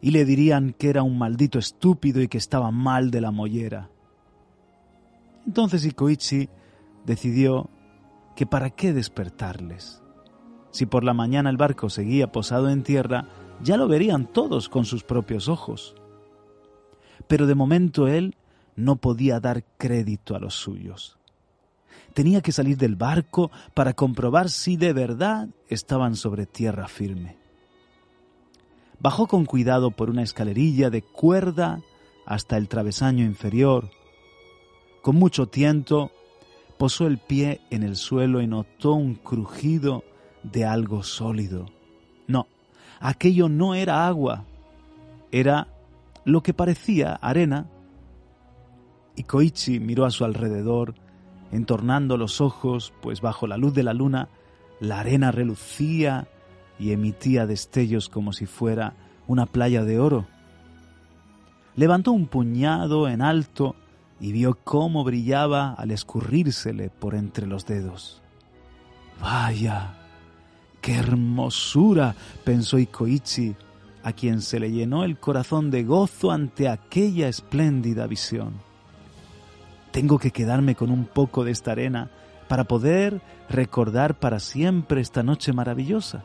y 0.03 0.11
le 0.11 0.24
dirían 0.24 0.74
que 0.76 0.90
era 0.90 1.05
un 1.05 1.16
maldito 1.16 1.61
estúpido 1.61 2.20
y 2.20 2.28
que 2.28 2.36
estaba 2.36 2.72
mal 2.72 3.12
de 3.12 3.20
la 3.20 3.30
mollera. 3.30 3.88
Entonces 5.46 5.86
Ikoichi 5.86 6.48
decidió 7.07 7.70
que 8.34 8.44
para 8.44 8.70
qué 8.70 8.92
despertarles. 8.92 10.03
Si 10.72 10.86
por 10.86 11.05
la 11.05 11.14
mañana 11.14 11.50
el 11.50 11.57
barco 11.57 11.88
seguía 11.88 12.32
posado 12.32 12.68
en 12.68 12.82
tierra, 12.82 13.28
ya 13.62 13.76
lo 13.76 13.86
verían 13.86 14.26
todos 14.26 14.68
con 14.68 14.84
sus 14.84 15.05
propios 15.05 15.48
ojos. 15.48 15.94
Pero 17.28 17.46
de 17.46 17.55
momento 17.55 18.09
él 18.09 18.34
no 18.74 18.96
podía 18.96 19.38
dar 19.38 19.64
crédito 19.78 20.34
a 20.34 20.40
los 20.40 20.55
suyos. 20.55 21.16
Tenía 22.12 22.40
que 22.40 22.50
salir 22.50 22.76
del 22.76 22.96
barco 22.96 23.53
para 23.72 23.92
comprobar 23.92 24.50
si 24.50 24.76
de 24.76 24.92
verdad 24.92 25.48
estaban 25.68 26.16
sobre 26.16 26.46
tierra 26.46 26.88
firme 26.88 27.41
bajó 29.03 29.26
con 29.26 29.44
cuidado 29.44 29.90
por 29.90 30.09
una 30.09 30.22
escalerilla 30.22 30.88
de 30.88 31.03
cuerda 31.03 31.82
hasta 32.24 32.57
el 32.57 32.68
travesaño 32.68 33.24
inferior. 33.24 33.90
Con 35.03 35.16
mucho 35.16 35.48
tiento, 35.48 36.12
posó 36.78 37.09
el 37.09 37.18
pie 37.18 37.61
en 37.70 37.82
el 37.82 37.96
suelo 37.96 38.40
y 38.40 38.46
notó 38.46 38.92
un 38.92 39.16
crujido 39.16 40.05
de 40.44 40.64
algo 40.64 41.03
sólido. 41.03 41.66
No, 42.28 42.46
aquello 43.00 43.48
no 43.48 43.74
era 43.74 44.07
agua, 44.07 44.44
era 45.32 45.66
lo 46.24 46.44
que 46.44 46.55
parecía 46.55 47.14
arena. 47.14 47.66
Y 49.16 49.24
Koichi 49.24 49.80
miró 49.80 50.05
a 50.05 50.12
su 50.12 50.24
alrededor, 50.24 50.94
entornando 51.50 52.16
los 52.16 52.40
ojos, 52.40 52.94
pues 53.03 53.20
bajo 53.20 53.48
la 53.48 53.57
luz 53.57 53.74
de 53.74 53.82
la 53.82 53.94
luna 53.94 54.28
la 54.78 55.00
arena 55.00 55.30
relucía 55.30 56.28
y 56.83 56.91
emitía 56.91 57.47
destellos 57.47 58.09
como 58.09 58.33
si 58.33 58.47
fuera 58.47 58.95
una 59.28 59.47
playa 59.47 59.85
de 59.85 60.01
oro. 60.01 60.26
Levantó 61.76 62.11
un 62.11 62.26
puñado 62.26 63.09
en 63.09 63.22
alto 63.22 63.76
y 64.18 64.33
vio 64.33 64.59
cómo 64.64 65.05
brillaba 65.05 65.74
al 65.74 65.93
escurrírsele 65.93 66.91
por 66.91 67.14
entre 67.14 67.47
los 67.47 67.66
dedos. 67.66 68.20
Vaya, 69.20 69.95
qué 70.80 70.97
hermosura, 70.97 72.16
pensó 72.43 72.80
Ikoichi, 72.80 73.55
a 74.03 74.12
quien 74.12 74.41
se 74.41 74.59
le 74.59 74.72
llenó 74.72 75.05
el 75.05 75.18
corazón 75.18 75.70
de 75.70 75.85
gozo 75.85 76.33
ante 76.33 76.68
aquella 76.68 77.28
espléndida 77.28 78.09
visión. 78.09 78.55
Tengo 79.93 80.18
que 80.18 80.33
quedarme 80.33 80.74
con 80.74 80.91
un 80.91 81.05
poco 81.05 81.45
de 81.45 81.53
esta 81.53 81.70
arena 81.70 82.11
para 82.49 82.64
poder 82.64 83.22
recordar 83.49 84.18
para 84.18 84.41
siempre 84.41 85.01
esta 85.01 85.22
noche 85.22 85.53
maravillosa. 85.53 86.24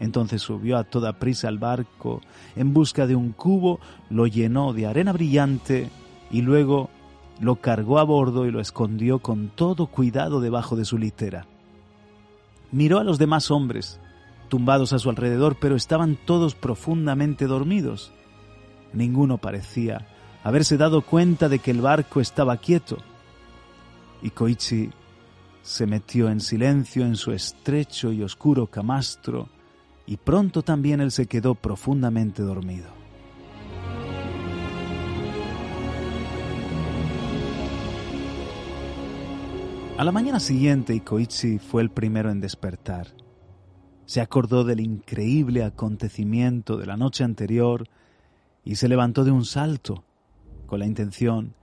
Entonces 0.00 0.40
subió 0.40 0.78
a 0.78 0.84
toda 0.84 1.18
prisa 1.18 1.48
al 1.48 1.58
barco 1.58 2.22
en 2.56 2.72
busca 2.72 3.06
de 3.06 3.14
un 3.14 3.32
cubo, 3.32 3.78
lo 4.08 4.26
llenó 4.26 4.72
de 4.72 4.86
arena 4.86 5.12
brillante 5.12 5.90
y 6.30 6.40
luego 6.40 6.88
lo 7.38 7.56
cargó 7.56 7.98
a 7.98 8.04
bordo 8.04 8.46
y 8.46 8.50
lo 8.50 8.60
escondió 8.60 9.18
con 9.18 9.48
todo 9.48 9.86
cuidado 9.86 10.40
debajo 10.40 10.74
de 10.74 10.86
su 10.86 10.96
litera. 10.96 11.46
Miró 12.72 12.98
a 12.98 13.04
los 13.04 13.18
demás 13.18 13.50
hombres, 13.50 14.00
tumbados 14.48 14.94
a 14.94 14.98
su 14.98 15.10
alrededor, 15.10 15.56
pero 15.60 15.76
estaban 15.76 16.16
todos 16.16 16.54
profundamente 16.54 17.46
dormidos. 17.46 18.10
Ninguno 18.94 19.36
parecía 19.38 20.06
haberse 20.42 20.78
dado 20.78 21.02
cuenta 21.02 21.50
de 21.50 21.58
que 21.58 21.70
el 21.70 21.82
barco 21.82 22.20
estaba 22.20 22.56
quieto. 22.56 22.98
Y 24.22 24.30
Koichi 24.30 24.90
se 25.62 25.86
metió 25.86 26.30
en 26.30 26.40
silencio 26.40 27.04
en 27.04 27.16
su 27.16 27.32
estrecho 27.32 28.12
y 28.12 28.22
oscuro 28.22 28.66
camastro 28.66 29.48
y 30.10 30.16
pronto 30.16 30.62
también 30.62 31.00
él 31.00 31.12
se 31.12 31.26
quedó 31.26 31.54
profundamente 31.54 32.42
dormido. 32.42 32.88
A 39.96 40.02
la 40.02 40.10
mañana 40.10 40.40
siguiente, 40.40 40.96
Ikoichi 40.96 41.60
fue 41.60 41.82
el 41.82 41.90
primero 41.90 42.28
en 42.32 42.40
despertar. 42.40 43.06
Se 44.04 44.20
acordó 44.20 44.64
del 44.64 44.80
increíble 44.80 45.62
acontecimiento 45.62 46.76
de 46.76 46.86
la 46.86 46.96
noche 46.96 47.22
anterior 47.22 47.86
y 48.64 48.74
se 48.74 48.88
levantó 48.88 49.22
de 49.22 49.30
un 49.30 49.44
salto, 49.44 50.02
con 50.66 50.80
la 50.80 50.86
intención 50.86 51.54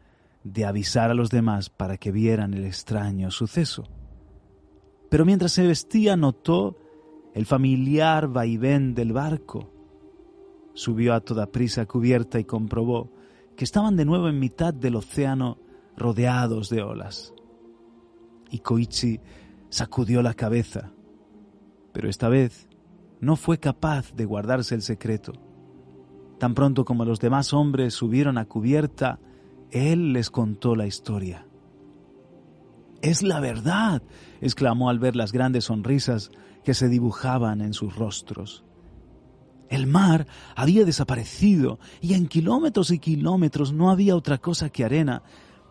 de 0.45 0.64
avisar 0.64 1.12
a 1.12 1.16
los 1.16 1.32
demás 1.32 1.70
para 1.70 1.98
que 1.98 2.14
vieran 2.14 2.54
el 2.54 2.64
extraño 2.64 3.30
suceso. 3.30 3.84
Pero 5.10 5.26
mientras 5.26 5.52
se 5.52 5.68
vestía 5.68 6.16
notó 6.16 6.78
el 7.38 7.46
familiar 7.46 8.28
vaivén 8.30 8.96
del 8.96 9.14
barco. 9.14 9.72
Subió 10.74 11.14
a 11.14 11.22
toda 11.22 11.52
prisa 11.52 11.86
cubierta 11.86 12.40
y 12.40 12.46
comprobó 12.46 13.12
que 13.56 13.64
estaban 13.64 13.96
de 13.96 14.06
nuevo 14.06 14.28
en 14.28 14.40
mitad 14.40 14.74
del 14.74 14.96
océano 14.96 15.60
rodeados 15.96 16.70
de 16.70 16.82
olas. 16.82 17.36
Y 18.50 18.58
Koichi 18.58 19.20
sacudió 19.70 20.24
la 20.24 20.34
cabeza, 20.34 20.92
pero 21.94 22.10
esta 22.10 22.28
vez 22.28 22.68
no 23.20 23.36
fue 23.36 23.60
capaz 23.60 24.16
de 24.16 24.26
guardarse 24.26 24.74
el 24.74 24.82
secreto. 24.82 25.34
Tan 26.40 26.56
pronto 26.56 26.86
como 26.86 27.06
los 27.06 27.20
demás 27.20 27.54
hombres 27.54 27.94
subieron 27.94 28.40
a 28.40 28.46
cubierta, 28.46 29.20
él 29.70 30.12
les 30.12 30.32
contó 30.32 30.76
la 30.76 30.88
historia. 30.88 31.46
Es 33.04 33.22
la 33.22 33.40
verdad, 33.40 34.02
exclamó 34.42 34.90
al 34.90 34.98
ver 34.98 35.16
las 35.16 35.32
grandes 35.32 35.66
sonrisas 35.66 36.32
que 36.68 36.74
se 36.74 36.89
dibujaban 36.89 37.61
en 37.61 37.72
sus 37.72 37.95
rostros. 37.95 38.65
El 39.70 39.88
mar 39.88 40.28
había 40.53 40.84
desaparecido 40.84 41.80
y 42.01 42.13
en 42.13 42.28
kilómetros 42.28 42.91
y 42.91 42.99
kilómetros 42.99 43.72
no 43.72 43.89
había 43.89 44.18
otra 44.18 44.38
cosa 44.39 44.70
que 44.70 44.84
arena. 44.84 45.24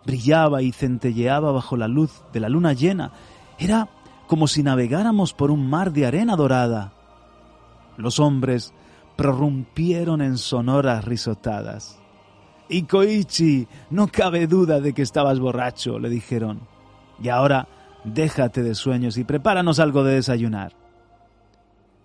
Brillaba 0.07 0.62
y 0.62 0.72
centelleaba 0.72 1.53
bajo 1.53 1.76
la 1.76 1.86
luz 1.86 2.22
de 2.32 2.40
la 2.40 2.49
luna 2.49 2.72
llena. 2.72 3.12
Era 3.59 3.90
como 4.26 4.49
si 4.49 4.62
navegáramos 4.62 5.34
por 5.34 5.51
un 5.51 5.68
mar 5.68 5.92
de 5.92 6.07
arena 6.07 6.34
dorada. 6.34 6.94
Los 7.99 8.18
hombres 8.18 8.72
prorrumpieron 9.18 10.22
en 10.22 10.38
sonoras 10.38 11.05
risotadas. 11.05 12.01
Y 12.70 12.84
Koichi, 12.84 13.68
no 13.90 14.09
cabe 14.09 14.47
duda 14.47 14.80
de 14.80 14.94
que 14.94 15.03
estabas 15.03 15.40
borracho, 15.40 15.99
le 15.99 16.09
dijeron. 16.09 16.66
Y 17.22 17.28
ahora 17.28 17.68
déjate 18.03 18.62
de 18.62 18.74
sueños 18.74 19.18
y 19.18 19.24
prepáranos 19.24 19.78
algo 19.78 20.03
de 20.03 20.14
desayunar. 20.14 20.86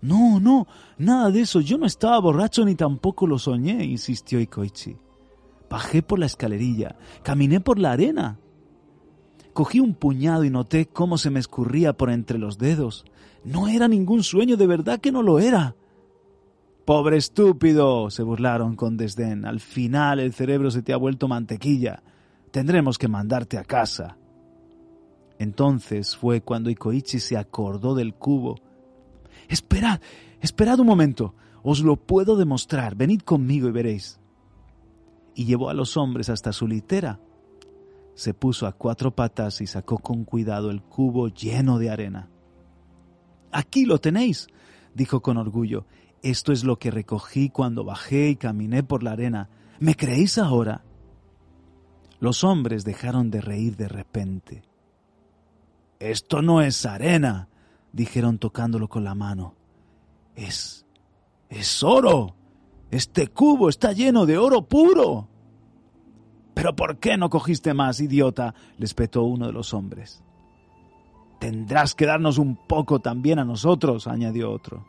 No, 0.02 0.40
no, 0.40 0.68
nada 0.98 1.30
de 1.30 1.42
eso. 1.42 1.62
Yo 1.62 1.78
no 1.78 1.86
estaba 1.86 2.20
borracho 2.20 2.66
ni 2.66 2.76
tampoco 2.76 3.28
lo 3.28 3.38
soñé, 3.38 3.84
insistió 3.86 4.40
Ikoichi. 4.40 4.98
Bajé 5.70 6.02
por 6.02 6.20
la 6.20 6.26
escalerilla, 6.26 6.98
caminé 7.24 7.62
por 7.62 7.80
la 7.80 7.92
arena. 7.94 8.40
Cogí 9.54 9.80
un 9.80 9.94
puñado 9.94 10.44
y 10.44 10.50
noté 10.50 10.88
cómo 10.88 11.18
se 11.18 11.30
me 11.30 11.40
escurría 11.40 11.94
por 11.94 12.10
entre 12.10 12.38
los 12.38 12.58
dedos. 12.58 13.06
No 13.44 13.68
era 13.68 13.88
ningún 13.88 14.24
sueño, 14.24 14.58
de 14.58 14.68
verdad 14.68 15.00
que 15.00 15.12
no 15.12 15.22
lo 15.24 15.40
era. 15.40 15.76
Pobre 16.86 17.18
estúpido, 17.18 18.10
se 18.10 18.24
burlaron 18.24 18.76
con 18.76 18.98
desdén. 18.98 19.46
Al 19.46 19.60
final 19.60 20.20
el 20.20 20.34
cerebro 20.34 20.72
se 20.72 20.82
te 20.82 20.94
ha 20.94 20.98
vuelto 20.98 21.28
mantequilla. 21.28 22.04
Tendremos 22.52 22.98
que 22.98 23.08
mandarte 23.08 23.58
a 23.58 23.64
casa. 23.64 24.18
Entonces 25.38 26.16
fue 26.16 26.42
cuando 26.42 26.70
Ikoichi 26.70 27.20
se 27.20 27.38
acordó 27.38 27.96
del 27.96 28.14
cubo. 28.14 28.56
Esperad, 29.52 30.00
esperad 30.40 30.80
un 30.80 30.88
momento. 30.88 31.36
Os 31.62 31.82
lo 31.82 31.98
puedo 31.98 32.38
demostrar. 32.38 32.96
Venid 32.96 33.20
conmigo 33.22 33.68
y 33.68 33.72
veréis. 33.72 34.18
Y 35.36 35.44
llevó 35.44 35.70
a 35.70 35.74
los 35.74 35.98
hombres 35.98 36.30
hasta 36.30 36.54
su 36.54 36.68
litera. 36.68 37.20
Se 38.16 38.34
puso 38.34 38.66
a 38.66 38.72
cuatro 38.72 39.14
patas 39.14 39.60
y 39.60 39.68
sacó 39.68 39.98
con 39.98 40.24
cuidado 40.24 40.72
el 40.72 40.82
cubo 40.82 41.28
lleno 41.28 41.80
de 41.80 41.90
arena. 41.90 42.30
Aquí 43.52 43.84
lo 43.84 44.00
tenéis, 44.00 44.48
dijo 44.94 45.22
con 45.22 45.36
orgullo. 45.36 45.86
Esto 46.24 46.54
es 46.54 46.64
lo 46.64 46.80
que 46.80 46.90
recogí 46.90 47.50
cuando 47.50 47.84
bajé 47.84 48.30
y 48.30 48.36
caminé 48.38 48.84
por 48.84 49.04
la 49.04 49.12
arena. 49.12 49.50
¿Me 49.80 49.96
creéis 49.96 50.38
ahora? 50.38 50.86
Los 52.22 52.46
hombres 52.46 52.86
dejaron 52.86 53.32
de 53.32 53.42
reír 53.42 53.76
de 53.76 53.90
repente. 53.90 54.64
Esto 56.00 56.42
no 56.42 56.62
es 56.62 56.86
arena, 56.86 57.50
dijeron 57.92 58.38
tocándolo 58.38 58.88
con 58.88 59.04
la 59.04 59.16
mano. 59.16 59.56
Es... 60.36 60.86
es 61.50 61.84
oro. 61.84 62.36
Este 62.90 63.28
cubo 63.28 63.70
está 63.70 63.94
lleno 63.94 64.26
de 64.26 64.38
oro 64.38 64.68
puro. 64.68 65.28
¿Pero 66.54 66.76
por 66.76 67.00
qué 67.00 67.18
no 67.18 67.30
cogiste 67.30 67.74
más, 67.74 68.00
idiota? 68.02 68.54
le 68.78 68.86
espetó 68.86 69.24
uno 69.24 69.48
de 69.48 69.54
los 69.54 69.74
hombres. 69.74 70.24
Tendrás 71.40 71.96
que 71.96 72.06
darnos 72.06 72.38
un 72.38 72.56
poco 72.68 73.00
también 73.00 73.40
a 73.40 73.46
nosotros, 73.46 74.08
añadió 74.08 74.52
otro. 74.52 74.86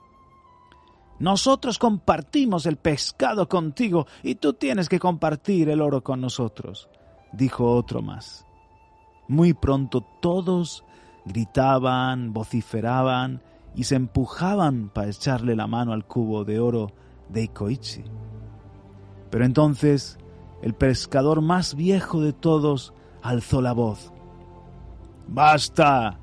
Nosotros 1.19 1.79
compartimos 1.79 2.67
el 2.67 2.77
pescado 2.77 3.49
contigo 3.49 4.07
y 4.23 4.35
tú 4.35 4.55
tienes 4.55 4.89
que 4.89 4.99
compartir 4.99 5.69
el 5.69 5.81
oro 5.81 6.03
con 6.03 6.21
nosotros, 6.21 6.89
dijo 7.33 7.75
otro 7.75 8.03
más. 8.03 8.45
Muy 9.29 9.55
pronto 9.55 10.05
todos 10.21 10.85
gritaban, 11.25 12.33
vociferaban 12.33 13.43
y 13.75 13.85
se 13.85 13.97
empujaban 13.97 14.91
para 14.91 15.09
echarle 15.09 15.57
la 15.57 15.67
mano 15.67 15.93
al 15.93 16.07
cubo 16.07 16.45
de 16.45 16.61
oro 16.61 16.93
de 17.29 17.43
Ikoichi. 17.43 18.05
Pero 19.31 19.45
entonces 19.45 20.19
el 20.63 20.75
pescador 20.75 21.41
más 21.41 21.75
viejo 21.75 22.21
de 22.21 22.33
todos 22.33 22.93
alzó 23.23 23.63
la 23.63 23.73
voz. 23.73 24.13
¡Basta! 25.29 26.19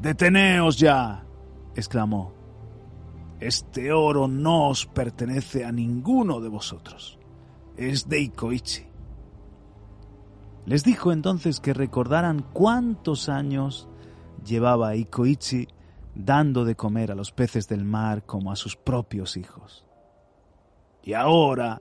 ¡Deteneos 0.00 0.78
ya! 0.78 1.24
exclamó. 1.74 2.32
Este 3.40 3.92
oro 3.92 4.28
no 4.28 4.68
os 4.68 4.86
pertenece 4.86 5.64
a 5.64 5.72
ninguno 5.72 6.40
de 6.40 6.48
vosotros. 6.48 7.18
Es 7.76 8.08
de 8.08 8.20
Ikoichi. 8.20 8.86
Les 10.66 10.84
dijo 10.84 11.10
entonces 11.10 11.58
que 11.58 11.72
recordaran 11.72 12.44
cuántos 12.52 13.28
años 13.28 13.88
llevaba 14.44 14.96
Ikoichi 14.96 15.68
dando 16.14 16.64
de 16.64 16.74
comer 16.74 17.12
a 17.12 17.14
los 17.14 17.32
peces 17.32 17.68
del 17.68 17.84
mar 17.84 18.24
como 18.24 18.52
a 18.52 18.56
sus 18.56 18.76
propios 18.76 19.36
hijos. 19.36 19.84
Y 21.02 21.14
ahora 21.14 21.80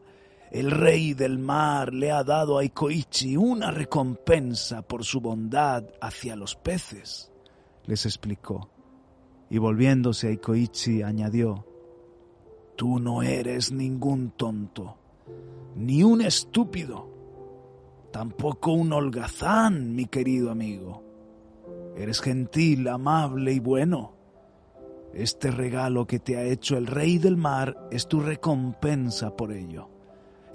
el 0.52 0.72
rey 0.72 1.14
del 1.14 1.38
mar 1.38 1.94
le 1.94 2.12
ha 2.12 2.24
dado 2.24 2.58
a 2.58 2.64
Ikoichi 2.64 3.38
una 3.38 3.72
recompensa 3.72 4.82
por 4.82 5.04
su 5.04 5.22
bondad 5.22 5.84
hacia 6.02 6.36
los 6.36 6.56
peces, 6.56 7.32
les 7.86 8.06
explicó. 8.06 8.70
Y 9.50 9.58
volviéndose 9.58 10.28
a 10.28 10.32
Ikoichi 10.32 11.02
añadió, 11.02 11.66
Tú 12.76 12.98
no 13.00 13.22
eres 13.22 13.74
ningún 13.74 14.32
tonto, 14.32 14.98
ni 15.76 16.02
un 16.02 16.22
estúpido, 16.22 17.10
tampoco 18.12 18.72
un 18.72 18.94
holgazán, 18.94 19.96
mi 19.96 20.06
querido 20.06 20.50
amigo. 20.50 21.09
Eres 22.00 22.22
gentil, 22.22 22.88
amable 22.88 23.52
y 23.52 23.60
bueno. 23.60 24.14
Este 25.14 25.52
regalo 25.52 26.08
que 26.08 26.20
te 26.20 26.38
ha 26.38 26.44
hecho 26.44 26.78
el 26.78 26.88
rey 26.88 27.18
del 27.18 27.36
mar 27.36 27.90
es 27.92 28.08
tu 28.08 28.22
recompensa 28.22 29.36
por 29.36 29.52
ello. 29.52 29.90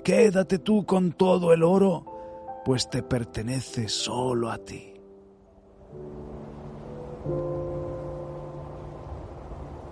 Quédate 0.02 0.58
tú 0.58 0.86
con 0.86 1.12
todo 1.12 1.52
el 1.52 1.62
oro, 1.62 2.62
pues 2.64 2.88
te 2.88 3.02
pertenece 3.02 3.88
solo 3.90 4.50
a 4.50 4.56
ti. 4.56 4.94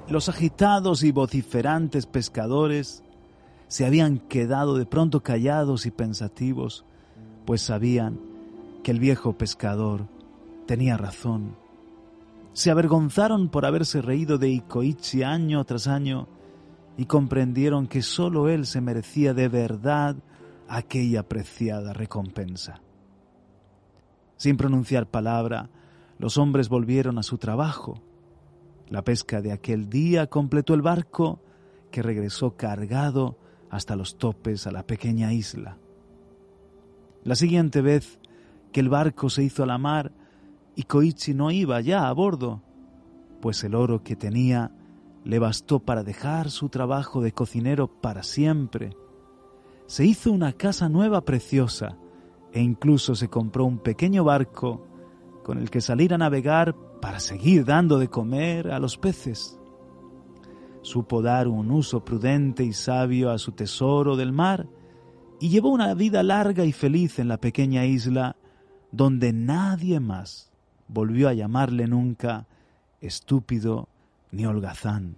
Los 0.08 0.30
agitados 0.30 1.02
y 1.02 1.12
vociferantes 1.12 2.06
pescadores 2.06 3.02
se 3.68 3.84
habían 3.84 4.20
quedado 4.20 4.78
de 4.78 4.86
pronto 4.86 5.22
callados 5.22 5.84
y 5.84 5.90
pensativos, 5.90 6.86
pues 7.44 7.60
sabían 7.60 8.18
que 8.82 8.90
el 8.90 9.00
viejo 9.00 9.34
pescador 9.34 10.06
tenía 10.66 10.96
razón. 10.96 11.56
Se 12.52 12.70
avergonzaron 12.70 13.48
por 13.48 13.64
haberse 13.64 14.02
reído 14.02 14.38
de 14.38 14.50
Ikoichi 14.50 15.22
año 15.22 15.64
tras 15.64 15.86
año 15.86 16.28
y 16.96 17.06
comprendieron 17.06 17.86
que 17.86 18.02
sólo 18.02 18.48
él 18.48 18.66
se 18.66 18.80
merecía 18.80 19.32
de 19.32 19.48
verdad 19.48 20.16
aquella 20.68 21.26
preciada 21.28 21.92
recompensa. 21.92 22.80
Sin 24.36 24.56
pronunciar 24.56 25.06
palabra, 25.06 25.70
los 26.18 26.36
hombres 26.36 26.68
volvieron 26.68 27.18
a 27.18 27.22
su 27.22 27.38
trabajo. 27.38 28.02
La 28.88 29.02
pesca 29.02 29.40
de 29.40 29.52
aquel 29.52 29.88
día 29.88 30.26
completó 30.26 30.74
el 30.74 30.82
barco 30.82 31.40
que 31.90 32.02
regresó 32.02 32.56
cargado 32.56 33.38
hasta 33.70 33.96
los 33.96 34.18
topes 34.18 34.66
a 34.66 34.72
la 34.72 34.86
pequeña 34.86 35.32
isla. 35.32 35.78
La 37.24 37.36
siguiente 37.36 37.80
vez 37.80 38.18
que 38.72 38.80
el 38.80 38.88
barco 38.88 39.30
se 39.30 39.44
hizo 39.44 39.62
a 39.62 39.66
la 39.66 39.78
mar 39.78 40.12
y 40.74 40.84
Koichi 40.84 41.34
no 41.34 41.50
iba 41.50 41.80
ya 41.80 42.08
a 42.08 42.12
bordo, 42.12 42.62
pues 43.40 43.62
el 43.64 43.74
oro 43.74 44.02
que 44.02 44.16
tenía 44.16 44.72
le 45.24 45.38
bastó 45.38 45.80
para 45.80 46.02
dejar 46.02 46.50
su 46.50 46.68
trabajo 46.68 47.20
de 47.20 47.32
cocinero 47.32 47.88
para 47.88 48.22
siempre. 48.22 48.96
Se 49.86 50.04
hizo 50.04 50.32
una 50.32 50.52
casa 50.52 50.88
nueva 50.88 51.22
preciosa 51.22 51.98
e 52.52 52.60
incluso 52.60 53.14
se 53.14 53.28
compró 53.28 53.64
un 53.64 53.78
pequeño 53.78 54.24
barco 54.24 54.86
con 55.44 55.58
el 55.58 55.70
que 55.70 55.80
salir 55.80 56.14
a 56.14 56.18
navegar 56.18 56.74
para 57.00 57.20
seguir 57.20 57.64
dando 57.64 57.98
de 57.98 58.08
comer 58.08 58.70
a 58.70 58.78
los 58.78 58.96
peces. 58.96 59.58
Supo 60.82 61.22
dar 61.22 61.48
un 61.48 61.70
uso 61.70 62.04
prudente 62.04 62.64
y 62.64 62.72
sabio 62.72 63.30
a 63.30 63.38
su 63.38 63.52
tesoro 63.52 64.16
del 64.16 64.32
mar 64.32 64.68
y 65.40 65.48
llevó 65.48 65.70
una 65.70 65.94
vida 65.94 66.22
larga 66.22 66.64
y 66.64 66.72
feliz 66.72 67.18
en 67.18 67.28
la 67.28 67.38
pequeña 67.38 67.84
isla 67.84 68.36
donde 68.90 69.32
nadie 69.32 70.00
más 70.00 70.51
volvió 70.92 71.28
a 71.28 71.34
llamarle 71.34 71.86
nunca 71.86 72.46
estúpido 73.00 73.88
ni 74.30 74.46
holgazán. 74.46 75.16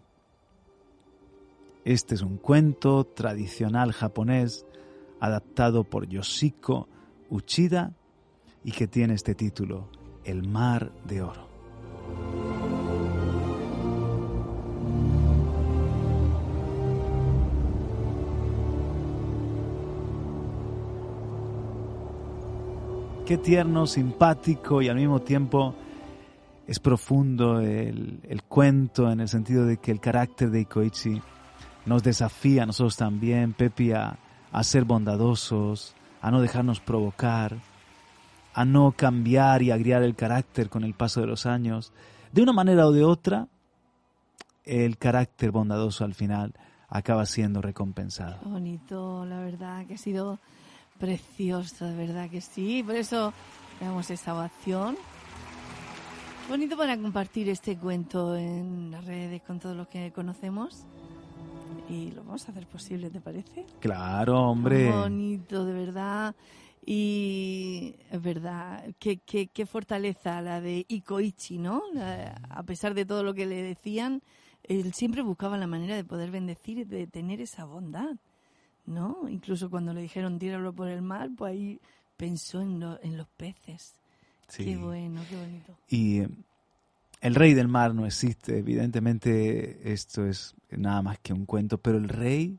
Este 1.84 2.14
es 2.14 2.22
un 2.22 2.38
cuento 2.38 3.04
tradicional 3.04 3.92
japonés 3.92 4.64
adaptado 5.20 5.84
por 5.84 6.08
Yoshiko 6.08 6.88
Uchida 7.28 7.92
y 8.64 8.72
que 8.72 8.86
tiene 8.86 9.14
este 9.14 9.34
título, 9.34 9.88
El 10.24 10.48
mar 10.48 10.92
de 11.06 11.22
oro. 11.22 12.73
Qué 23.26 23.38
tierno, 23.38 23.86
simpático 23.86 24.82
y 24.82 24.88
al 24.90 24.96
mismo 24.96 25.22
tiempo 25.22 25.74
es 26.66 26.78
profundo 26.78 27.58
el, 27.58 28.20
el 28.22 28.42
cuento 28.42 29.10
en 29.10 29.20
el 29.20 29.28
sentido 29.28 29.64
de 29.64 29.78
que 29.78 29.90
el 29.90 29.98
carácter 29.98 30.50
de 30.50 30.60
Ikoichi 30.60 31.22
nos 31.86 32.02
desafía 32.02 32.64
a 32.64 32.66
nosotros 32.66 32.98
también, 32.98 33.54
Pepi, 33.54 33.92
a, 33.92 34.18
a 34.52 34.62
ser 34.62 34.84
bondadosos, 34.84 35.94
a 36.20 36.30
no 36.30 36.42
dejarnos 36.42 36.80
provocar, 36.80 37.56
a 38.52 38.64
no 38.66 38.92
cambiar 38.92 39.62
y 39.62 39.70
agriar 39.70 40.02
el 40.02 40.14
carácter 40.14 40.68
con 40.68 40.84
el 40.84 40.92
paso 40.92 41.22
de 41.22 41.26
los 41.26 41.46
años. 41.46 41.94
De 42.30 42.42
una 42.42 42.52
manera 42.52 42.86
o 42.86 42.92
de 42.92 43.04
otra, 43.04 43.48
el 44.64 44.98
carácter 44.98 45.50
bondadoso 45.50 46.04
al 46.04 46.12
final 46.12 46.52
acaba 46.90 47.24
siendo 47.24 47.62
recompensado. 47.62 48.38
Qué 48.42 48.48
bonito, 48.50 49.24
la 49.24 49.40
verdad, 49.40 49.86
que 49.86 49.94
ha 49.94 49.98
sido 49.98 50.40
precioso, 50.98 51.84
de 51.86 51.96
verdad 51.96 52.30
que 52.30 52.40
sí. 52.40 52.82
Por 52.82 52.94
eso 52.96 53.32
damos 53.80 54.10
esta 54.10 54.34
ovación. 54.34 54.96
Bonito 56.48 56.76
para 56.76 56.96
compartir 56.96 57.48
este 57.48 57.76
cuento 57.76 58.36
en 58.36 58.90
las 58.90 59.04
redes 59.04 59.42
con 59.42 59.58
todos 59.60 59.76
los 59.76 59.88
que 59.88 60.12
conocemos. 60.12 60.84
Y 61.88 62.12
lo 62.12 62.24
vamos 62.24 62.46
a 62.48 62.52
hacer 62.52 62.66
posible, 62.66 63.10
¿te 63.10 63.20
parece? 63.20 63.66
Claro, 63.80 64.40
hombre. 64.50 64.90
Bonito, 64.90 65.64
de 65.64 65.72
verdad. 65.72 66.34
Y 66.86 67.94
es 68.10 68.20
verdad, 68.22 68.84
qué, 68.98 69.18
qué, 69.18 69.46
qué 69.48 69.64
fortaleza 69.64 70.40
la 70.42 70.60
de 70.60 70.84
Ikoichi, 70.86 71.58
¿no? 71.58 71.82
La- 71.94 72.34
a 72.50 72.62
pesar 72.62 72.92
de 72.94 73.06
todo 73.06 73.22
lo 73.22 73.32
que 73.32 73.46
le 73.46 73.62
decían, 73.62 74.22
él 74.62 74.92
siempre 74.92 75.22
buscaba 75.22 75.56
la 75.56 75.66
manera 75.66 75.96
de 75.96 76.04
poder 76.04 76.30
bendecir 76.30 76.78
y 76.78 76.84
de 76.84 77.06
tener 77.06 77.40
esa 77.40 77.64
bondad, 77.64 78.16
¿no? 78.86 79.28
Incluso 79.28 79.70
cuando 79.70 79.92
le 79.92 80.02
dijeron 80.02 80.38
tíralo 80.38 80.72
por 80.72 80.88
el 80.88 81.02
mar, 81.02 81.30
pues 81.36 81.52
ahí 81.52 81.80
pensó 82.16 82.60
en, 82.60 82.80
lo- 82.80 83.02
en 83.02 83.16
los 83.16 83.26
peces. 83.28 83.94
Sí. 84.48 84.64
Qué 84.64 84.76
bueno, 84.76 85.22
qué 85.28 85.36
bonito. 85.36 85.76
Y 85.88 86.20
eh, 86.20 86.28
el 87.20 87.34
rey 87.34 87.54
del 87.54 87.68
mar 87.68 87.94
no 87.94 88.06
existe, 88.06 88.58
evidentemente 88.58 89.92
esto 89.92 90.26
es 90.26 90.54
nada 90.70 91.00
más 91.02 91.18
que 91.20 91.32
un 91.32 91.46
cuento, 91.46 91.78
pero 91.78 91.96
el 91.98 92.08
rey 92.08 92.58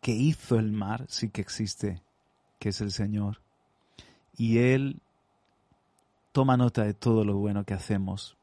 que 0.00 0.12
hizo 0.12 0.58
el 0.58 0.72
mar 0.72 1.04
sí 1.08 1.28
que 1.28 1.42
existe, 1.42 2.00
que 2.58 2.70
es 2.70 2.80
el 2.80 2.90
Señor. 2.90 3.40
Y 4.38 4.58
Él 4.58 5.00
toma 6.32 6.56
nota 6.56 6.84
de 6.84 6.94
todo 6.94 7.24
lo 7.24 7.36
bueno 7.36 7.64
que 7.64 7.74
hacemos. 7.74 8.36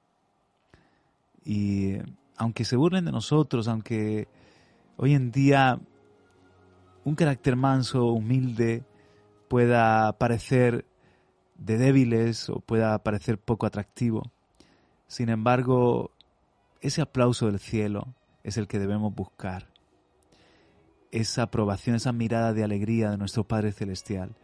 Y 1.44 1.94
eh, 1.94 2.06
aunque 2.36 2.64
se 2.66 2.76
burlen 2.76 3.06
de 3.06 3.12
nosotros, 3.12 3.68
aunque 3.68 4.28
hoy 4.98 5.14
en 5.16 5.32
día 5.32 5.80
un 7.08 7.16
carácter 7.16 7.56
manso, 7.56 8.08
humilde, 8.08 8.84
pueda 9.48 10.12
parecer 10.18 10.86
de 11.58 11.78
débiles 11.78 12.50
o 12.50 12.60
pueda 12.60 13.02
parecer 13.02 13.38
poco 13.38 13.66
atractivo. 13.66 14.24
Sin 15.08 15.30
embargo, 15.30 16.12
ese 16.82 17.02
aplauso 17.02 17.46
del 17.46 17.60
cielo 17.60 18.14
es 18.44 18.58
el 18.58 18.68
que 18.68 18.78
debemos 18.78 19.16
buscar. 19.16 19.70
Esa 21.12 21.44
aprobación, 21.44 21.96
esa 21.96 22.12
mirada 22.12 22.52
de 22.52 22.66
alegría 22.66 23.12
de 23.12 23.18
nuestro 23.18 23.46
Padre 23.46 23.72
Celestial. 23.72 24.36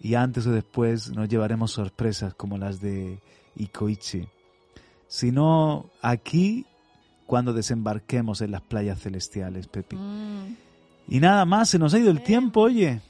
Y 0.00 0.16
antes 0.16 0.44
o 0.48 0.50
después 0.50 1.12
nos 1.12 1.28
llevaremos 1.28 1.70
sorpresas 1.70 2.34
como 2.34 2.58
las 2.58 2.80
de 2.80 3.22
Ikoichi. 3.54 4.28
Sino 5.06 5.88
aquí 6.02 6.66
cuando 7.26 7.52
desembarquemos 7.52 8.40
en 8.40 8.50
las 8.50 8.62
playas 8.62 9.00
celestiales, 9.00 9.68
Pepi. 9.68 9.94
Mm, 9.94 10.65
Y 11.08 11.20
nada 11.20 11.44
más, 11.44 11.70
se 11.70 11.78
nos 11.78 11.94
ha 11.94 11.98
ido 11.98 12.10
el 12.10 12.22
tiempo, 12.22 12.62
oye. 12.62 13.00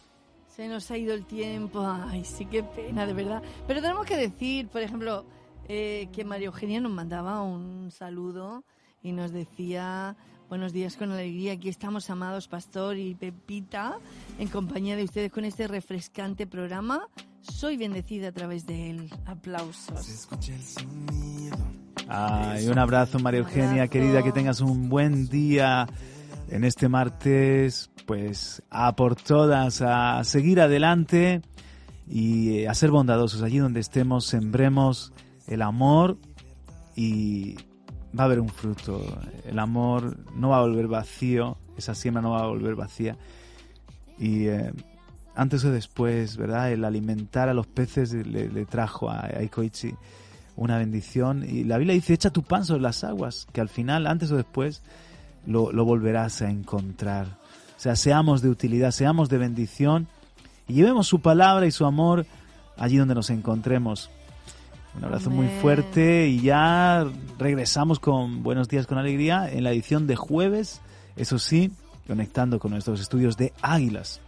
se 0.54 0.68
nos 0.68 0.90
ha 0.90 0.98
ido 0.98 1.14
el 1.14 1.24
tiempo. 1.24 1.86
Ay, 1.86 2.24
sí, 2.24 2.46
qué 2.46 2.62
pena, 2.62 3.06
de 3.06 3.12
verdad. 3.14 3.42
Pero 3.66 3.80
tenemos 3.80 4.06
que 4.06 4.16
decir, 4.16 4.68
por 4.68 4.82
ejemplo, 4.82 5.24
eh, 5.68 6.08
que 6.12 6.24
María 6.24 6.46
Eugenia 6.46 6.80
nos 6.80 6.92
mandaba 6.92 7.42
un 7.42 7.90
saludo 7.90 8.64
y 9.02 9.12
nos 9.12 9.32
decía, 9.32 10.16
buenos 10.48 10.72
días 10.72 10.96
con 10.96 11.10
alegría, 11.10 11.54
aquí 11.54 11.68
estamos 11.68 12.08
amados 12.10 12.48
Pastor 12.48 12.96
y 12.96 13.14
Pepita, 13.14 13.98
en 14.38 14.48
compañía 14.48 14.96
de 14.96 15.04
ustedes 15.04 15.32
con 15.32 15.44
este 15.44 15.66
refrescante 15.68 16.46
programa. 16.46 17.08
Soy 17.40 17.76
bendecida 17.76 18.28
a 18.28 18.32
través 18.32 18.66
de 18.66 18.90
él. 18.90 19.10
Aplausos. 19.24 20.28
Ay, 22.08 22.68
un 22.68 22.78
abrazo, 22.78 23.18
María 23.18 23.40
Eugenia, 23.40 23.68
Abrazo. 23.70 23.90
querida, 23.90 24.22
que 24.22 24.32
tengas 24.32 24.60
un 24.60 24.88
buen 24.88 25.28
día 25.28 25.88
en 26.48 26.64
este 26.64 26.88
martes. 26.88 27.90
Pues 28.06 28.62
a 28.70 28.94
por 28.94 29.16
todas, 29.16 29.82
a 29.82 30.22
seguir 30.24 30.60
adelante 30.60 31.42
y 32.08 32.58
eh, 32.58 32.68
a 32.68 32.74
ser 32.74 32.90
bondadosos. 32.90 33.42
Allí 33.42 33.58
donde 33.58 33.80
estemos, 33.80 34.26
sembremos 34.26 35.12
el 35.48 35.62
amor 35.62 36.18
y 36.94 37.56
va 38.18 38.22
a 38.22 38.26
haber 38.26 38.40
un 38.40 38.48
fruto. 38.48 39.02
El 39.44 39.58
amor 39.58 40.16
no 40.34 40.50
va 40.50 40.58
a 40.58 40.62
volver 40.62 40.86
vacío, 40.86 41.58
esa 41.76 41.94
siembra 41.94 42.22
no 42.22 42.30
va 42.30 42.42
a 42.42 42.46
volver 42.46 42.76
vacía. 42.76 43.16
Y 44.18 44.46
eh, 44.46 44.72
antes 45.34 45.64
o 45.64 45.70
después, 45.70 46.36
¿verdad? 46.36 46.72
El 46.72 46.84
alimentar 46.84 47.48
a 47.48 47.54
los 47.54 47.66
peces 47.66 48.12
le, 48.12 48.64
trajo 48.66 49.10
a, 49.10 49.26
a 49.26 49.42
Ikoichi 49.42 49.94
una 50.56 50.78
bendición. 50.78 51.44
Y 51.46 51.64
la 51.64 51.78
Biblia 51.78 51.94
dice, 51.94 52.14
echa 52.14 52.30
tu 52.30 52.42
pan 52.42 52.64
sobre 52.64 52.82
las 52.82 53.04
aguas, 53.04 53.46
que 53.52 53.60
al 53.60 53.68
final, 53.68 54.06
antes 54.06 54.30
o 54.32 54.36
después, 54.36 54.82
lo, 55.46 55.72
lo 55.72 55.84
volverás 55.84 56.42
a 56.42 56.50
encontrar. 56.50 57.26
O 57.76 57.80
sea, 57.80 57.96
seamos 57.96 58.42
de 58.42 58.48
utilidad, 58.48 58.90
seamos 58.90 59.28
de 59.28 59.38
bendición 59.38 60.08
y 60.68 60.74
llevemos 60.74 61.06
su 61.06 61.20
palabra 61.20 61.66
y 61.66 61.70
su 61.70 61.84
amor 61.84 62.26
allí 62.76 62.96
donde 62.96 63.14
nos 63.14 63.30
encontremos. 63.30 64.10
Un 64.96 65.04
abrazo 65.04 65.28
muy 65.28 65.48
fuerte 65.60 66.28
y 66.28 66.40
ya 66.40 67.06
regresamos 67.38 68.00
con 68.00 68.42
Buenos 68.42 68.68
días 68.68 68.86
con 68.86 68.96
alegría 68.96 69.50
en 69.50 69.62
la 69.62 69.72
edición 69.72 70.06
de 70.06 70.16
jueves, 70.16 70.80
eso 71.16 71.38
sí, 71.38 71.70
conectando 72.06 72.58
con 72.58 72.70
nuestros 72.70 73.00
estudios 73.00 73.36
de 73.36 73.52
Águilas. 73.60 74.20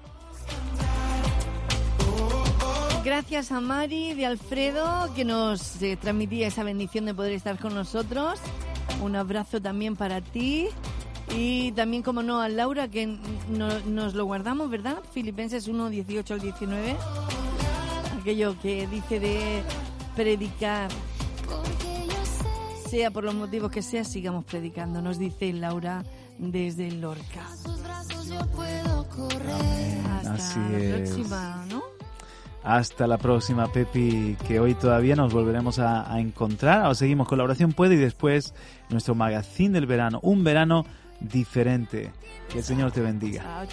Gracias 3.03 3.51
a 3.53 3.61
Mari 3.61 4.13
de 4.13 4.27
Alfredo 4.27 5.09
que 5.15 5.25
nos 5.25 5.81
eh, 5.81 5.97
transmitía 5.97 6.49
esa 6.49 6.65
bendición 6.65 7.07
de 7.07 7.15
poder 7.15 7.33
estar 7.33 7.59
con 7.59 7.75
nosotros. 7.75 8.39
Un 9.03 9.17
abrazo 9.17 9.63
también 9.63 9.97
para 9.97 10.21
ti. 10.21 10.69
Y 11.37 11.73
también, 11.73 12.03
como 12.03 12.23
no, 12.23 12.41
a 12.41 12.49
Laura, 12.49 12.89
que 12.89 13.07
no- 13.07 13.79
nos 13.87 14.15
lo 14.15 14.25
guardamos, 14.25 14.71
¿verdad? 14.71 14.97
Filipenses 15.13 15.69
1, 15.69 15.91
18 15.91 16.35
al 16.35 16.41
19. 16.41 16.97
Aquello 18.21 18.57
que 18.61 18.87
dice 18.89 19.21
de 19.21 19.63
predicar, 20.17 20.91
sea 22.89 23.11
por 23.11 23.25
los 23.25 23.35
motivos 23.35 23.71
que 23.71 23.83
sea, 23.83 24.03
sigamos 24.05 24.45
predicando, 24.45 25.01
nos 25.03 25.19
dice 25.19 25.53
Laura 25.53 26.03
desde 26.39 26.91
Lorca. 26.91 27.47
Hasta 30.15 30.35
Así 30.35 30.59
la 30.73 30.79
es. 30.79 31.11
próxima, 31.11 31.65
¿no? 31.69 31.83
Hasta 32.65 33.07
la 33.07 33.19
próxima, 33.19 33.71
Pepi, 33.73 34.37
que 34.47 34.61
hoy 34.61 34.75
todavía 34.75 35.15
nos 35.17 35.33
volveremos 35.33 35.79
a, 35.79 36.13
a 36.13 36.21
encontrar. 36.21 36.83
Ahora 36.83 36.95
seguimos 36.95 37.29
con 37.29 37.39
la 37.39 37.45
oración 37.45 37.73
puede 37.73 37.95
y 37.95 37.99
después 37.99 38.53
nuestro 38.91 39.15
magazine 39.15 39.71
del 39.71 39.87
verano. 39.87 40.19
Un 40.23 40.45
verano 40.45 40.85
diferente. 41.21 42.11
Que 42.51 42.59
el 42.59 42.65
Señor 42.65 42.93
te 42.93 43.01
bendiga. 43.01 43.67